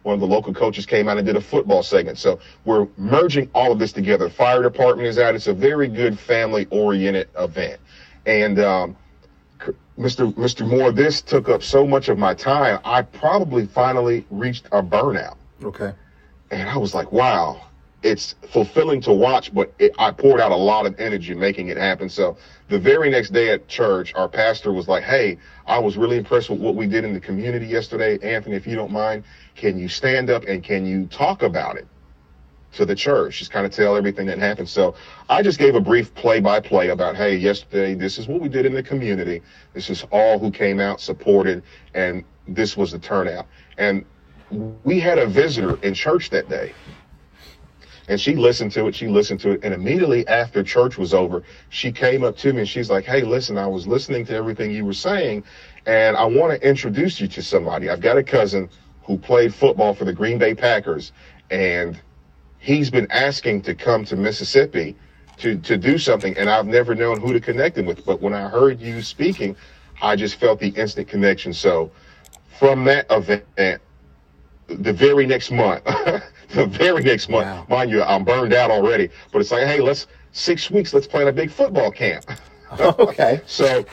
one 0.03 0.13
of 0.13 0.19
the 0.19 0.27
local 0.27 0.53
coaches 0.53 0.85
came 0.85 1.07
out 1.07 1.17
and 1.17 1.25
did 1.25 1.35
a 1.35 1.41
football 1.41 1.83
segment. 1.83 2.17
So 2.17 2.39
we're 2.65 2.87
merging 2.97 3.49
all 3.53 3.71
of 3.71 3.79
this 3.79 3.91
together. 3.91 4.29
Fire 4.29 4.63
department 4.63 5.07
is 5.07 5.19
out. 5.19 5.35
It's 5.35 5.47
a 5.47 5.53
very 5.53 5.87
good 5.87 6.17
family 6.17 6.67
oriented 6.69 7.29
event. 7.37 7.79
And, 8.25 8.59
um, 8.59 8.97
Mr. 9.99 10.33
Mr. 10.33 10.67
Moore, 10.67 10.91
this 10.91 11.21
took 11.21 11.47
up 11.47 11.61
so 11.61 11.85
much 11.85 12.09
of 12.09 12.17
my 12.17 12.33
time. 12.33 12.79
I 12.83 13.03
probably 13.03 13.67
finally 13.67 14.25
reached 14.31 14.65
a 14.71 14.81
burnout. 14.81 15.35
Okay. 15.63 15.91
And 16.49 16.67
I 16.67 16.77
was 16.77 16.95
like, 16.95 17.11
wow, 17.11 17.61
it's 18.03 18.35
fulfilling 18.49 18.99
to 19.01 19.13
watch, 19.13 19.53
but 19.53 19.71
it, 19.77 19.93
I 19.99 20.11
poured 20.11 20.41
out 20.41 20.51
a 20.51 20.55
lot 20.55 20.85
of 20.85 20.99
energy 20.99 21.35
making 21.35 21.67
it 21.67 21.77
happen. 21.77 22.09
So 22.09 22.37
the 22.67 22.79
very 22.79 23.09
next 23.09 23.31
day 23.31 23.49
at 23.49 23.67
church, 23.67 24.13
our 24.15 24.27
pastor 24.27 24.73
was 24.73 24.87
like, 24.87 25.03
Hey, 25.03 25.37
I 25.67 25.77
was 25.77 25.97
really 25.97 26.17
impressed 26.17 26.49
with 26.49 26.59
what 26.59 26.75
we 26.75 26.87
did 26.87 27.03
in 27.03 27.13
the 27.13 27.19
community 27.19 27.67
yesterday. 27.67 28.17
Anthony, 28.23 28.55
if 28.55 28.65
you 28.65 28.75
don't 28.75 28.91
mind, 28.91 29.23
can 29.55 29.77
you 29.77 29.87
stand 29.87 30.29
up 30.29 30.45
and 30.45 30.63
can 30.63 30.85
you 30.85 31.05
talk 31.07 31.43
about 31.43 31.77
it 31.77 31.87
to 32.73 32.85
the 32.85 32.95
church? 32.95 33.37
Just 33.37 33.51
kind 33.51 33.65
of 33.67 33.71
tell 33.71 33.95
everything 33.95 34.25
that 34.27 34.39
happened. 34.39 34.69
So 34.69 34.95
I 35.29 35.43
just 35.43 35.59
gave 35.59 35.75
a 35.75 35.81
brief 35.81 36.13
play 36.15 36.39
by 36.39 36.59
play 36.59 36.89
about, 36.89 37.15
Hey, 37.15 37.35
yesterday, 37.35 37.93
this 37.93 38.17
is 38.17 38.27
what 38.27 38.41
we 38.41 38.49
did 38.49 38.65
in 38.65 38.73
the 38.73 38.83
community. 38.83 39.41
This 39.73 39.91
is 39.91 40.05
all 40.11 40.39
who 40.39 40.49
came 40.49 40.79
out, 40.79 40.99
supported, 40.99 41.61
and 41.93 42.23
this 42.47 42.75
was 42.75 42.91
the 42.91 42.99
turnout. 42.99 43.45
And 43.77 44.05
we 44.83 44.99
had 44.99 45.19
a 45.19 45.27
visitor 45.27 45.77
in 45.83 45.93
church 45.93 46.31
that 46.31 46.49
day 46.49 46.73
and 48.11 48.19
she 48.19 48.35
listened 48.35 48.73
to 48.73 48.87
it. 48.87 48.95
She 48.95 49.07
listened 49.07 49.39
to 49.39 49.51
it. 49.51 49.61
And 49.63 49.73
immediately 49.73 50.27
after 50.27 50.63
church 50.63 50.97
was 50.97 51.13
over, 51.13 51.43
she 51.69 51.93
came 51.93 52.25
up 52.25 52.35
to 52.39 52.51
me 52.51 52.59
and 52.59 52.69
she's 52.69 52.89
like, 52.89 53.05
Hey, 53.05 53.21
listen, 53.21 53.57
I 53.57 53.67
was 53.67 53.87
listening 53.87 54.25
to 54.25 54.35
everything 54.35 54.69
you 54.69 54.83
were 54.83 54.91
saying. 54.91 55.45
And 55.85 56.17
I 56.17 56.25
want 56.25 56.51
to 56.51 56.67
introduce 56.67 57.21
you 57.21 57.29
to 57.29 57.41
somebody. 57.41 57.89
I've 57.89 58.01
got 58.01 58.17
a 58.17 58.23
cousin 58.23 58.69
who 59.03 59.17
played 59.17 59.55
football 59.55 59.93
for 59.93 60.03
the 60.03 60.11
Green 60.11 60.37
Bay 60.37 60.53
Packers. 60.53 61.13
And 61.51 62.01
he's 62.59 62.89
been 62.89 63.09
asking 63.11 63.61
to 63.61 63.73
come 63.73 64.03
to 64.03 64.17
Mississippi 64.17 64.97
to, 65.37 65.57
to 65.59 65.77
do 65.77 65.97
something. 65.97 66.37
And 66.37 66.49
I've 66.49 66.67
never 66.67 66.93
known 66.93 67.21
who 67.21 67.31
to 67.31 67.39
connect 67.39 67.77
him 67.77 67.85
with. 67.85 68.05
But 68.05 68.21
when 68.21 68.33
I 68.33 68.49
heard 68.49 68.81
you 68.81 69.01
speaking, 69.01 69.55
I 70.01 70.17
just 70.17 70.35
felt 70.35 70.59
the 70.59 70.69
instant 70.69 71.07
connection. 71.07 71.53
So 71.53 71.91
from 72.59 72.83
that 72.85 73.05
event, 73.09 73.81
the 74.79 74.93
very 74.93 75.25
next 75.25 75.51
month, 75.51 75.83
the 76.49 76.65
very 76.65 77.03
next 77.03 77.29
month. 77.29 77.45
Wow. 77.45 77.65
Mind 77.69 77.91
you, 77.91 78.03
I'm 78.03 78.23
burned 78.23 78.53
out 78.53 78.71
already. 78.71 79.09
But 79.31 79.39
it's 79.39 79.51
like, 79.51 79.65
hey, 79.65 79.79
let's 79.79 80.07
six 80.31 80.69
weeks. 80.69 80.93
Let's 80.93 81.07
plan 81.07 81.27
a 81.27 81.31
big 81.31 81.51
football 81.51 81.91
camp. 81.91 82.25
okay. 82.79 83.41
so 83.45 83.85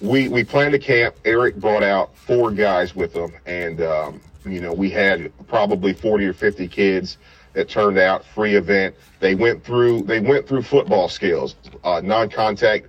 we 0.00 0.28
we 0.28 0.44
planned 0.44 0.74
a 0.74 0.78
camp. 0.78 1.16
Eric 1.24 1.56
brought 1.56 1.82
out 1.82 2.16
four 2.16 2.50
guys 2.50 2.94
with 2.94 3.12
him, 3.14 3.32
and 3.46 3.80
um, 3.82 4.20
you 4.44 4.60
know 4.60 4.72
we 4.72 4.90
had 4.90 5.32
probably 5.46 5.92
40 5.92 6.26
or 6.26 6.32
50 6.32 6.68
kids 6.68 7.18
that 7.52 7.68
turned 7.68 7.98
out. 7.98 8.24
Free 8.24 8.56
event. 8.56 8.94
They 9.20 9.34
went 9.34 9.64
through 9.64 10.02
they 10.02 10.20
went 10.20 10.48
through 10.48 10.62
football 10.62 11.08
skills, 11.08 11.56
uh, 11.84 12.00
non-contact 12.02 12.86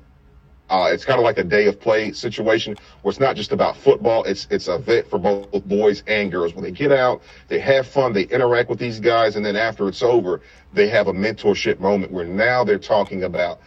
uh, 0.74 0.88
it's 0.92 1.06
kind 1.06 1.20
of 1.20 1.24
like 1.24 1.38
a 1.38 1.44
day 1.44 1.68
of 1.68 1.80
play 1.80 2.12
situation 2.12 2.76
where 3.04 3.12
it's 3.12 3.20
not 3.20 3.36
just 3.36 3.52
about 3.52 3.78
football. 3.78 4.24
It's 4.24 4.48
it's 4.50 4.68
a 4.68 4.80
vet 4.80 5.08
for 5.08 5.20
both 5.20 5.64
boys 5.66 6.02
and 6.08 6.32
girls. 6.32 6.56
When 6.56 6.64
they 6.64 6.72
get 6.72 6.92
out, 6.92 7.22
they 7.48 7.60
have 7.60 7.88
fun, 7.88 8.12
they 8.12 8.24
interact 8.24 8.72
with 8.72 8.80
these 8.80 9.00
guys, 9.00 9.36
and 9.36 9.46
then 9.46 9.56
after 9.56 9.88
it's 9.88 10.02
over, 10.02 10.42
they 10.74 10.90
have 10.90 11.08
a 11.08 11.14
mentorship 11.14 11.80
moment 11.80 12.12
where 12.12 12.26
now 12.26 12.64
they're 12.64 12.80
talking 12.80 13.24
about 13.24 13.60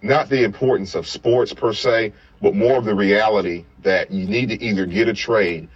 not 0.00 0.28
the 0.28 0.44
importance 0.44 0.94
of 0.94 1.08
sports 1.08 1.52
per 1.52 1.72
se, 1.72 2.12
but 2.40 2.54
more 2.54 2.76
of 2.76 2.84
the 2.84 2.94
reality 2.94 3.64
that 3.82 4.12
you 4.12 4.24
need 4.24 4.48
to 4.50 4.62
either 4.62 4.86
get 4.86 5.08
a 5.08 5.14
trade 5.14 5.68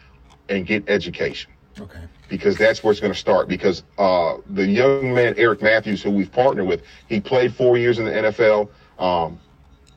and 0.48 0.64
get 0.64 0.88
education. 0.88 1.50
Okay. 1.80 2.04
Because 2.28 2.56
that's 2.56 2.84
where 2.84 2.92
it's 2.92 3.00
going 3.00 3.12
to 3.12 3.18
start. 3.18 3.48
Because 3.48 3.82
uh, 3.98 4.36
the 4.50 4.66
young 4.66 5.12
man 5.12 5.34
Eric 5.38 5.60
Matthews, 5.60 6.04
who 6.04 6.12
we've 6.12 6.30
partnered 6.30 6.68
with, 6.68 6.82
he 7.08 7.20
played 7.20 7.52
four 7.52 7.76
years 7.76 7.98
in 7.98 8.04
the 8.04 8.12
NFL. 8.12 8.68
Um, 9.00 9.40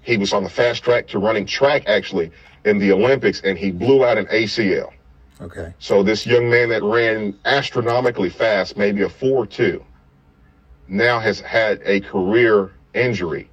he 0.01 0.17
was 0.17 0.33
on 0.33 0.43
the 0.43 0.49
fast 0.49 0.83
track 0.83 1.07
to 1.07 1.19
running 1.19 1.45
track 1.45 1.83
actually 1.87 2.31
in 2.65 2.77
the 2.77 2.91
Olympics 2.91 3.41
and 3.41 3.57
he 3.57 3.71
blew 3.71 4.05
out 4.05 4.17
an 4.17 4.25
ACL. 4.27 4.91
Okay. 5.39 5.73
So 5.79 6.03
this 6.03 6.25
young 6.25 6.49
man 6.49 6.69
that 6.69 6.83
ran 6.83 7.37
astronomically 7.45 8.29
fast, 8.29 8.77
maybe 8.77 9.01
a 9.01 9.09
4-2, 9.09 9.83
now 10.87 11.19
has 11.19 11.39
had 11.39 11.81
a 11.85 12.01
career 12.01 12.71
injury 12.93 13.49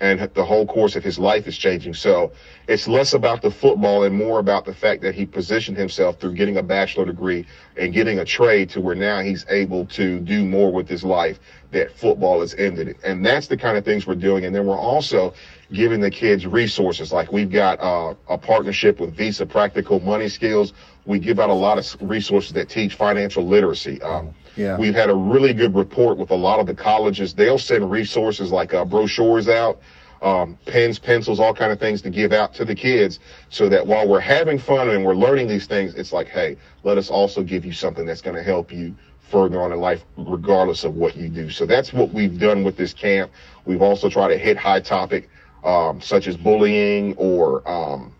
and 0.00 0.18
the 0.34 0.44
whole 0.44 0.66
course 0.66 0.96
of 0.96 1.04
his 1.04 1.18
life 1.18 1.46
is 1.46 1.56
changing. 1.56 1.92
So 1.92 2.32
it's 2.68 2.88
less 2.88 3.12
about 3.12 3.42
the 3.42 3.50
football 3.50 4.04
and 4.04 4.16
more 4.16 4.38
about 4.38 4.64
the 4.64 4.72
fact 4.72 5.02
that 5.02 5.14
he 5.14 5.26
positioned 5.26 5.76
himself 5.76 6.18
through 6.18 6.34
getting 6.34 6.56
a 6.56 6.62
bachelor 6.62 7.04
degree 7.04 7.46
and 7.76 7.92
getting 7.92 8.18
a 8.18 8.24
trade 8.24 8.70
to 8.70 8.80
where 8.80 8.94
now 8.94 9.20
he's 9.20 9.44
able 9.50 9.84
to 9.86 10.18
do 10.20 10.44
more 10.46 10.72
with 10.72 10.88
his 10.88 11.04
life 11.04 11.38
that 11.70 11.94
football 11.94 12.40
has 12.40 12.54
ended. 12.54 12.96
And 13.04 13.24
that's 13.24 13.46
the 13.46 13.58
kind 13.58 13.76
of 13.76 13.84
things 13.84 14.06
we're 14.06 14.14
doing. 14.14 14.46
And 14.46 14.54
then 14.54 14.66
we're 14.66 14.78
also 14.78 15.34
giving 15.72 16.00
the 16.00 16.10
kids 16.10 16.46
resources. 16.46 17.12
Like 17.12 17.32
we've 17.32 17.50
got 17.50 17.80
uh, 17.80 18.14
a 18.28 18.38
partnership 18.38 19.00
with 19.00 19.14
Visa 19.16 19.46
Practical 19.46 20.00
Money 20.00 20.28
Skills. 20.28 20.72
We 21.06 21.18
give 21.18 21.38
out 21.38 21.50
a 21.50 21.54
lot 21.54 21.78
of 21.78 22.08
resources 22.08 22.52
that 22.52 22.68
teach 22.68 22.94
financial 22.94 23.46
literacy. 23.46 24.00
Um, 24.02 24.34
yeah. 24.56 24.76
We've 24.76 24.94
had 24.94 25.10
a 25.10 25.14
really 25.14 25.54
good 25.54 25.74
report 25.74 26.18
with 26.18 26.30
a 26.30 26.36
lot 26.36 26.60
of 26.60 26.66
the 26.66 26.74
colleges. 26.74 27.34
They'll 27.34 27.58
send 27.58 27.90
resources 27.90 28.50
like 28.50 28.74
uh, 28.74 28.84
brochures 28.84 29.48
out 29.48 29.80
um, 30.22 30.58
pens, 30.66 30.98
pencils, 30.98 31.40
all 31.40 31.54
kind 31.54 31.72
of 31.72 31.80
things 31.80 32.02
to 32.02 32.10
give 32.10 32.32
out 32.32 32.54
to 32.54 32.64
the 32.64 32.74
kids 32.74 33.20
so 33.48 33.68
that 33.68 33.86
while 33.86 34.06
we're 34.06 34.20
having 34.20 34.58
fun 34.58 34.90
and 34.90 35.04
we're 35.04 35.14
learning 35.14 35.48
these 35.48 35.66
things, 35.66 35.94
it's 35.94 36.12
like, 36.12 36.28
hey, 36.28 36.56
let 36.82 36.98
us 36.98 37.10
also 37.10 37.42
give 37.42 37.64
you 37.64 37.72
something 37.72 38.04
that's 38.04 38.20
going 38.20 38.36
to 38.36 38.42
help 38.42 38.72
you 38.72 38.94
further 39.30 39.62
on 39.62 39.72
in 39.72 39.80
life, 39.80 40.04
regardless 40.16 40.84
of 40.84 40.96
what 40.96 41.16
you 41.16 41.28
do. 41.28 41.50
So 41.50 41.64
that's 41.64 41.92
what 41.92 42.12
we've 42.12 42.38
done 42.38 42.64
with 42.64 42.76
this 42.76 42.92
camp. 42.92 43.30
We've 43.64 43.82
also 43.82 44.10
tried 44.10 44.28
to 44.28 44.38
hit 44.38 44.56
high 44.56 44.80
topic, 44.80 45.30
um, 45.64 46.00
such 46.00 46.26
as 46.26 46.36
bullying 46.36 47.14
or, 47.16 47.68
um, 47.68 48.14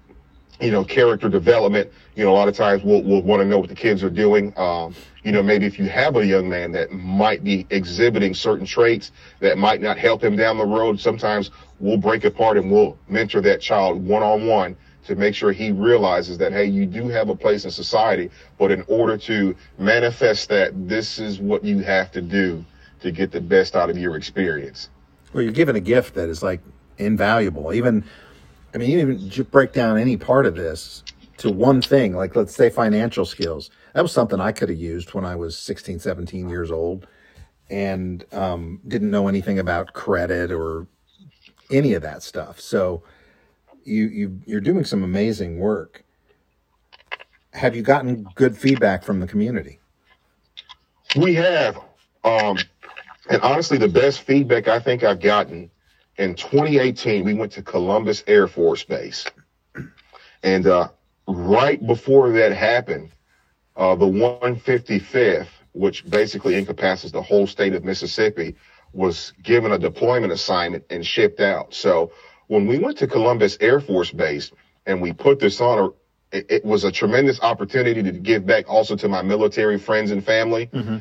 you 0.61 0.71
know, 0.71 0.85
character 0.85 1.29
development. 1.29 1.91
You 2.17 2.25
know, 2.25 2.33
a 2.33 2.35
lot 2.35 2.49
of 2.49 2.55
times 2.55 2.83
we'll, 2.83 3.03
we'll 3.03 3.23
want 3.23 3.41
to 3.41 3.47
know 3.47 3.59
what 3.59 3.69
the 3.69 3.75
kids 3.75 4.03
are 4.03 4.11
doing. 4.11 4.53
Um, 4.59 4.95
you 5.23 5.33
know, 5.33 5.43
maybe 5.43 5.67
if 5.67 5.79
you 5.79 5.89
have 5.89 6.17
a 6.17 6.27
young 6.27 6.49
man 6.49 6.73
that 6.73 6.93
might 6.93 7.45
be 7.45 7.67
exhibiting 7.71 8.35
certain 8.35 8.67
traits 8.67 9.13
that 9.41 9.59
might 9.59 9.81
not 9.81 9.99
help 9.99 10.23
him 10.23 10.37
down 10.37 10.59
the 10.59 10.67
road, 10.67 11.01
sometimes 11.01 11.51
we'll 11.79 11.97
break 11.97 12.25
apart 12.25 12.57
and 12.57 12.71
we'll 12.71 12.99
mentor 13.09 13.41
that 13.43 13.61
child 13.61 14.05
one 14.05 14.23
on 14.23 14.47
one 14.47 14.77
to 15.05 15.15
make 15.15 15.35
sure 15.35 15.51
he 15.51 15.73
realizes 15.73 16.37
that, 16.39 16.53
hey, 16.53 16.65
you 16.65 16.87
do 16.87 17.09
have 17.09 17.31
a 17.31 17.35
place 17.35 17.65
in 17.65 17.71
society, 17.71 18.31
but 18.59 18.71
in 18.71 18.85
order 18.87 19.17
to 19.17 19.57
manifest 19.79 20.49
that, 20.51 20.89
this 20.89 21.19
is 21.19 21.39
what 21.41 21.65
you 21.65 21.79
have 21.81 22.13
to 22.13 22.21
do 22.21 22.65
to 23.01 23.11
get 23.11 23.33
the 23.33 23.41
best 23.41 23.77
out 23.77 23.89
of 23.89 23.97
your 23.97 24.17
experience. 24.17 24.91
Well, 25.33 25.43
you're 25.43 25.53
given 25.53 25.77
a 25.77 25.81
gift 25.81 26.15
that 26.15 26.29
is 26.29 26.43
like 26.43 26.61
invaluable. 27.01 27.73
Even, 27.73 28.05
I 28.75 28.79
mean, 28.79 28.91
even 28.91 29.29
just 29.29 29.51
break 29.51 29.73
down 29.73 29.99
any 29.99 30.17
part 30.17 30.47
of 30.47 30.55
this 30.55 31.03
to 31.39 31.51
one 31.51 31.81
thing, 31.83 32.15
like 32.15 32.37
let's 32.37 32.55
say 32.55 32.71
financial 32.71 33.25
skills. 33.25 33.71
That 33.95 34.03
was 34.03 34.13
something 34.13 34.41
I 34.41 34.53
could 34.53 34.69
have 34.69 34.79
used 34.79 35.15
when 35.15 35.25
I 35.25 35.35
was 35.35 35.59
16, 35.59 35.99
17 35.99 36.49
years 36.49 36.71
old 36.71 37.07
and 37.71 38.25
um, 38.33 38.81
didn't 38.87 39.11
know 39.11 39.29
anything 39.29 39.59
about 39.59 39.93
credit 39.93 40.51
or 40.53 40.87
any 41.71 41.95
of 41.95 42.03
that 42.03 42.23
stuff. 42.23 42.61
So 42.61 43.03
you, 43.85 44.09
you 44.09 44.41
you're 44.45 44.61
doing 44.61 44.85
some 44.85 45.03
amazing 45.03 45.59
work. 45.59 46.05
Have 47.53 47.75
you 47.75 47.83
gotten 47.83 48.25
good 48.35 48.57
feedback 48.57 49.03
from 49.03 49.21
the 49.21 49.27
community? 49.27 49.79
We 51.17 51.35
have. 51.35 51.77
Um, 52.23 52.59
and 53.29 53.41
honestly, 53.43 53.79
the 53.79 53.89
best 53.89 54.23
feedback 54.23 54.69
I 54.69 54.79
think 54.79 55.03
I've 55.03 55.21
gotten 55.21 55.71
in 56.21 56.35
2018, 56.35 57.25
we 57.25 57.33
went 57.33 57.53
to 57.53 57.63
Columbus 57.63 58.23
Air 58.27 58.47
Force 58.47 58.85
Base. 58.85 59.25
And 60.43 60.67
uh, 60.67 60.89
right 61.27 61.85
before 61.85 62.31
that 62.33 62.53
happened, 62.53 63.11
uh, 63.75 63.95
the 63.95 64.05
155th, 64.05 65.49
which 65.73 66.09
basically 66.09 66.57
encompasses 66.57 67.11
the 67.11 67.23
whole 67.23 67.47
state 67.47 67.73
of 67.73 67.85
Mississippi, 67.85 68.55
was 68.93 69.33
given 69.43 69.73
a 69.73 69.79
deployment 69.79 70.31
assignment 70.31 70.85
and 70.91 71.07
shipped 71.07 71.41
out. 71.41 71.73
So 71.73 72.13
when 72.49 72.67
we 72.67 72.79
went 72.79 72.99
to 72.99 73.07
Columbus 73.07 73.57
Air 73.59 73.81
Force 73.81 74.11
Base 74.11 74.53
and 74.85 75.01
we 75.01 75.15
put 75.15 75.39
this 75.39 75.59
on, 75.63 75.95
it, 76.33 76.47
it 76.51 76.65
was 76.67 76.85
a 76.85 76.93
tremendous 76.93 77.41
opportunity 77.41 78.03
to 78.03 78.13
give 78.13 78.45
back 78.45 78.69
also 78.69 78.95
to 78.97 79.09
my 79.09 79.23
military 79.23 79.79
friends 79.79 80.11
and 80.11 80.23
family. 80.23 80.67
Mm-hmm. 80.67 80.99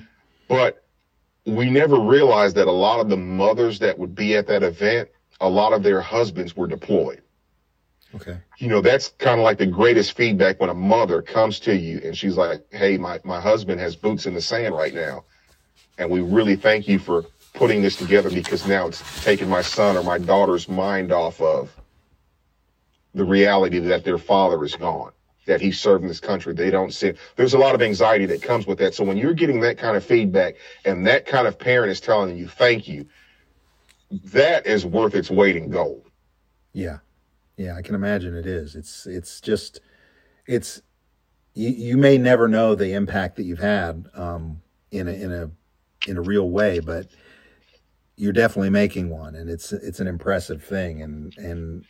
But 0.47 0.85
we 1.45 1.69
never 1.69 1.99
realized 1.99 2.55
that 2.57 2.67
a 2.67 2.71
lot 2.71 2.99
of 2.99 3.09
the 3.09 3.17
mothers 3.17 3.79
that 3.79 3.97
would 3.97 4.15
be 4.15 4.35
at 4.35 4.47
that 4.47 4.63
event, 4.63 5.09
a 5.41 5.49
lot 5.49 5.73
of 5.73 5.83
their 5.83 6.01
husbands 6.01 6.55
were 6.55 6.67
deployed. 6.67 7.21
Okay. 8.15 8.37
You 8.57 8.67
know, 8.67 8.81
that's 8.81 9.09
kind 9.19 9.39
of 9.39 9.43
like 9.43 9.57
the 9.57 9.67
greatest 9.67 10.13
feedback 10.13 10.59
when 10.59 10.69
a 10.69 10.73
mother 10.73 11.21
comes 11.21 11.59
to 11.61 11.75
you 11.75 12.01
and 12.03 12.17
she's 12.17 12.37
like, 12.37 12.65
Hey, 12.71 12.97
my, 12.97 13.19
my 13.23 13.39
husband 13.39 13.79
has 13.79 13.95
boots 13.95 14.25
in 14.25 14.33
the 14.33 14.41
sand 14.41 14.73
right 14.73 14.93
now. 14.93 15.25
And 15.97 16.09
we 16.09 16.21
really 16.21 16.55
thank 16.55 16.87
you 16.87 16.97
for 16.97 17.25
putting 17.53 17.81
this 17.81 17.95
together 17.95 18.29
because 18.29 18.67
now 18.67 18.87
it's 18.87 19.23
taken 19.23 19.49
my 19.49 19.61
son 19.61 19.97
or 19.97 20.03
my 20.03 20.17
daughter's 20.17 20.67
mind 20.67 21.11
off 21.11 21.41
of 21.41 21.75
the 23.13 23.23
reality 23.23 23.79
that 23.79 24.03
their 24.03 24.17
father 24.17 24.63
is 24.63 24.75
gone, 24.75 25.11
that 25.49 25.59
he's 25.59 25.79
serving 25.79 26.07
this 26.07 26.19
country. 26.19 26.53
They 26.53 26.69
don't 26.69 26.93
see, 26.93 27.13
there's 27.35 27.55
a 27.55 27.57
lot 27.57 27.73
of 27.73 27.81
anxiety 27.81 28.27
that 28.27 28.43
comes 28.43 28.67
with 28.67 28.77
that. 28.77 28.93
So 28.93 29.03
when 29.03 29.17
you're 29.17 29.33
getting 29.33 29.61
that 29.61 29.79
kind 29.79 29.97
of 29.97 30.05
feedback 30.05 30.55
and 30.85 31.07
that 31.07 31.25
kind 31.25 31.47
of 31.47 31.57
parent 31.57 31.91
is 31.91 31.99
telling 31.99 32.37
you, 32.37 32.47
thank 32.47 32.87
you, 32.87 33.07
that 34.25 34.67
is 34.67 34.85
worth 34.85 35.15
its 35.15 35.31
weight 35.31 35.55
in 35.55 35.71
gold. 35.71 36.05
Yeah. 36.71 36.99
Yeah, 37.57 37.75
I 37.75 37.81
can 37.81 37.95
imagine 37.95 38.35
it 38.35 38.45
is. 38.45 38.75
It's 38.75 39.07
it's 39.07 39.41
just 39.41 39.81
it's 40.45 40.81
you, 41.55 41.69
you 41.69 41.97
may 41.97 42.17
never 42.17 42.47
know 42.47 42.75
the 42.75 42.93
impact 42.93 43.35
that 43.35 43.43
you've 43.43 43.59
had 43.59 44.07
um, 44.13 44.61
in 44.91 45.07
a 45.07 45.11
in 45.11 45.33
a 45.33 45.51
in 46.07 46.15
a 46.15 46.21
real 46.21 46.49
way, 46.49 46.79
but 46.79 47.07
you're 48.15 48.31
definitely 48.31 48.69
making 48.69 49.09
one, 49.09 49.35
and 49.35 49.49
it's 49.49 49.73
it's 49.73 49.99
an 49.99 50.07
impressive 50.07 50.63
thing, 50.63 51.01
and 51.01 51.37
and 51.37 51.85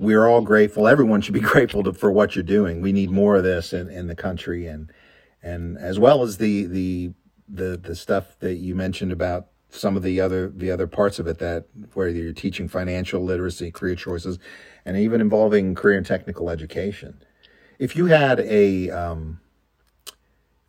we're 0.00 0.26
all 0.26 0.40
grateful. 0.40 0.88
Everyone 0.88 1.20
should 1.20 1.34
be 1.34 1.40
grateful 1.54 1.84
to, 1.84 1.92
for 1.92 2.10
what 2.10 2.34
you're 2.34 2.42
doing. 2.42 2.80
We 2.80 2.92
need 2.92 3.10
more 3.10 3.36
of 3.36 3.44
this 3.44 3.72
in, 3.72 3.90
in 3.90 4.06
the 4.06 4.16
country, 4.16 4.66
and 4.66 4.90
and 5.42 5.78
as 5.78 5.98
well 5.98 6.22
as 6.22 6.38
the 6.38 6.64
the 6.64 7.12
the 7.48 7.76
the 7.76 7.94
stuff 7.94 8.38
that 8.40 8.54
you 8.54 8.74
mentioned 8.74 9.12
about 9.12 9.48
some 9.68 9.96
of 9.96 10.02
the 10.02 10.20
other 10.20 10.48
the 10.48 10.70
other 10.70 10.86
parts 10.86 11.18
of 11.18 11.26
it 11.26 11.38
that 11.38 11.66
where 11.94 12.08
you're 12.08 12.32
teaching 12.32 12.66
financial 12.66 13.22
literacy, 13.22 13.70
career 13.70 13.94
choices, 13.94 14.38
and 14.86 14.96
even 14.96 15.20
involving 15.20 15.74
career 15.74 15.98
and 15.98 16.06
technical 16.06 16.48
education. 16.48 17.22
If 17.78 17.94
you 17.94 18.06
had 18.06 18.40
a 18.40 18.90
um, 18.90 19.40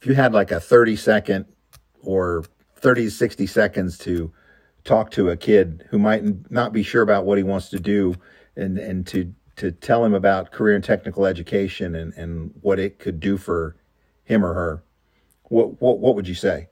if 0.01 0.07
you 0.07 0.13
had 0.13 0.33
like 0.33 0.51
a 0.51 0.59
30 0.59 0.97
second 0.97 1.45
or 2.01 2.43
30 2.75 3.05
to 3.05 3.11
60 3.11 3.47
seconds 3.47 3.97
to 3.99 4.33
talk 4.83 5.11
to 5.11 5.29
a 5.29 5.37
kid 5.37 5.85
who 5.89 5.99
might 5.99 6.51
not 6.51 6.73
be 6.73 6.83
sure 6.83 7.03
about 7.03 7.23
what 7.25 7.37
he 7.37 7.43
wants 7.43 7.69
to 7.69 7.79
do 7.79 8.15
and 8.55 8.77
and 8.77 9.07
to 9.07 9.33
to 9.57 9.71
tell 9.71 10.03
him 10.03 10.13
about 10.13 10.51
career 10.51 10.75
and 10.75 10.83
technical 10.83 11.25
education 11.25 11.95
and, 11.95 12.13
and 12.13 12.53
what 12.61 12.79
it 12.79 12.99
could 12.99 13.19
do 13.19 13.37
for 13.37 13.75
him 14.23 14.45
or 14.45 14.53
her, 14.53 14.83
what 15.43 15.81
what 15.81 15.99
what 15.99 16.15
would 16.15 16.27
you 16.27 16.35
say? 16.35 16.67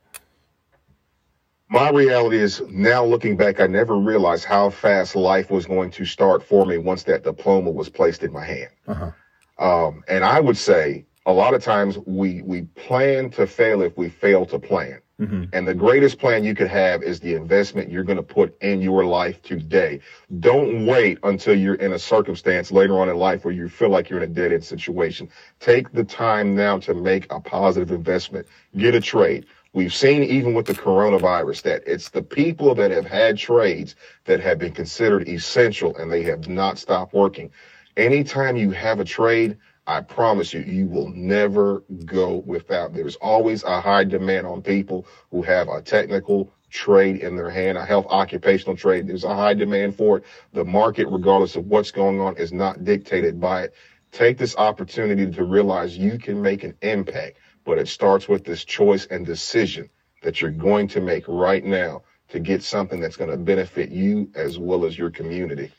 my 1.69 1.91
reality 1.91 2.38
is 2.38 2.61
now 2.69 3.05
looking 3.05 3.38
back, 3.38 3.59
I 3.59 3.67
never 3.67 3.95
realized 3.95 4.43
how 4.43 4.71
fast 4.71 5.15
life 5.15 5.51
was 5.51 5.67
going 5.67 5.91
to 5.91 6.05
start 6.05 6.43
for 6.43 6.65
me 6.65 6.80
once 6.80 7.03
that 7.03 7.23
diploma 7.23 7.69
was 7.69 7.89
placed 7.89 8.23
in 8.23 8.34
my 8.34 8.43
hand. 8.43 8.71
Uh-huh. 8.88 9.11
Um, 9.59 10.03
and 10.07 10.23
I 10.23 10.39
would 10.39 10.57
say 10.57 11.05
a 11.27 11.34
lot 11.34 11.53
of 11.53 11.63
times 11.63 11.97
we 12.05 12.41
we 12.41 12.63
plan 12.63 13.30
to 13.32 13.45
fail 13.45 13.82
if 13.82 13.95
we 13.97 14.09
fail 14.09 14.45
to 14.47 14.57
plan. 14.57 14.99
Mm-hmm. 15.20 15.45
And 15.51 15.67
the 15.67 15.74
greatest 15.74 16.17
plan 16.17 16.43
you 16.43 16.55
could 16.55 16.70
have 16.70 17.03
is 17.03 17.20
the 17.20 17.36
investment 17.36 17.91
you're 17.91 18.03
going 18.03 18.17
to 18.17 18.24
put 18.24 18.55
in 18.61 18.82
your 18.82 19.03
life 19.03 19.41
today. 19.41 19.99
Don't 20.39 20.86
wait 20.86 21.20
until 21.24 21.55
you're 21.55 21.76
in 21.76 21.93
a 21.93 21.99
circumstance 21.99 22.72
later 22.72 22.99
on 22.99 23.09
in 23.09 23.17
life 23.17 23.43
where 23.43 23.53
you 23.53 23.67
feel 23.67 23.89
like 23.89 24.09
you're 24.09 24.24
in 24.24 24.32
a 24.32 24.34
dead 24.34 24.53
end 24.53 24.63
situation. 24.63 25.30
Take 25.59 25.91
the 25.91 26.03
time 26.05 26.55
now 26.55 26.80
to 26.80 26.93
make 26.93 27.32
a 27.32 27.39
positive 27.39 27.91
investment. 27.91 28.47
Get 28.78 28.95
a 28.95 29.01
trade 29.01 29.45
We've 29.74 29.93
seen 29.93 30.24
even 30.24 30.55
with 30.55 30.65
the 30.65 30.74
coronavirus 30.74 31.61
that 31.63 31.84
it's 31.86 32.09
the 32.09 32.24
people 32.24 32.74
that 32.74 32.89
have 32.89 33.05
had 33.05 33.38
trades 33.38 33.95
that 34.26 34.39
have 34.39 34.57
been 34.57 34.74
considered 34.74 35.30
essential 35.30 35.95
and 35.97 36.11
they 36.11 36.24
have 36.24 36.47
not 36.47 36.80
stopped 36.80 37.13
working. 37.13 37.51
Anytime 37.95 38.55
you 38.55 38.72
have 38.72 38.99
a 38.99 39.05
trade, 39.05 39.57
I 39.90 40.02
promise 40.02 40.54
you, 40.54 40.62
you 40.62 40.88
will 40.88 41.10
never 41.10 41.84
go 42.06 42.44
without. 42.46 42.94
There's 42.94 43.16
always 43.18 43.64
a 43.64 43.82
high 43.82 44.04
demand 44.04 44.48
on 44.48 44.62
people 44.62 45.08
who 45.32 45.42
have 45.42 45.68
a 45.68 45.82
technical 45.82 46.54
trade 46.70 47.18
in 47.22 47.36
their 47.36 47.50
hand, 47.50 47.78
a 47.78 47.86
health 47.86 48.06
occupational 48.10 48.78
trade. 48.78 49.08
There's 49.08 49.24
a 49.24 49.36
high 49.36 49.56
demand 49.56 49.96
for 49.96 50.18
it. 50.18 50.24
The 50.54 50.64
market, 50.64 51.08
regardless 51.10 51.56
of 51.56 51.66
what's 51.66 51.92
going 51.92 52.22
on, 52.22 52.38
is 52.38 52.54
not 52.54 52.84
dictated 52.84 53.40
by 53.40 53.64
it. 53.64 53.74
Take 54.12 54.38
this 54.38 54.56
opportunity 54.58 55.30
to 55.32 55.44
realize 55.44 55.98
you 55.98 56.18
can 56.18 56.42
make 56.42 56.64
an 56.64 56.76
impact 56.82 57.40
but 57.70 57.78
it 57.78 57.88
starts 57.88 58.28
with 58.28 58.44
this 58.44 58.66
choice 58.66 59.06
and 59.12 59.26
decision 59.26 59.88
that 60.24 60.42
you're 60.42 60.50
going 60.50 60.88
to 60.88 61.00
make 61.00 61.24
right 61.28 61.64
now 61.64 62.02
to 62.28 62.40
get 62.40 62.64
something 62.64 63.00
that's 63.00 63.16
going 63.16 63.30
to 63.30 63.38
benefit 63.38 63.92
you 63.92 64.28
as 64.34 64.58
well 64.58 64.86
as 64.86 64.98
your 64.98 65.12
community. 65.12 65.72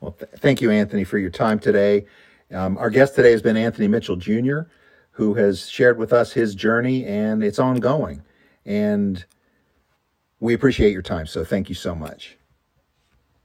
Well, 0.00 0.12
th- 0.12 0.30
thank 0.38 0.60
you, 0.60 0.70
Anthony, 0.70 1.02
for 1.02 1.18
your 1.18 1.30
time 1.30 1.58
today. 1.58 2.06
Um, 2.52 2.76
our 2.78 2.90
guest 2.90 3.14
today 3.14 3.32
has 3.32 3.42
been 3.42 3.56
Anthony 3.56 3.88
Mitchell 3.88 4.16
Jr., 4.16 4.60
who 5.12 5.34
has 5.34 5.68
shared 5.68 5.98
with 5.98 6.12
us 6.12 6.32
his 6.32 6.54
journey, 6.54 7.04
and 7.06 7.42
it's 7.42 7.58
ongoing. 7.58 8.22
And 8.64 9.24
we 10.40 10.54
appreciate 10.54 10.92
your 10.92 11.02
time. 11.02 11.26
So 11.26 11.44
thank 11.44 11.68
you 11.68 11.74
so 11.74 11.94
much. 11.94 12.36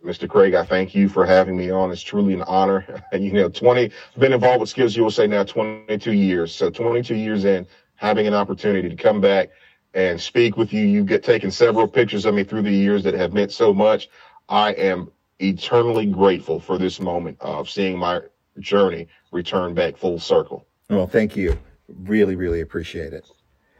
Mr. 0.03 0.29
Craig, 0.29 0.53
I 0.53 0.63
thank 0.63 0.93
you 0.93 1.09
for 1.09 1.25
having 1.25 1.57
me 1.57 1.69
on. 1.69 1.91
It's 1.91 2.01
truly 2.01 2.33
an 2.33 2.43
honor. 2.43 2.85
You 3.13 3.33
know, 3.33 3.49
20, 3.49 3.85
I've 3.85 4.19
been 4.19 4.33
involved 4.33 4.61
with 4.61 4.69
Skills 4.69 4.95
USA 4.95 5.27
now 5.27 5.43
22 5.43 6.13
years. 6.13 6.53
So 6.53 6.69
22 6.69 7.15
years 7.15 7.45
in, 7.45 7.65
having 7.95 8.27
an 8.27 8.33
opportunity 8.33 8.89
to 8.89 8.95
come 8.95 9.19
back 9.19 9.49
and 9.93 10.19
speak 10.19 10.55
with 10.55 10.71
you. 10.71 10.85
You 10.85 11.03
get 11.03 11.23
taken 11.23 11.49
several 11.49 11.87
pictures 11.87 12.25
of 12.25 12.35
me 12.35 12.43
through 12.43 12.61
the 12.61 12.71
years 12.71 13.03
that 13.03 13.15
have 13.15 13.33
meant 13.33 13.51
so 13.51 13.73
much. 13.73 14.09
I 14.49 14.73
am 14.73 15.11
eternally 15.39 16.05
grateful 16.05 16.59
for 16.59 16.77
this 16.77 16.99
moment 16.99 17.37
of 17.41 17.69
seeing 17.69 17.97
my 17.97 18.21
journey 18.59 19.07
return 19.31 19.73
back 19.73 19.97
full 19.97 20.19
circle. 20.19 20.65
Well, 20.89 21.07
thank 21.07 21.35
you. 21.35 21.57
Really, 21.87 22.35
really 22.35 22.61
appreciate 22.61 23.13
it. 23.13 23.25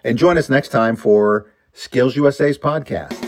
And 0.04 0.18
join 0.18 0.38
us 0.38 0.50
next 0.50 0.70
time 0.70 0.96
for 0.96 1.52
Skills 1.74 2.16
USA's 2.16 2.58
podcast. 2.58 3.27